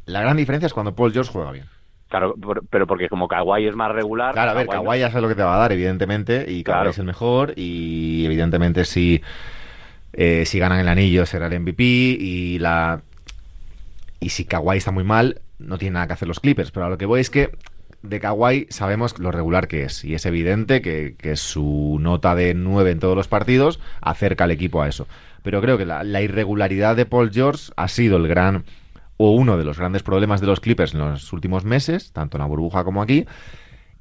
la 0.06 0.20
gran 0.20 0.36
diferencia 0.36 0.66
es 0.66 0.72
cuando 0.72 0.94
Paul 0.94 1.12
George 1.12 1.30
juega 1.32 1.52
bien. 1.52 1.66
Claro, 2.08 2.34
pero 2.70 2.86
porque 2.86 3.08
como 3.08 3.26
Kawhi 3.26 3.66
es 3.66 3.74
más 3.74 3.90
regular. 3.90 4.32
Claro, 4.32 4.52
a 4.52 4.54
ver, 4.54 4.68
Kawhi, 4.68 5.00
ya 5.00 5.10
sabe 5.10 5.22
lo 5.22 5.28
que 5.28 5.34
te 5.34 5.42
va 5.42 5.56
a 5.56 5.58
dar, 5.58 5.72
evidentemente, 5.72 6.46
y 6.48 6.62
Kawhi 6.62 6.90
es 6.90 6.98
el 6.98 7.04
mejor, 7.04 7.52
y 7.56 8.24
evidentemente 8.24 8.84
si, 8.84 9.22
eh, 10.12 10.44
si 10.46 10.58
ganan 10.60 10.78
el 10.78 10.88
anillo 10.88 11.26
será 11.26 11.48
el 11.48 11.60
MVP, 11.60 11.82
y 11.82 12.58
la 12.60 13.02
y 14.20 14.30
si 14.30 14.44
Kawhi 14.44 14.78
está 14.78 14.92
muy 14.92 15.04
mal, 15.04 15.40
no 15.58 15.78
tiene 15.78 15.94
nada 15.94 16.06
que 16.06 16.12
hacer 16.14 16.28
los 16.28 16.40
Clippers, 16.40 16.70
pero 16.70 16.86
a 16.86 16.88
lo 16.88 16.98
que 16.98 17.06
voy 17.06 17.20
es 17.20 17.30
que 17.30 17.50
de 18.08 18.20
Kawhi 18.20 18.66
sabemos 18.70 19.18
lo 19.18 19.30
regular 19.30 19.68
que 19.68 19.84
es, 19.84 20.04
y 20.04 20.14
es 20.14 20.26
evidente 20.26 20.80
que, 20.80 21.36
su 21.36 21.98
nota 22.00 22.34
de 22.34 22.54
9 22.54 22.90
en 22.90 23.00
todos 23.00 23.16
los 23.16 23.28
partidos 23.28 23.80
acerca 24.00 24.44
al 24.44 24.50
equipo 24.50 24.82
a 24.82 24.88
eso. 24.88 25.06
Pero 25.42 25.60
creo 25.60 25.78
que 25.78 25.86
la 25.86 26.22
irregularidad 26.22 26.96
de 26.96 27.06
Paul 27.06 27.30
George 27.32 27.72
ha 27.76 27.88
sido 27.88 28.16
el 28.16 28.26
gran 28.26 28.64
o 29.16 29.30
uno 29.30 29.56
de 29.56 29.64
los 29.64 29.78
grandes 29.78 30.02
problemas 30.02 30.40
de 30.40 30.46
los 30.46 30.60
Clippers 30.60 30.94
en 30.94 31.00
los 31.00 31.32
últimos 31.32 31.64
meses, 31.64 32.12
tanto 32.12 32.36
en 32.36 32.40
la 32.40 32.46
burbuja 32.46 32.84
como 32.84 33.02
aquí. 33.02 33.26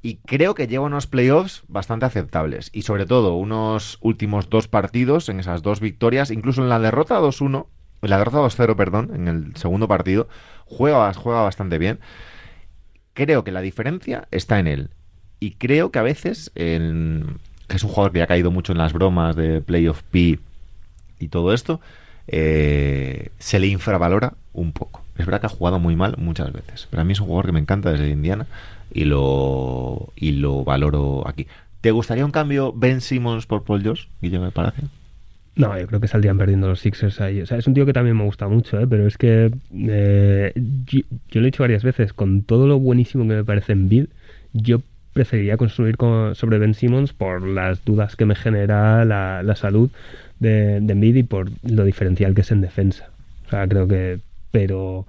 Y 0.02 0.16
creo 0.16 0.54
que 0.54 0.66
lleva 0.66 0.84
unos 0.84 1.06
playoffs 1.06 1.64
bastante 1.68 2.06
aceptables. 2.06 2.70
Y 2.72 2.82
sobre 2.82 3.06
todo, 3.06 3.34
unos 3.34 3.98
últimos 4.02 4.48
dos 4.50 4.68
partidos, 4.68 5.28
en 5.28 5.40
esas 5.40 5.62
dos 5.62 5.80
victorias, 5.80 6.30
incluso 6.30 6.62
en 6.62 6.68
la 6.68 6.78
derrota 6.78 7.18
2-1, 7.18 7.66
en 8.02 8.10
la 8.10 8.18
derrota 8.18 8.38
2-0, 8.38 8.76
perdón, 8.76 9.10
en 9.14 9.28
el 9.28 9.56
segundo 9.56 9.88
partido, 9.88 10.28
juega, 10.66 11.12
juega 11.14 11.42
bastante 11.42 11.78
bien. 11.78 11.98
Creo 13.16 13.44
que 13.44 13.50
la 13.50 13.62
diferencia 13.62 14.28
está 14.30 14.58
en 14.58 14.66
él. 14.66 14.90
Y 15.40 15.52
creo 15.52 15.90
que 15.90 15.98
a 15.98 16.02
veces, 16.02 16.52
en, 16.54 17.38
es 17.70 17.82
un 17.82 17.88
jugador 17.88 18.12
que 18.12 18.20
ha 18.20 18.26
caído 18.26 18.50
mucho 18.50 18.72
en 18.72 18.78
las 18.78 18.92
bromas 18.92 19.34
de 19.34 19.62
Playoff 19.62 20.02
P 20.02 20.38
y 21.18 21.28
todo 21.28 21.54
esto, 21.54 21.80
eh, 22.28 23.30
se 23.38 23.58
le 23.58 23.68
infravalora 23.68 24.34
un 24.52 24.72
poco. 24.72 25.02
Es 25.16 25.24
verdad 25.24 25.40
que 25.40 25.46
ha 25.46 25.48
jugado 25.48 25.78
muy 25.78 25.96
mal 25.96 26.16
muchas 26.18 26.52
veces, 26.52 26.88
pero 26.90 27.00
a 27.00 27.04
mí 27.06 27.14
es 27.14 27.20
un 27.20 27.26
jugador 27.28 27.46
que 27.46 27.52
me 27.52 27.60
encanta 27.60 27.90
desde 27.90 28.10
Indiana 28.10 28.46
y 28.92 29.04
lo, 29.04 30.12
y 30.14 30.32
lo 30.32 30.62
valoro 30.62 31.26
aquí. 31.26 31.46
¿Te 31.80 31.92
gustaría 31.92 32.26
un 32.26 32.32
cambio 32.32 32.74
Ben 32.74 33.00
Simmons 33.00 33.46
por 33.46 33.64
Paul 33.64 33.80
George, 33.82 34.08
Guillermo, 34.20 34.44
me 34.44 34.52
parece? 34.52 34.82
No, 35.56 35.78
yo 35.78 35.86
creo 35.86 36.00
que 36.00 36.08
saldrían 36.08 36.36
perdiendo 36.36 36.68
los 36.68 36.80
Sixers 36.80 37.20
ahí. 37.22 37.40
O 37.40 37.46
sea, 37.46 37.56
es 37.56 37.66
un 37.66 37.72
tío 37.72 37.86
que 37.86 37.94
también 37.94 38.16
me 38.16 38.24
gusta 38.24 38.46
mucho, 38.46 38.78
¿eh? 38.78 38.86
pero 38.86 39.06
es 39.06 39.16
que 39.16 39.50
eh, 39.74 40.52
yo, 40.86 41.00
lo 41.32 41.40
he 41.40 41.44
dicho 41.44 41.62
varias 41.62 41.82
veces, 41.82 42.12
con 42.12 42.42
todo 42.42 42.66
lo 42.66 42.78
buenísimo 42.78 43.26
que 43.26 43.36
me 43.36 43.44
parece 43.44 43.72
en 43.72 43.88
Bid, 43.88 44.06
yo 44.52 44.82
preferiría 45.14 45.56
construir 45.56 45.96
sobre 46.34 46.58
Ben 46.58 46.74
Simmons 46.74 47.14
por 47.14 47.46
las 47.46 47.82
dudas 47.86 48.16
que 48.16 48.26
me 48.26 48.34
genera 48.34 49.06
la, 49.06 49.56
salud 49.56 49.90
de, 50.40 50.78
de 50.82 51.06
y 51.06 51.22
por 51.22 51.48
lo 51.62 51.84
diferencial 51.84 52.34
que 52.34 52.42
es 52.42 52.50
en 52.50 52.60
defensa. 52.60 53.08
O 53.46 53.50
sea, 53.50 53.66
creo 53.66 53.88
que 53.88 54.18
pero 54.50 55.06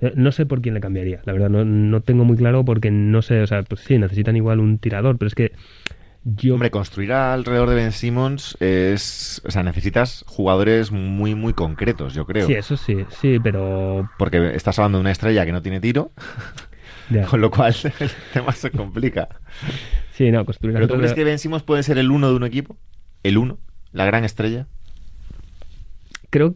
eh, 0.00 0.12
no 0.14 0.30
sé 0.30 0.46
por 0.46 0.62
quién 0.62 0.74
le 0.74 0.80
cambiaría, 0.80 1.20
la 1.24 1.32
verdad, 1.32 1.50
no, 1.50 1.64
no 1.64 2.00
tengo 2.02 2.24
muy 2.24 2.36
claro 2.36 2.64
porque 2.64 2.90
no 2.92 3.20
sé, 3.22 3.42
o 3.42 3.46
sea, 3.48 3.62
pues 3.64 3.80
sí, 3.80 3.98
necesitan 3.98 4.36
igual 4.36 4.60
un 4.60 4.78
tirador, 4.78 5.18
pero 5.18 5.26
es 5.26 5.34
que 5.34 5.52
yo... 6.36 6.54
Hombre, 6.54 6.70
construir 6.70 7.12
alrededor 7.12 7.68
de 7.68 7.74
Ben 7.74 7.92
Simmons 7.92 8.56
es... 8.60 9.42
O 9.44 9.50
sea, 9.50 9.62
necesitas 9.62 10.24
jugadores 10.26 10.90
muy, 10.90 11.34
muy 11.34 11.52
concretos, 11.52 12.14
yo 12.14 12.26
creo. 12.26 12.46
Sí, 12.46 12.54
eso 12.54 12.76
sí, 12.76 13.04
sí, 13.20 13.38
pero... 13.42 14.10
Porque 14.18 14.54
estás 14.54 14.78
hablando 14.78 14.98
de 14.98 15.02
una 15.02 15.12
estrella 15.12 15.44
que 15.44 15.52
no 15.52 15.62
tiene 15.62 15.80
tiro, 15.80 16.12
con 17.30 17.40
lo 17.40 17.50
cual 17.50 17.74
el 18.00 18.10
tema 18.32 18.52
se 18.52 18.70
complica. 18.70 19.28
Sí, 20.12 20.30
no, 20.30 20.44
construir 20.44 20.74
¿Pero 20.74 20.88
tú 20.88 20.96
crees 20.96 21.14
que 21.14 21.24
Ben 21.24 21.38
Simmons 21.38 21.62
puede 21.62 21.82
ser 21.82 21.98
el 21.98 22.10
uno 22.10 22.28
de 22.28 22.36
un 22.36 22.44
equipo? 22.44 22.76
¿El 23.22 23.38
uno? 23.38 23.58
¿La 23.92 24.04
gran 24.04 24.24
estrella? 24.24 24.66
Creo 26.30 26.54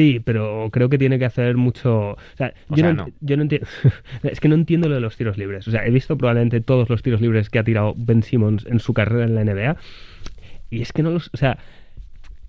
Sí, 0.00 0.18
pero 0.18 0.70
creo 0.72 0.88
que 0.88 0.96
tiene 0.96 1.18
que 1.18 1.26
hacer 1.26 1.58
mucho. 1.58 2.12
O 2.12 2.16
sea, 2.34 2.54
yo, 2.70 2.90
no, 2.94 3.08
yo 3.20 3.36
no 3.36 3.42
entiendo. 3.42 3.66
es 4.22 4.40
que 4.40 4.48
no 4.48 4.54
entiendo 4.54 4.88
lo 4.88 4.94
de 4.94 5.02
los 5.02 5.14
tiros 5.14 5.36
libres. 5.36 5.68
O 5.68 5.70
sea, 5.70 5.84
he 5.84 5.90
visto 5.90 6.16
probablemente 6.16 6.62
todos 6.62 6.88
los 6.88 7.02
tiros 7.02 7.20
libres 7.20 7.50
que 7.50 7.58
ha 7.58 7.64
tirado 7.64 7.92
Ben 7.98 8.22
Simmons 8.22 8.64
en 8.64 8.78
su 8.78 8.94
carrera 8.94 9.24
en 9.26 9.34
la 9.34 9.44
NBA. 9.44 9.76
Y 10.70 10.80
es 10.80 10.94
que 10.94 11.02
no 11.02 11.10
los. 11.10 11.28
O 11.34 11.36
sea, 11.36 11.58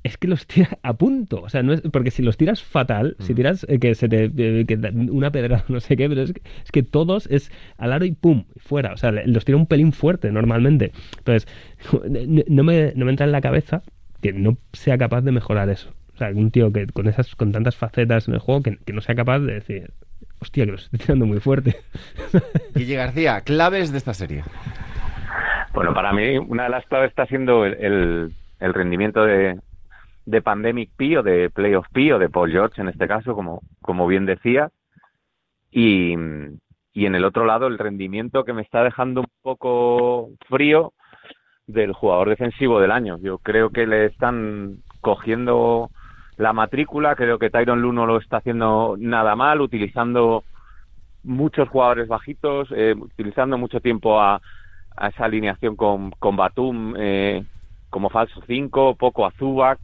es 0.01 0.15
que 0.15 0.29
los 0.29 0.47
tira 0.47 0.79
a 0.81 0.93
punto. 0.93 1.41
O 1.41 1.49
sea, 1.49 1.61
no 1.61 1.73
es, 1.73 1.81
porque 1.81 2.09
si 2.09 2.23
los 2.23 2.37
tiras 2.37 2.63
fatal, 2.63 3.17
si 3.19 3.33
mm. 3.33 3.35
tiras 3.35 3.65
eh, 3.67 3.79
que 3.79 3.95
se 3.95 4.07
te. 4.07 4.31
Eh, 4.33 4.65
que 4.65 4.75
una 5.09 5.33
pedra, 5.33 5.65
no 5.67 5.81
sé 5.81 5.97
qué, 5.97 6.07
pero 6.07 6.21
es 6.21 6.31
que, 6.31 6.41
es 6.63 6.71
que 6.71 6.83
todos 6.83 7.27
es 7.29 7.51
al 7.77 7.91
aro 7.91 8.05
y 8.05 8.13
pum, 8.13 8.45
fuera. 8.55 8.93
O 8.93 8.97
sea, 8.97 9.11
los 9.11 9.43
tira 9.43 9.57
un 9.57 9.67
pelín 9.67 9.91
fuerte 9.91 10.31
normalmente. 10.31 10.93
Entonces, 11.17 11.49
no 12.47 12.63
me, 12.63 12.93
no 12.95 13.03
me 13.03 13.11
entra 13.11 13.25
en 13.25 13.33
la 13.33 13.41
cabeza 13.41 13.83
que 14.21 14.31
no 14.31 14.57
sea 14.71 14.97
capaz 14.97 15.19
de 15.23 15.33
mejorar 15.33 15.69
eso 15.69 15.93
sea, 16.21 16.29
un 16.35 16.51
tío 16.51 16.71
que 16.71 16.87
con 16.87 17.07
esas 17.07 17.35
con 17.35 17.51
tantas 17.51 17.75
facetas 17.75 18.27
en 18.27 18.35
el 18.35 18.39
juego 18.39 18.61
que, 18.63 18.93
no 18.93 19.01
sea 19.01 19.15
capaz 19.15 19.39
de 19.39 19.53
decir, 19.55 19.91
hostia, 20.39 20.65
que 20.65 20.71
lo 20.71 20.77
estoy 20.77 20.99
tirando 20.99 21.25
muy 21.25 21.39
fuerte. 21.39 21.75
Guille 22.75 22.95
García, 22.95 23.41
claves 23.41 23.91
de 23.91 23.97
esta 23.97 24.13
serie. 24.13 24.43
Bueno, 25.73 25.93
para 25.93 26.11
mí 26.13 26.37
una 26.37 26.63
de 26.63 26.69
las 26.69 26.85
claves 26.85 27.09
está 27.09 27.25
siendo 27.25 27.65
el, 27.65 28.33
rendimiento 28.59 29.23
de, 29.23 29.59
de 30.25 30.41
Pandemic 30.41 30.91
P 30.95 31.17
o 31.17 31.23
de 31.23 31.49
Playoff 31.49 31.87
P 31.91 32.13
o 32.13 32.19
de 32.19 32.29
Paul 32.29 32.51
George 32.51 32.81
en 32.81 32.89
este 32.89 33.07
caso, 33.07 33.33
como, 33.33 33.61
como 33.81 34.07
bien 34.07 34.25
decía. 34.25 34.69
Y, 35.71 36.15
y 36.93 37.05
en 37.05 37.15
el 37.15 37.23
otro 37.23 37.45
lado 37.45 37.67
el 37.67 37.77
rendimiento 37.79 38.43
que 38.43 38.53
me 38.53 38.61
está 38.61 38.83
dejando 38.83 39.21
un 39.21 39.31
poco 39.41 40.29
frío 40.49 40.93
del 41.67 41.93
jugador 41.93 42.29
defensivo 42.29 42.81
del 42.81 42.91
año. 42.91 43.17
Yo 43.19 43.37
creo 43.37 43.69
que 43.69 43.87
le 43.87 44.05
están 44.05 44.79
cogiendo 44.99 45.89
la 46.37 46.53
matrícula. 46.53 47.15
Creo 47.15 47.39
que 47.39 47.49
Tyron 47.49 47.81
Lu 47.81 47.93
no 47.93 48.05
lo 48.05 48.17
está 48.17 48.37
haciendo 48.37 48.95
nada 48.97 49.35
mal, 49.35 49.61
utilizando 49.61 50.43
muchos 51.23 51.69
jugadores 51.69 52.07
bajitos, 52.07 52.69
eh, 52.71 52.95
utilizando 52.97 53.57
mucho 53.57 53.79
tiempo 53.79 54.19
a, 54.19 54.41
esa 55.07 55.25
alineación 55.25 55.75
con, 55.75 56.11
con 56.11 56.35
Batum 56.35 56.95
eh, 56.97 57.43
como 57.89 58.09
falso 58.09 58.41
5, 58.45 58.95
poco 58.95 59.25
a 59.25 59.31
Zubac, 59.31 59.79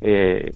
eh, 0.00 0.52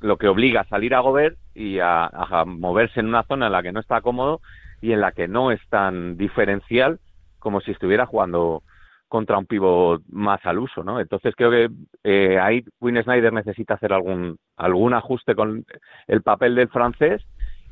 lo 0.00 0.16
que 0.16 0.28
obliga 0.28 0.60
a 0.60 0.68
salir 0.68 0.94
a 0.94 1.00
Gobert 1.00 1.36
y 1.54 1.78
a, 1.78 2.06
a, 2.06 2.44
moverse 2.44 3.00
en 3.00 3.06
una 3.06 3.24
zona 3.24 3.46
en 3.46 3.52
la 3.52 3.62
que 3.62 3.72
no 3.72 3.80
está 3.80 4.00
cómodo 4.00 4.40
y 4.80 4.92
en 4.92 5.00
la 5.00 5.12
que 5.12 5.28
no 5.28 5.50
es 5.50 5.60
tan 5.68 6.16
diferencial 6.16 7.00
como 7.38 7.60
si 7.60 7.72
estuviera 7.72 8.06
jugando 8.06 8.62
contra 9.08 9.38
un 9.38 9.46
pivot 9.46 10.02
más 10.10 10.44
al 10.44 10.58
uso, 10.58 10.84
¿no? 10.84 11.00
Entonces 11.00 11.34
creo 11.36 11.50
que 11.50 11.68
eh, 12.04 12.38
ahí 12.38 12.64
Win 12.80 13.02
Snyder 13.02 13.32
necesita 13.32 13.74
hacer 13.74 13.92
algún 13.92 14.38
algún 14.56 14.94
ajuste 14.94 15.34
con 15.34 15.64
el 16.06 16.22
papel 16.22 16.54
del 16.54 16.68
francés 16.68 17.22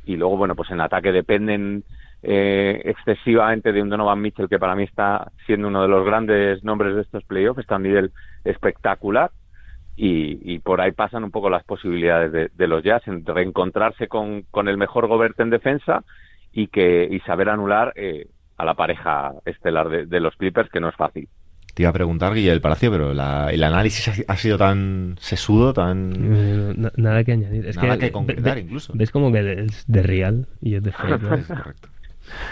y 0.05 0.16
luego 0.16 0.37
bueno 0.37 0.55
pues 0.55 0.70
en 0.70 0.81
ataque 0.81 1.12
dependen 1.12 1.85
eh, 2.22 2.81
excesivamente 2.85 3.72
de 3.72 3.83
un 3.83 3.90
Donovan 3.90 4.20
Mitchell 4.20 4.49
que 4.49 4.59
para 4.59 4.75
mí 4.75 4.85
está 4.85 5.31
siendo 5.46 5.68
uno 5.68 5.83
de 5.83 5.88
los 5.88 6.05
grandes 6.05 6.64
nombres 6.64 6.94
de 6.94 7.03
estos 7.03 7.25
playoffs, 7.25 7.61
está 7.61 7.75
a 7.75 7.79
un 7.79 7.85
nivel 7.85 8.12
espectacular 8.44 9.31
y, 9.99 10.59
por 10.59 10.83
ahí 10.83 10.92
pasan 10.92 11.25
un 11.25 11.31
poco 11.31 11.49
las 11.49 11.64
posibilidades 11.64 12.51
de, 12.55 12.66
los 12.66 12.83
Jazz 12.83 13.07
en 13.09 13.25
reencontrarse 13.25 14.09
con, 14.09 14.42
con 14.51 14.68
el 14.68 14.77
mejor 14.77 15.07
Gobert 15.07 15.40
en 15.40 15.49
defensa 15.49 16.05
y 16.53 16.68
que 16.68 17.09
y 17.11 17.20
saber 17.20 17.49
anular 17.49 17.92
eh, 17.96 18.27
a 18.56 18.64
la 18.64 18.74
pareja 18.74 19.34
estelar 19.44 19.88
de, 19.88 20.20
los 20.20 20.34
Clippers, 20.36 20.70
que 20.70 20.80
no 20.80 20.88
es 20.88 20.96
fácil. 20.96 21.28
Te 21.74 21.82
iba 21.82 21.90
a 21.90 21.92
preguntar, 21.92 22.32
Guille 22.32 22.50
del 22.50 22.62
Palacio, 22.62 22.90
pero 22.90 23.10
el 23.12 23.62
análisis 23.62 24.24
ha, 24.26 24.36
sido 24.36 24.56
tan 24.56 25.16
sesudo, 25.20 25.74
tan... 25.74 26.12
Eh, 26.14 26.90
nada 26.96 27.22
que 27.22 27.32
añadir. 27.32 27.66
Es 27.66 27.76
nada 27.76 27.98
que, 27.98 28.10
concretar, 28.10 28.56
incluso. 28.56 28.92
Ves 28.94 29.10
como 29.10 29.30
que 29.30 29.64
es 29.64 29.84
de 29.86 30.02
real 30.02 30.46
y 30.62 30.76
es 30.76 30.82
de 30.82 30.92
fake. 30.92 31.22
es, 31.22 31.46
correcto. 31.46 31.88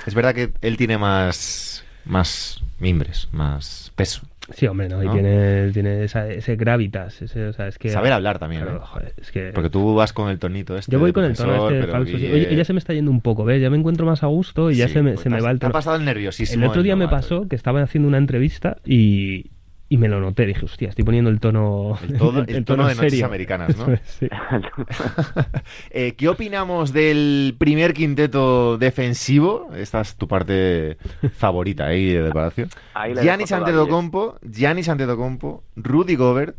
es 0.06 0.14
verdad 0.14 0.34
que 0.34 0.52
él 0.60 0.76
tiene 0.76 0.98
más, 0.98 1.86
más 2.04 2.62
mimbres, 2.78 3.28
más 3.32 3.92
peso. 3.96 4.26
Sí, 4.52 4.66
hombre, 4.66 4.88
¿no? 4.88 5.02
Y 5.02 5.08
tiene, 5.08 5.70
tiene 5.72 6.04
ese 6.04 6.56
gravitas. 6.56 7.22
Ese, 7.22 7.46
o 7.46 7.52
sea, 7.52 7.68
es 7.68 7.78
que, 7.78 7.88
Saber 7.88 8.12
hablar 8.12 8.38
también. 8.38 8.62
¿eh? 8.62 9.12
es 9.16 9.32
que, 9.32 9.52
Porque 9.54 9.70
tú 9.70 9.94
vas 9.94 10.12
con 10.12 10.28
el 10.28 10.38
tonito 10.38 10.76
este. 10.76 10.92
Yo 10.92 10.98
voy 10.98 11.12
con 11.12 11.24
el 11.24 11.36
tono 11.36 11.70
este 11.70 11.90
falso. 11.90 12.16
Oye, 12.16 12.54
ya 12.54 12.64
se 12.64 12.72
me 12.72 12.78
está 12.78 12.92
yendo 12.92 13.10
un 13.10 13.20
poco, 13.20 13.44
¿ves? 13.44 13.62
Ya 13.62 13.70
me 13.70 13.78
encuentro 13.78 14.04
más 14.04 14.22
a 14.22 14.26
gusto 14.26 14.70
y 14.70 14.76
ya 14.76 14.88
se 14.88 15.02
me, 15.02 15.12
pues 15.12 15.22
se 15.22 15.30
me 15.30 15.40
va 15.40 15.50
el 15.50 15.58
tono. 15.58 15.70
Te 15.70 15.76
ha 15.76 15.78
pasado 15.78 15.96
el 15.96 16.04
nerviosísimo. 16.04 16.62
El 16.62 16.68
otro 16.68 16.82
día 16.82 16.96
me 16.96 17.08
pasó 17.08 17.48
que 17.48 17.56
estaba 17.56 17.82
haciendo 17.82 18.08
una 18.08 18.18
entrevista 18.18 18.78
y, 18.84 19.50
y 19.94 19.96
me 19.96 20.08
lo 20.08 20.20
noté. 20.20 20.44
Dije, 20.44 20.64
hostia, 20.64 20.88
estoy 20.88 21.04
poniendo 21.04 21.30
el 21.30 21.38
tono. 21.38 21.96
El, 22.02 22.18
todo- 22.18 22.40
el 22.48 22.54
el 22.56 22.64
tono 22.64 22.88
de 22.88 22.96
noches 22.96 23.12
serio. 23.12 23.26
americanas, 23.26 23.76
¿no? 23.76 23.86
Sí. 24.04 24.28
Eh, 25.90 26.14
¿Qué 26.16 26.28
opinamos 26.28 26.92
del 26.92 27.54
primer 27.58 27.94
quinteto 27.94 28.76
defensivo? 28.76 29.70
Esta 29.76 30.00
es 30.00 30.16
tu 30.16 30.26
parte 30.26 30.96
favorita 31.36 31.86
ahí 31.86 32.12
del 32.12 32.32
Palacio. 32.32 32.66
Ahí 32.94 33.14
Giannis. 33.14 33.52
Antetokounmpo, 33.52 34.38
Giannis 34.42 34.88
Antetokounmpo, 34.88 35.62
Rudy 35.76 36.16
Gobert, 36.16 36.56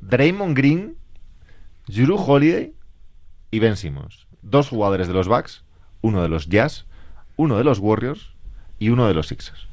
Draymond 0.00 0.56
Green, 0.56 0.96
Jrue 1.86 2.16
Holiday 2.18 2.72
y 3.50 3.58
Ben 3.58 3.76
Simmons. 3.76 4.26
Dos 4.40 4.70
jugadores 4.70 5.06
de 5.06 5.12
los 5.14 5.28
Bucks, 5.28 5.64
uno 6.00 6.22
de 6.22 6.30
los 6.30 6.48
Jazz, 6.48 6.86
uno 7.36 7.58
de 7.58 7.64
los 7.64 7.78
Warriors 7.78 8.32
y 8.78 8.88
uno 8.88 9.06
de 9.06 9.12
los 9.14 9.28
Sixers. 9.28 9.66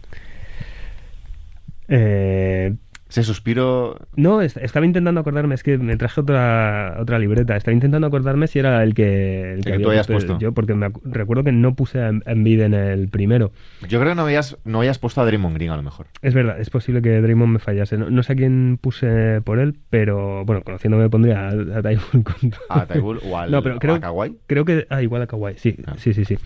Eh, 1.87 2.75
Ese 3.09 3.23
suspiro 3.23 3.97
no, 4.17 4.41
est- 4.41 4.57
estaba 4.57 4.85
intentando 4.85 5.21
acordarme, 5.21 5.55
es 5.55 5.63
que 5.63 5.77
me 5.77 5.95
traje 5.95 6.19
otra 6.19 6.97
otra 6.99 7.17
libreta. 7.19 7.55
Estaba 7.55 7.73
intentando 7.73 8.05
acordarme 8.07 8.47
si 8.47 8.59
era 8.59 8.83
el 8.83 8.93
que, 8.93 9.53
el 9.53 9.63
que 9.63 9.73
había 9.73 9.85
tú 9.85 9.91
hayas 9.91 10.07
puesto. 10.07 10.37
yo, 10.39 10.51
porque 10.51 10.73
me 10.73 10.89
recuerdo 11.05 11.43
que 11.45 11.53
no 11.53 11.73
puse 11.73 12.01
a 12.01 12.09
Embiid 12.25 12.61
en 12.61 12.73
el 12.73 13.07
primero. 13.07 13.51
Yo 13.87 13.99
creo 13.99 14.11
que 14.11 14.15
no 14.15 14.23
habías, 14.23 14.57
no 14.65 14.81
hayas 14.81 14.99
puesto 14.99 15.21
a 15.21 15.25
Draymond 15.25 15.55
Green 15.55 15.71
a 15.71 15.77
lo 15.77 15.83
mejor. 15.83 16.07
Es 16.21 16.33
verdad, 16.33 16.59
es 16.59 16.69
posible 16.69 17.01
que 17.01 17.21
Draymond 17.21 17.53
me 17.53 17.59
fallase. 17.59 17.97
No, 17.97 18.09
no 18.09 18.23
sé 18.23 18.33
a 18.33 18.35
quién 18.35 18.77
puse 18.81 19.41
por 19.45 19.59
él, 19.59 19.77
pero 19.89 20.43
bueno, 20.43 20.61
conociéndome 20.63 21.09
pondría 21.09 21.47
a, 21.47 21.51
a 21.51 21.81
Tybull 21.81 22.23
con. 22.23 22.51
A 22.69 22.85
Tybull 22.87 23.19
o 23.25 23.37
al 23.37 23.51
No, 23.51 23.63
pero 23.63 23.79
creo, 23.79 23.95
a 23.95 23.99
Kawhi. 24.01 24.35
creo 24.47 24.65
que. 24.65 24.85
Ah, 24.89 25.01
igual 25.01 25.21
a 25.21 25.27
Kawhi, 25.27 25.53
sí, 25.55 25.77
Ah. 25.87 25.93
sí, 25.97 26.13
sí, 26.13 26.25
sí. 26.25 26.37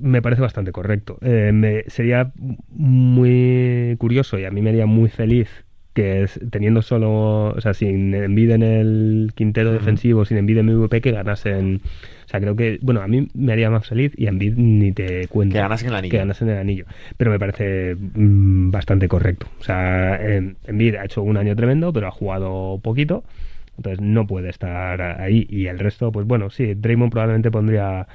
Me 0.00 0.22
parece 0.22 0.42
bastante 0.42 0.72
correcto. 0.72 1.18
Eh, 1.20 1.50
me, 1.52 1.84
sería 1.88 2.32
muy 2.70 3.96
curioso 3.98 4.38
y 4.38 4.44
a 4.44 4.50
mí 4.50 4.62
me 4.62 4.70
haría 4.70 4.86
muy 4.86 5.08
feliz 5.08 5.48
que 5.92 6.22
es- 6.22 6.38
teniendo 6.50 6.82
solo, 6.82 7.48
o 7.48 7.60
sea, 7.60 7.74
sin 7.74 8.14
Embiid 8.14 8.50
en 8.52 8.62
el 8.62 9.32
quinteto 9.34 9.70
Ujú. 9.70 9.78
defensivo, 9.78 10.24
sin 10.24 10.36
Embiid 10.38 10.58
en 10.58 10.66
MVP, 10.70 11.00
que 11.00 11.10
ganasen. 11.10 11.80
O 12.26 12.28
sea, 12.30 12.40
creo 12.40 12.54
que, 12.54 12.78
bueno, 12.80 13.00
a 13.02 13.08
mí 13.08 13.26
me 13.34 13.52
haría 13.52 13.70
más 13.70 13.88
feliz 13.88 14.12
y 14.16 14.26
Embiid 14.28 14.54
ni 14.56 14.92
te 14.92 15.26
cuento. 15.26 15.54
Que 15.54 15.58
ganasen 15.60 15.88
el 15.88 15.94
anillo. 15.96 16.10
Que 16.12 16.18
ganasen 16.18 16.48
el 16.48 16.58
anillo. 16.58 16.84
Pero 17.16 17.32
me 17.32 17.40
parece 17.40 17.96
mm, 17.96 18.70
bastante 18.70 19.08
correcto. 19.08 19.48
O 19.58 19.64
sea, 19.64 20.14
en 20.24 20.56
Embiid 20.66 20.94
ha 20.94 21.04
hecho 21.04 21.22
un 21.22 21.36
año 21.36 21.56
tremendo, 21.56 21.92
pero 21.92 22.06
ha 22.06 22.12
jugado 22.12 22.78
poquito. 22.82 23.24
Entonces 23.80 24.00
no 24.02 24.26
puede 24.26 24.50
estar 24.50 25.00
ahí. 25.00 25.46
Y 25.48 25.66
el 25.66 25.78
resto, 25.78 26.12
pues 26.12 26.26
bueno, 26.26 26.50
sí, 26.50 26.74
Draymond 26.74 27.10
probablemente 27.10 27.50
pondría, 27.50 28.06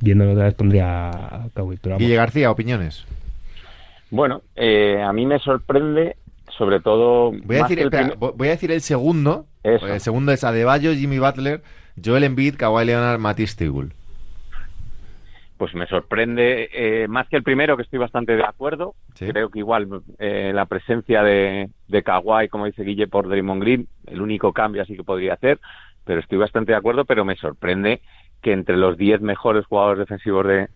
viéndolo 0.00 0.32
otra 0.32 0.46
vez, 0.46 0.54
pondría 0.54 1.08
a 1.10 1.48
Kawhi. 1.54 1.76
Pero 1.80 1.94
vamos, 1.94 2.00
Guille 2.00 2.16
García, 2.16 2.50
opiniones. 2.50 3.06
Bueno, 4.10 4.42
eh, 4.56 5.00
a 5.00 5.12
mí 5.12 5.24
me 5.24 5.38
sorprende, 5.38 6.16
sobre 6.58 6.80
todo. 6.80 7.30
Voy 7.44 7.56
a, 7.58 7.62
decir, 7.62 7.78
el 7.78 7.84
espera, 7.84 8.08
primer- 8.08 8.18
vo- 8.18 8.34
voy 8.36 8.48
a 8.48 8.50
decir 8.50 8.72
el 8.72 8.80
segundo. 8.80 9.46
El 9.62 10.00
segundo 10.00 10.32
es 10.32 10.42
Adebayo, 10.42 10.92
Jimmy 10.94 11.20
Butler, 11.20 11.62
Joel 12.04 12.24
Embiid, 12.24 12.56
Kawhi 12.56 12.84
Leonard, 12.84 13.20
Matisse 13.20 13.54
Thybulle. 13.56 13.92
Pues 15.56 15.74
me 15.74 15.86
sorprende 15.86 16.68
eh, 16.72 17.06
más 17.08 17.28
que 17.28 17.36
el 17.36 17.44
primero, 17.44 17.76
que 17.76 17.84
estoy 17.84 17.98
bastante 17.98 18.36
de 18.36 18.44
acuerdo. 18.44 18.94
Sí. 19.14 19.26
Creo 19.26 19.50
que 19.50 19.60
igual 19.60 20.02
eh, 20.18 20.52
la 20.52 20.66
presencia 20.66 21.22
de, 21.22 21.70
de 21.86 22.02
Kawhi, 22.02 22.48
como 22.48 22.66
dice 22.66 22.82
Guille, 22.82 23.06
por 23.06 23.28
Draymond 23.28 23.62
Green, 23.62 23.88
el 24.06 24.20
único 24.20 24.52
cambio 24.52 24.82
así 24.82 24.96
que 24.96 25.04
podría 25.04 25.34
hacer, 25.34 25.60
pero 26.04 26.20
estoy 26.20 26.38
bastante 26.38 26.72
de 26.72 26.78
acuerdo, 26.78 27.04
pero 27.04 27.24
me 27.24 27.36
sorprende 27.36 28.00
que 28.42 28.52
entre 28.52 28.76
los 28.76 28.98
10 28.98 29.20
mejores 29.20 29.64
jugadores 29.66 30.00
defensivos 30.00 30.46
de, 30.46 30.68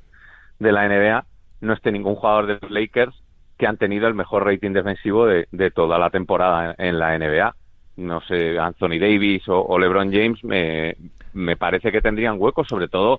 de 0.58 0.72
la 0.72 0.88
NBA 0.88 1.24
no 1.60 1.72
esté 1.72 1.90
ningún 1.90 2.14
jugador 2.14 2.46
de 2.46 2.58
los 2.62 2.70
Lakers 2.70 3.14
que 3.58 3.66
han 3.66 3.76
tenido 3.76 4.06
el 4.06 4.14
mejor 4.14 4.46
rating 4.46 4.72
defensivo 4.72 5.26
de, 5.26 5.48
de 5.50 5.70
toda 5.70 5.98
la 5.98 6.10
temporada 6.10 6.76
en, 6.78 6.86
en 6.86 6.98
la 6.98 7.18
NBA. 7.18 7.54
No 7.96 8.20
sé, 8.20 8.58
Anthony 8.58 9.00
Davis 9.00 9.48
o, 9.48 9.60
o 9.60 9.78
LeBron 9.78 10.12
James 10.12 10.42
me, 10.44 10.94
me 11.32 11.56
parece 11.56 11.90
que 11.90 12.00
tendrían 12.00 12.36
huecos, 12.38 12.68
sobre 12.68 12.88
todo, 12.88 13.18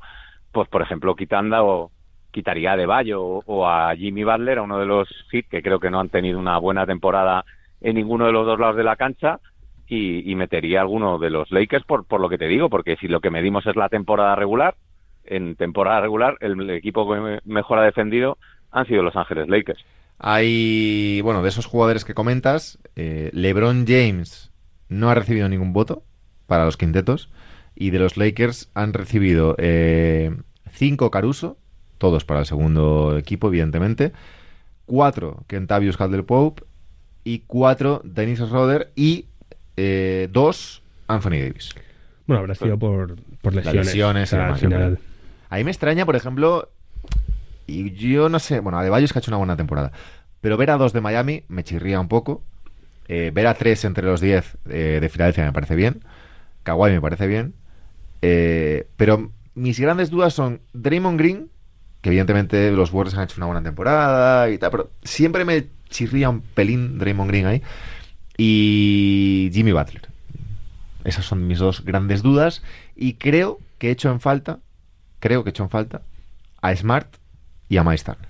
pues 0.51 0.67
por 0.69 0.81
ejemplo, 0.81 1.15
quitando 1.15 1.65
o 1.65 1.91
quitaría 2.31 2.73
a 2.73 2.77
De 2.77 2.85
Bayo 2.85 3.21
o, 3.23 3.67
a 3.67 3.95
Jimmy 3.95 4.23
Butler, 4.23 4.59
a 4.59 4.61
uno 4.63 4.79
de 4.79 4.85
los 4.85 5.07
Heat 5.31 5.45
que 5.49 5.61
creo 5.61 5.79
que 5.79 5.89
no 5.89 5.99
han 5.99 6.09
tenido 6.09 6.39
una 6.39 6.57
buena 6.57 6.85
temporada 6.85 7.45
en 7.81 7.95
ninguno 7.95 8.25
de 8.25 8.31
los 8.31 8.45
dos 8.45 8.59
lados 8.59 8.75
de 8.75 8.83
la 8.83 8.95
cancha 8.95 9.39
y, 9.87 10.35
metería 10.35 10.79
a 10.79 10.81
alguno 10.83 11.17
de 11.17 11.31
los 11.31 11.49
Lakers 11.49 11.83
por, 11.83 12.05
por 12.05 12.21
lo 12.21 12.29
que 12.29 12.37
te 12.37 12.47
digo, 12.47 12.69
porque 12.69 12.95
si 12.97 13.07
lo 13.07 13.21
que 13.21 13.31
medimos 13.31 13.65
es 13.65 13.75
la 13.75 13.89
temporada 13.89 14.35
regular, 14.35 14.75
en 15.25 15.55
temporada 15.55 16.01
regular 16.01 16.37
el, 16.41 16.69
equipo 16.69 17.11
que 17.11 17.19
me- 17.19 17.39
mejor 17.45 17.79
ha 17.79 17.83
defendido 17.83 18.37
han 18.71 18.85
sido 18.85 19.01
Los 19.01 19.15
Ángeles 19.15 19.49
Lakers. 19.49 19.83
Hay, 20.19 21.21
bueno, 21.21 21.41
de 21.41 21.49
esos 21.49 21.65
jugadores 21.65 22.05
que 22.05 22.13
comentas, 22.13 22.77
eh, 22.95 23.31
LeBron 23.33 23.85
James 23.87 24.51
no 24.89 25.09
ha 25.09 25.15
recibido 25.15 25.49
ningún 25.49 25.73
voto 25.73 26.03
para 26.45 26.65
los 26.65 26.77
quintetos. 26.77 27.31
Y 27.79 27.89
de 27.89 27.97
los 27.97 28.17
Lakers 28.17 28.69
han 28.75 28.93
recibido 28.93 29.55
eh, 29.57 30.35
cinco 30.71 31.09
Caruso, 31.09 31.57
todos 31.97 32.25
para 32.25 32.41
el 32.41 32.45
segundo 32.45 33.17
equipo, 33.17 33.47
evidentemente. 33.47 34.11
Cuatro 34.85 35.43
Kentavious 35.47 35.97
Caldwell 35.97 36.25
Pope 36.25 36.63
y 37.23 37.39
cuatro 37.47 38.01
Dennis 38.03 38.39
Schroeder 38.39 38.91
y 38.95 39.25
eh, 39.77 40.27
dos 40.31 40.83
Anthony 41.07 41.39
Davis. 41.39 41.73
bueno, 42.27 42.41
habrá 42.41 42.53
sido 42.53 42.77
por, 42.77 43.15
por 43.41 43.53
lesiones. 43.55 43.85
lesiones 43.87 44.33
O 44.33 44.35
sea, 44.35 44.47
al 44.49 44.57
final-. 44.57 44.99
A 45.49 45.57
mí 45.57 45.63
me 45.63 45.71
extraña, 45.71 46.05
por 46.05 46.15
ejemplo, 46.15 46.69
y 47.65 47.91
yo 47.91 48.29
no 48.29 48.39
sé, 48.39 48.59
bueno, 48.59 48.77
Adebayo 48.77 49.05
es 49.05 49.13
que 49.13 49.19
ha 49.19 49.21
hecho 49.21 49.31
una 49.31 49.37
buena 49.37 49.55
temporada, 49.55 49.91
pero 50.41 50.57
ver 50.57 50.71
a 50.71 50.77
dos 50.77 50.91
de 50.91 51.01
Miami 51.01 51.43
me 51.47 51.63
chirría 51.63 51.99
un 51.99 52.07
poco. 52.07 52.43
Eh, 53.07 53.31
ver 53.33 53.47
a 53.47 53.55
tres 53.55 53.85
entre 53.85 54.05
los 54.05 54.21
diez 54.21 54.57
eh, 54.69 54.99
de 55.01 55.09
Filadelfia 55.09 55.45
me 55.45 55.53
parece 55.53 55.75
bien. 55.75 56.03
Kawhi 56.63 56.91
me 56.91 57.01
parece 57.01 57.25
bien. 57.25 57.53
Eh, 58.21 58.87
pero 58.97 59.31
mis 59.55 59.79
grandes 59.79 60.09
dudas 60.09 60.33
son 60.33 60.61
Draymond 60.73 61.19
Green, 61.19 61.49
que 62.01 62.09
evidentemente 62.09 62.71
los 62.71 62.93
Warriors 62.93 63.17
han 63.17 63.23
hecho 63.25 63.35
una 63.37 63.45
buena 63.47 63.63
temporada 63.63 64.49
y 64.49 64.57
tal, 64.57 64.71
pero 64.71 64.91
siempre 65.03 65.45
me 65.45 65.67
chirría 65.89 66.29
un 66.29 66.41
pelín 66.41 66.97
Draymond 66.97 67.29
Green 67.29 67.45
ahí. 67.45 67.61
Y 68.37 69.49
Jimmy 69.53 69.71
Butler. 69.73 70.07
Esas 71.03 71.25
son 71.25 71.47
mis 71.47 71.59
dos 71.59 71.83
grandes 71.83 72.21
dudas. 72.23 72.63
Y 72.95 73.13
creo 73.15 73.59
que 73.77 73.87
he 73.89 73.91
hecho 73.91 74.09
en 74.11 74.19
falta, 74.19 74.59
creo 75.19 75.43
que 75.43 75.49
he 75.49 75.51
hecho 75.51 75.63
en 75.63 75.69
falta 75.69 76.01
a 76.61 76.75
Smart 76.75 77.07
y 77.67 77.77
a 77.77 77.83
Miles 77.83 78.03
Turner. 78.03 78.29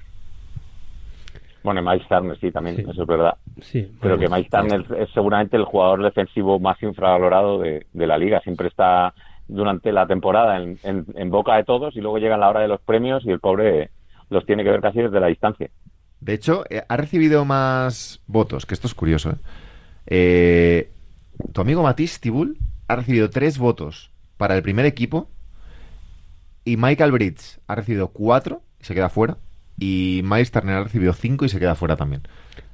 Bueno, 1.64 1.82
Miles 1.82 2.08
Turner 2.08 2.40
sí, 2.40 2.52
también, 2.52 2.78
Sí. 2.78 2.86
eso 2.90 3.02
es 3.02 3.08
verdad. 3.08 3.38
Sí, 3.62 3.92
Pero 4.02 4.16
bueno, 4.18 4.30
que 4.30 4.36
Miles 4.36 4.50
Turner 4.50 5.02
es 5.02 5.10
seguramente 5.14 5.58
el 5.58 5.66
jugador 5.66 6.04
defensivo 6.04 6.60
más 6.60 6.82
infravalorado 6.82 7.60
de, 7.60 7.86
de 7.92 8.08
la 8.08 8.18
liga. 8.18 8.40
Siempre 8.42 8.68
está 8.68 9.14
durante 9.50 9.92
la 9.92 10.08
temporada 10.08 10.62
en, 10.62 11.30
boca 11.30 11.56
de 11.56 11.64
todos 11.64 11.96
y 11.96 12.02
luego 12.02 12.20
llega 12.20 12.38
la 12.38 12.50
hora 12.50 12.62
de 12.62 12.68
los 12.68 12.80
premios 12.82 13.26
y 13.26 13.32
el 13.32 13.40
pobre 13.40 13.90
los 14.30 14.46
tiene 14.46 14.64
que 14.64 14.70
ver 14.70 14.82
casi 14.82 15.00
desde 15.00 15.20
la 15.20 15.28
distancia. 15.28 15.70
De 16.22 16.34
hecho, 16.34 16.64
eh, 16.70 16.84
ha 16.88 16.98
recibido 16.98 17.46
más 17.46 18.22
votos, 18.28 18.66
que 18.66 18.76
esto 18.76 18.88
es 18.88 18.94
curioso. 18.94 19.32
¿eh? 19.32 19.36
Eh, 20.08 20.92
tu 21.52 21.62
amigo 21.62 21.84
Matisse 21.84 22.20
Tibul 22.20 22.58
ha 22.88 22.96
recibido 22.96 23.30
tres 23.30 23.58
votos 23.58 24.12
para 24.38 24.56
el 24.56 24.62
primer 24.62 24.86
equipo 24.86 25.30
y 26.64 26.78
Michael 26.78 27.12
Bridges 27.12 27.60
ha 27.68 27.76
recibido 27.76 28.10
cuatro 28.10 28.62
y 28.80 28.86
se 28.86 28.94
queda 28.94 29.10
fuera. 29.10 29.38
Y 29.80 30.22
Miles 30.24 30.52
Turner 30.52 30.76
ha 30.76 30.84
recibido 30.84 31.14
cinco 31.14 31.46
y 31.46 31.50
se 31.50 31.60
queda 31.60 31.76
fuera 31.76 31.96
también. 31.96 32.22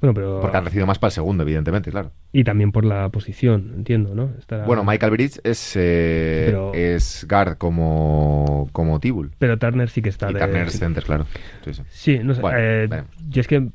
Bueno, 0.00 0.12
pero. 0.14 0.40
Porque 0.40 0.56
han 0.56 0.64
recibido 0.64 0.86
más 0.86 0.98
para 0.98 1.08
el 1.08 1.12
segundo, 1.12 1.42
evidentemente, 1.44 1.90
claro. 1.90 2.10
Y 2.32 2.44
también 2.44 2.72
por 2.72 2.84
la 2.84 3.08
posición, 3.10 3.72
entiendo, 3.76 4.14
¿no? 4.14 4.30
Estará- 4.38 4.66
Bueno, 4.66 4.84
Michael 4.84 5.12
Bridges 5.12 5.40
es, 5.44 5.72
eh, 5.76 6.42
Pero- 6.46 6.74
es 6.74 7.26
guard 7.28 7.56
como, 7.58 8.68
como 8.72 8.98
Tibul. 9.00 9.30
Pero 9.38 9.58
Turner 9.58 9.88
sí 9.88 10.02
que 10.02 10.08
está 10.10 10.30
Y 10.30 10.34
de- 10.34 10.40
Turner 10.40 10.66
es 10.66 10.78
center, 10.78 11.04
claro. 11.04 11.26
Sí, 11.64 11.74
sí. 11.74 11.82
Sí, 11.88 12.18
no 12.22 12.34
sé. 12.34 12.40
Bueno, 12.40 12.58
eh, 12.60 12.88
yo 13.28 13.40
es 13.40 13.46
que 13.46 13.68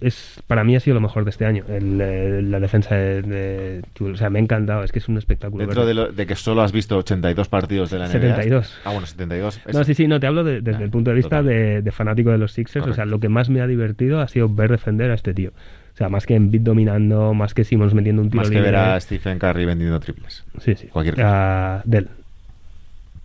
es 0.00 0.40
para 0.46 0.64
mí 0.64 0.74
ha 0.74 0.80
sido 0.80 0.94
lo 0.94 1.00
mejor 1.00 1.24
de 1.24 1.30
este 1.30 1.44
año, 1.44 1.64
el, 1.68 2.00
eh, 2.00 2.42
la 2.42 2.58
defensa 2.60 2.94
de, 2.94 3.22
de. 3.22 3.82
O 4.00 4.16
sea, 4.16 4.30
me 4.30 4.38
ha 4.38 4.42
encantado, 4.42 4.82
es 4.84 4.90
que 4.92 4.98
es 5.00 5.08
un 5.08 5.18
espectáculo. 5.18 5.64
Dentro 5.64 5.84
de, 5.84 5.94
lo- 5.94 6.10
de 6.10 6.26
que 6.26 6.34
solo 6.34 6.62
has 6.62 6.72
visto 6.72 6.96
82 6.96 7.48
partidos 7.48 7.90
de 7.90 7.98
la 7.98 8.06
NBA. 8.06 8.12
72. 8.12 8.74
Ah, 8.84 8.90
bueno, 8.92 9.06
72. 9.06 9.60
No, 9.66 9.70
Eso. 9.70 9.84
sí, 9.84 9.94
sí, 9.94 10.06
no, 10.08 10.18
te 10.18 10.26
hablo 10.26 10.44
de- 10.44 10.60
desde 10.62 10.80
Ah, 10.80 10.84
el 10.84 10.90
punto 10.90 11.10
de 11.10 11.16
vista 11.16 11.42
de, 11.42 11.88
fanático 11.92 12.30
de 12.30 12.38
los 12.38 12.52
Sixers. 12.52 12.86
O 12.86 12.94
sea, 12.94 13.04
lo 13.04 13.20
que 13.20 13.28
más 13.28 13.50
me 13.50 13.60
ha 13.60 13.66
divertido 13.66 14.20
ha 14.20 14.28
sido 14.28 14.48
ver 14.48 14.70
defender 14.70 15.10
a 15.10 15.14
este 15.14 15.34
tío. 15.34 15.50
O 15.92 15.96
sea, 15.96 16.08
más 16.08 16.24
que 16.24 16.34
Embiid 16.36 16.62
dominando, 16.62 17.34
más 17.34 17.52
que 17.52 17.64
Simmons 17.64 17.92
metiendo 17.92 18.22
un 18.22 18.30
tiro 18.30 18.40
Más 18.40 18.48
que 18.48 18.54
libre. 18.54 18.70
ver 18.70 18.80
a 18.80 18.98
Stephen 19.00 19.38
Curry 19.38 19.66
vendiendo 19.66 20.00
triples. 20.00 20.44
Sí, 20.60 20.74
sí. 20.74 20.86
cualquier 20.86 21.16
Ah, 21.20 21.82
Del. 21.84 22.08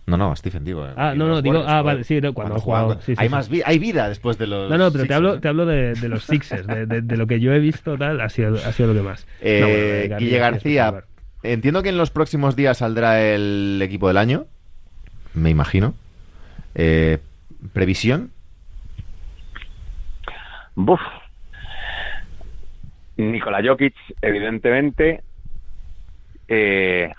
No, 0.06 0.16
no, 0.16 0.36
Stephen, 0.36 0.64
digo. 0.64 0.86
eh, 0.86 0.92
Ah, 0.96 1.14
no, 1.16 1.26
no, 1.26 1.42
digo- 1.42 1.56
Warriors, 1.56 1.72
ah, 1.72 1.82
vale, 1.82 2.04
sí, 2.04 2.20
no, 2.20 2.32
cuando 2.32 2.54
juegan- 2.60 2.84
jugado, 2.84 3.00
sí, 3.02 3.14
sí, 3.16 3.20
hay 3.20 3.26
sí. 3.28 3.34
más 3.34 3.48
vi- 3.48 3.62
hay 3.64 3.78
vida 3.80 4.08
después 4.08 4.38
de 4.38 4.46
los. 4.46 4.70
No, 4.70 4.78
no, 4.78 4.92
pero 4.92 5.04
te 5.04 5.14
hablo, 5.14 5.34
¿eh? 5.34 5.40
te 5.40 5.48
hablo 5.48 5.66
de, 5.66 5.94
de 5.94 6.08
los 6.08 6.22
Sixers, 6.24 6.66
de, 6.66 6.86
de- 6.86 7.00
de 7.02 7.16
lo 7.16 7.26
que 7.26 7.40
yo 7.40 7.52
he 7.52 7.58
visto, 7.58 7.98
tal, 7.98 8.20
ha 8.20 8.28
sido, 8.28 8.54
ha 8.54 8.72
sido 8.72 8.92
lo 8.92 9.00
que 9.00 9.06
más. 9.06 9.26
Eh, 9.40 9.58
No, 9.60 9.66
bueno, 9.66 9.84
García, 10.10 10.18
Guille 10.18 10.38
García, 10.38 11.04
entiendo 11.42 11.82
que 11.82 11.88
en 11.88 11.98
los 11.98 12.10
próximos 12.12 12.54
días 12.54 12.78
saldrá 12.78 13.20
el 13.20 13.80
equipo 13.82 14.06
del 14.06 14.18
año. 14.18 14.46
Me 15.34 15.50
imagino. 15.50 15.94
Eh, 16.76 17.18
¿Previsión? 17.72 18.30
Buf. 20.76 21.00
Nikola 23.16 23.60
Jokic, 23.64 23.94
evidentemente. 24.20 25.22
Eh, 26.48 27.12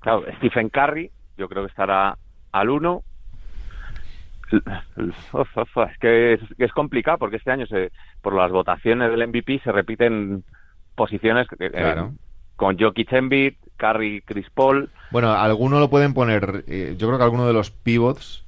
claro, 0.00 0.24
Stephen 0.38 0.68
Curry, 0.70 1.10
yo 1.38 1.48
creo 1.48 1.62
que 1.64 1.70
estará 1.70 2.18
al 2.52 2.68
1. 2.70 3.02
Es 4.50 5.98
que 6.00 6.32
es, 6.34 6.40
es, 6.58 6.72
complicado 6.72 7.18
porque 7.18 7.36
este 7.36 7.50
año, 7.50 7.66
se, 7.66 7.92
por 8.22 8.34
las 8.34 8.50
votaciones 8.50 9.10
del 9.10 9.28
MVP, 9.28 9.60
se 9.62 9.72
repiten 9.72 10.42
posiciones 10.94 11.46
eh, 11.58 11.70
Claro. 11.70 12.12
con 12.56 12.78
Jokic 12.78 13.12
Embiid, 13.12 13.54
Curry, 13.76 14.22
Chris 14.22 14.48
Paul. 14.50 14.90
Bueno, 15.10 15.32
alguno 15.32 15.78
lo 15.78 15.90
pueden 15.90 16.14
poner. 16.14 16.64
eh, 16.66 16.94
yo 16.98 17.06
creo 17.08 17.18
que 17.18 17.24
alguno 17.24 17.46
de 17.46 17.52
los 17.52 17.70
pivots 17.70 18.44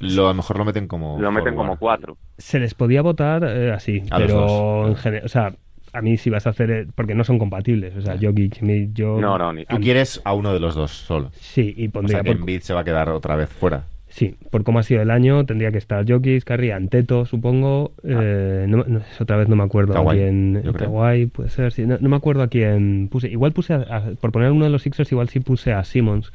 lo, 0.00 0.26
a 0.26 0.28
lo 0.30 0.34
mejor 0.34 0.58
lo 0.58 0.64
meten 0.64 0.88
como. 0.88 1.18
Lo 1.20 1.30
meten 1.30 1.54
forward. 1.54 1.68
como 1.68 1.78
cuatro. 1.78 2.16
Se 2.36 2.58
les 2.58 2.74
podía 2.74 3.00
votar 3.02 3.44
eh, 3.44 3.72
así, 3.72 4.02
A 4.10 4.18
los 4.18 4.26
pero 4.26 4.40
dos. 4.40 4.88
en 4.88 4.96
general, 4.96 5.24
o 5.24 5.28
sea, 5.28 5.54
a 5.94 6.02
mí 6.02 6.16
si 6.16 6.28
vas 6.30 6.46
a 6.46 6.50
hacer, 6.50 6.70
eh, 6.70 6.86
porque 6.94 7.14
no 7.14 7.24
son 7.24 7.38
compatibles, 7.38 7.96
o 7.96 8.02
sea, 8.02 8.16
Jokic, 8.20 8.60
mi- 8.62 8.90
yo... 8.92 9.18
No, 9.20 9.38
no, 9.38 9.52
ni 9.52 9.64
Tú 9.64 9.80
quieres 9.80 10.20
a 10.24 10.34
uno 10.34 10.52
de 10.52 10.60
los 10.60 10.74
dos 10.74 10.90
solo. 10.90 11.30
Sí, 11.40 11.72
y 11.76 11.88
O 11.88 11.90
pondría, 11.92 12.18
sea 12.18 12.22
que 12.24 12.30
por, 12.32 12.36
Embiid 12.36 12.60
se 12.60 12.74
va 12.74 12.80
a 12.80 12.84
quedar 12.84 13.08
otra 13.10 13.36
vez 13.36 13.48
fuera. 13.48 13.84
sí, 14.08 14.36
por 14.50 14.64
cómo 14.64 14.78
ha 14.78 14.82
sido 14.82 15.02
el 15.02 15.10
año, 15.10 15.46
tendría 15.46 15.72
que 15.72 15.78
estar 15.78 16.04
Jokic, 16.08 16.44
Curry, 16.44 16.70
Anteto, 16.72 17.24
supongo, 17.26 17.92
eh, 18.02 18.66
no, 18.68 18.84
no- 18.86 19.00
otra 19.20 19.36
vez 19.36 19.48
no 19.48 19.56
me 19.56 19.64
acuerdo 19.64 19.92
a 19.92 19.96
Kawhi, 19.96 20.16
quién, 20.16 20.62
yo 20.62 20.72
creo. 20.72 20.92
Kawhi, 20.92 21.26
puede 21.26 21.48
ser, 21.50 21.72
sí, 21.72 21.86
no, 21.86 21.96
no 22.00 22.08
me 22.08 22.16
acuerdo 22.16 22.42
a 22.42 22.48
quién 22.48 23.08
puse, 23.10 23.28
igual 23.28 23.52
puse, 23.52 23.74
a- 23.74 23.78
a- 23.88 24.10
por 24.20 24.32
poner 24.32 24.50
uno 24.50 24.64
de 24.64 24.70
los 24.70 24.82
Sixers, 24.82 25.10
igual 25.12 25.28
sí 25.28 25.40
puse 25.40 25.72
a 25.72 25.82
Simmons, 25.84 26.32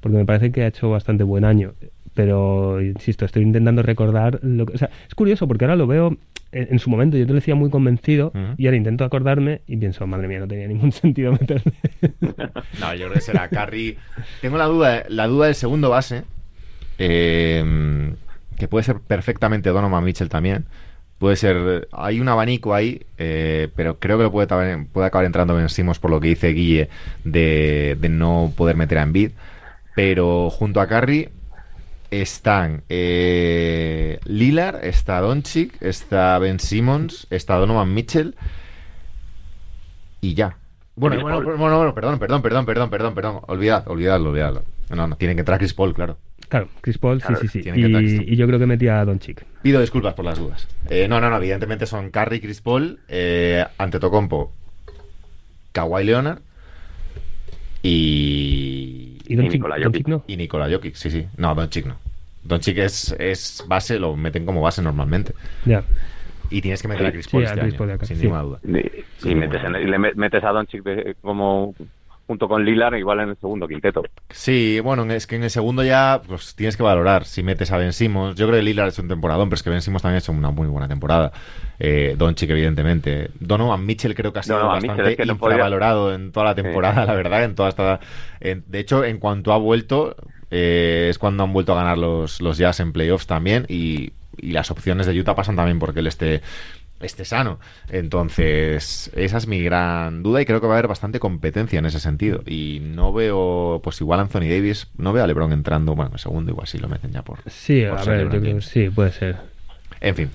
porque 0.00 0.16
me 0.16 0.24
parece 0.24 0.50
que 0.52 0.62
ha 0.62 0.66
hecho 0.68 0.90
bastante 0.90 1.24
buen 1.24 1.44
año. 1.44 1.74
Pero, 2.14 2.82
insisto, 2.82 3.24
estoy 3.24 3.42
intentando 3.42 3.82
recordar. 3.82 4.38
Lo 4.42 4.66
que, 4.66 4.74
o 4.74 4.78
sea, 4.78 4.90
es 5.08 5.14
curioso 5.14 5.48
porque 5.48 5.64
ahora 5.64 5.76
lo 5.76 5.86
veo 5.86 6.16
en, 6.52 6.68
en 6.70 6.78
su 6.78 6.90
momento. 6.90 7.16
Yo 7.16 7.24
te 7.26 7.32
lo 7.32 7.36
decía 7.36 7.54
muy 7.54 7.70
convencido 7.70 8.32
y 8.56 8.66
ahora 8.66 8.76
intento 8.76 9.04
acordarme 9.04 9.62
y 9.66 9.76
pienso, 9.76 10.06
madre 10.06 10.28
mía, 10.28 10.38
no 10.40 10.46
tenía 10.48 10.68
ningún 10.68 10.92
sentido 10.92 11.32
meterme. 11.32 11.72
No, 12.80 12.94
yo 12.94 13.06
creo 13.06 13.12
que 13.14 13.20
será 13.20 13.48
Curry. 13.48 13.96
Tengo 14.40 14.56
la 14.58 14.66
duda, 14.66 15.04
la 15.08 15.26
duda 15.26 15.46
del 15.46 15.54
segundo 15.54 15.90
base. 15.90 16.22
eh, 16.98 18.14
que 18.56 18.68
puede 18.68 18.84
ser 18.84 19.00
perfectamente 19.00 19.70
Donovan 19.70 20.04
Mitchell 20.04 20.28
también. 20.28 20.66
Puede 21.18 21.36
ser. 21.36 21.88
Hay 21.92 22.20
un 22.20 22.28
abanico 22.28 22.74
ahí, 22.74 23.02
eh, 23.18 23.68
pero 23.76 23.98
creo 23.98 24.18
que 24.18 24.24
lo 24.24 24.32
puede, 24.32 24.46
puede 24.92 25.06
acabar 25.06 25.24
entrando 25.24 25.54
Ben 25.54 25.68
Simmons 25.68 25.98
por 25.98 26.10
lo 26.10 26.20
que 26.20 26.28
dice 26.28 26.48
Guille 26.48 26.88
de, 27.24 27.96
de 28.00 28.08
no 28.08 28.52
poder 28.56 28.76
meter 28.76 28.98
a 28.98 29.02
Embiid. 29.02 29.30
Pero 29.94 30.50
junto 30.50 30.80
a 30.80 30.86
Curry 30.88 31.28
están 32.12 32.84
eh, 32.90 34.20
Lillard, 34.24 34.84
está 34.84 35.20
Doncic, 35.20 35.80
está 35.80 36.38
Ben 36.38 36.60
Simmons, 36.60 37.26
está 37.30 37.56
Donovan 37.56 37.92
Mitchell 37.94 38.36
y 40.20 40.34
ya. 40.34 40.58
Bueno, 40.94 41.22
bueno, 41.22 41.42
bueno, 41.42 41.78
bueno, 41.78 41.94
perdón, 41.94 42.18
perdón, 42.18 42.42
perdón, 42.42 42.66
perdón, 42.66 42.90
perdón, 42.90 43.14
perdón. 43.14 43.40
Olvidad, 43.46 43.88
olvidadlo, 43.88 44.28
olvidadlo. 44.28 44.62
No, 44.90 45.06
no, 45.08 45.16
tiene 45.16 45.34
que 45.34 45.40
entrar 45.40 45.58
Chris 45.58 45.72
Paul, 45.72 45.94
claro. 45.94 46.18
claro, 46.48 46.68
Chris 46.82 46.98
Paul, 46.98 47.22
sí, 47.22 47.26
Claro, 47.26 47.40
sí, 47.40 47.48
sí. 47.48 48.24
y 48.26 48.36
yo 48.36 48.46
creo 48.46 48.58
que 48.58 48.66
metía 48.66 49.00
a 49.00 49.04
Doncic. 49.06 49.46
Pido 49.62 49.80
disculpas 49.80 50.12
por 50.12 50.26
las 50.26 50.38
dudas. 50.38 50.68
Eh, 50.90 51.08
no, 51.08 51.18
no, 51.18 51.30
no, 51.30 51.38
evidentemente 51.38 51.86
son 51.86 52.10
Curry, 52.10 52.40
Chris 52.40 52.60
Paul, 52.60 53.00
eh, 53.08 53.64
Antetokounmpo, 53.78 54.52
Kawhi 55.72 56.04
Leonard 56.04 56.40
y... 57.82 58.61
Y 59.32 59.48
Nikola 59.48 59.76
Jokic. 59.82 60.08
No. 60.08 60.24
y 60.26 60.36
Nikola 60.36 60.68
Jokic, 60.70 60.94
sí, 60.94 61.10
sí. 61.10 61.26
No, 61.36 61.54
Doncic 61.54 61.86
no. 61.86 61.96
Doncic 62.44 62.78
es, 62.78 63.14
es 63.18 63.64
base, 63.68 63.98
lo 63.98 64.16
meten 64.16 64.44
como 64.44 64.60
base 64.62 64.82
normalmente. 64.82 65.32
Ya. 65.64 65.82
Y 66.50 66.60
tienes 66.60 66.82
que 66.82 66.88
meter 66.88 67.06
a 67.06 67.12
Chris 67.12 67.26
Sí, 67.26 67.30
Paul 67.32 67.44
a 67.44 67.46
este 67.46 67.60
Chris 67.60 67.72
año, 67.72 67.78
Paul 67.78 67.88
de 67.88 67.94
acá, 67.94 68.06
sin 68.06 68.16
sí. 68.16 68.22
ninguna 68.24 68.42
duda. 68.42 68.58
Y, 68.64 68.72
Sí, 69.18 69.28
y 69.30 69.34
muy 69.34 69.34
metes, 69.46 69.62
bueno. 69.62 69.78
en- 69.78 69.88
y 69.88 69.90
le 69.90 69.98
met- 69.98 70.14
metes 70.16 70.44
a 70.44 70.48
Doncic 70.50 70.82
de- 70.82 71.16
como 71.22 71.74
junto 72.26 72.48
con 72.48 72.64
Lillard 72.64 72.94
igual 72.96 73.20
en 73.20 73.30
el 73.30 73.36
segundo 73.36 73.66
quinteto. 73.68 74.02
Sí, 74.30 74.80
bueno, 74.80 75.04
es 75.12 75.26
que 75.26 75.36
en 75.36 75.44
el 75.44 75.50
segundo 75.50 75.82
ya 75.84 76.20
pues, 76.26 76.54
tienes 76.54 76.76
que 76.76 76.82
valorar 76.82 77.24
si 77.24 77.42
metes 77.42 77.70
a 77.72 77.76
Ben 77.78 77.92
Simmons. 77.92 78.36
Yo 78.36 78.46
creo 78.46 78.58
que 78.58 78.64
Lillard 78.64 78.88
es 78.88 78.98
un 78.98 79.08
temporadón, 79.08 79.48
pero 79.48 79.56
es 79.56 79.62
que 79.62 79.70
Ben 79.70 79.82
Simmons 79.82 80.02
también 80.02 80.16
ha 80.16 80.18
hecho 80.20 80.32
una 80.32 80.50
muy 80.50 80.66
buena 80.68 80.88
temporada. 80.88 81.32
Eh, 81.78 82.14
Doncic, 82.16 82.50
evidentemente. 82.50 83.30
Donovan 83.40 83.84
Mitchell 83.84 84.14
creo 84.14 84.32
que 84.32 84.38
ha 84.38 84.42
sido 84.42 84.56
Donovan 84.58 84.76
bastante 84.76 85.02
Mitchell, 85.02 85.10
es 85.12 85.16
que 85.16 85.26
no 85.26 85.38
podía- 85.38 85.54
infravalorado 85.56 86.14
en 86.14 86.32
toda 86.32 86.46
la 86.46 86.54
temporada, 86.54 87.04
la 87.06 87.14
verdad, 87.14 87.44
en 87.44 87.54
toda 87.54 87.68
esta... 87.68 88.00
en- 88.40 88.64
de 88.66 88.78
hecho, 88.78 89.04
en 89.04 89.18
cuanto 89.18 89.52
ha 89.52 89.58
vuelto, 89.58 90.16
eh, 90.50 91.08
es 91.10 91.18
cuando 91.18 91.42
han 91.44 91.52
vuelto 91.52 91.72
a 91.72 91.76
ganar 91.76 91.98
los, 91.98 92.40
los 92.40 92.56
Jazz 92.58 92.80
en 92.80 92.92
playoffs 92.92 93.26
también 93.26 93.66
y, 93.68 94.12
y 94.36 94.52
las 94.52 94.70
opciones 94.70 95.06
de 95.06 95.18
Utah 95.18 95.34
pasan 95.34 95.56
también 95.56 95.78
porque 95.78 96.00
él 96.00 96.06
esté 96.06 96.40
esté 97.02 97.24
sano. 97.24 97.58
Entonces, 97.88 99.10
esa 99.14 99.36
es 99.36 99.46
mi 99.46 99.62
gran 99.62 100.22
duda 100.22 100.40
y 100.40 100.44
creo 100.44 100.60
que 100.60 100.66
va 100.66 100.74
a 100.74 100.76
haber 100.78 100.88
bastante 100.88 101.20
competencia 101.20 101.78
en 101.78 101.86
ese 101.86 102.00
sentido. 102.00 102.42
Y 102.46 102.80
no 102.82 103.12
veo, 103.12 103.80
pues 103.82 104.00
igual 104.00 104.20
Anthony 104.20 104.48
Davis, 104.48 104.88
no 104.96 105.12
veo 105.12 105.24
a 105.24 105.26
LeBron 105.26 105.52
entrando, 105.52 105.94
bueno, 105.94 106.12
en 106.12 106.18
segundo 106.18 106.50
igual 106.50 106.66
sí 106.66 106.78
lo 106.78 106.88
meten 106.88 107.12
ya 107.12 107.22
por... 107.22 107.38
Sí, 107.50 107.84
por 107.88 107.98
a 107.98 108.02
ser 108.02 108.16
ver, 108.16 108.32
yo 108.32 108.40
creo 108.40 108.60
sí, 108.60 108.88
puede 108.88 109.12
ser. 109.12 109.36
En 110.00 110.14
fin. 110.14 110.30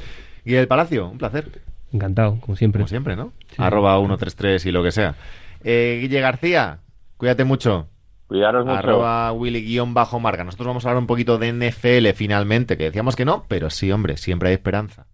Y 0.46 0.56
el 0.56 0.68
Palacio, 0.68 1.10
un 1.10 1.18
placer, 1.18 1.62
Encantado, 1.92 2.40
como 2.42 2.56
siempre. 2.56 2.80
como 2.80 2.88
siempre, 2.88 3.16
¿no? 3.16 3.32
Sí. 3.50 3.56
Arroba 3.58 3.98
133 3.98 4.66
y 4.66 4.72
lo 4.72 4.84
que 4.84 4.92
sea. 4.92 5.16
Eh, 5.64 6.00
Guille 6.02 6.20
García, 6.20 6.80
cuídate 7.18 7.44
mucho. 7.44 7.88
Cuidaros 8.28 8.66
mucho. 8.66 8.78
Arroba 8.78 9.32
Willy-Marca. 9.32 10.44
Nosotros 10.44 10.68
vamos 10.68 10.86
a 10.86 10.90
hablar 10.90 11.02
un 11.02 11.08
poquito 11.08 11.38
de 11.38 11.54
NFL 11.54 12.10
finalmente, 12.16 12.78
que 12.78 12.86
decíamos 12.86 13.16
que 13.16 13.26
no, 13.26 13.46
pero 13.48 13.70
sí, 13.70 13.92
hombre, 13.92 14.18
siempre 14.18 14.50
hay 14.50 14.56
esperanza. 14.56 15.08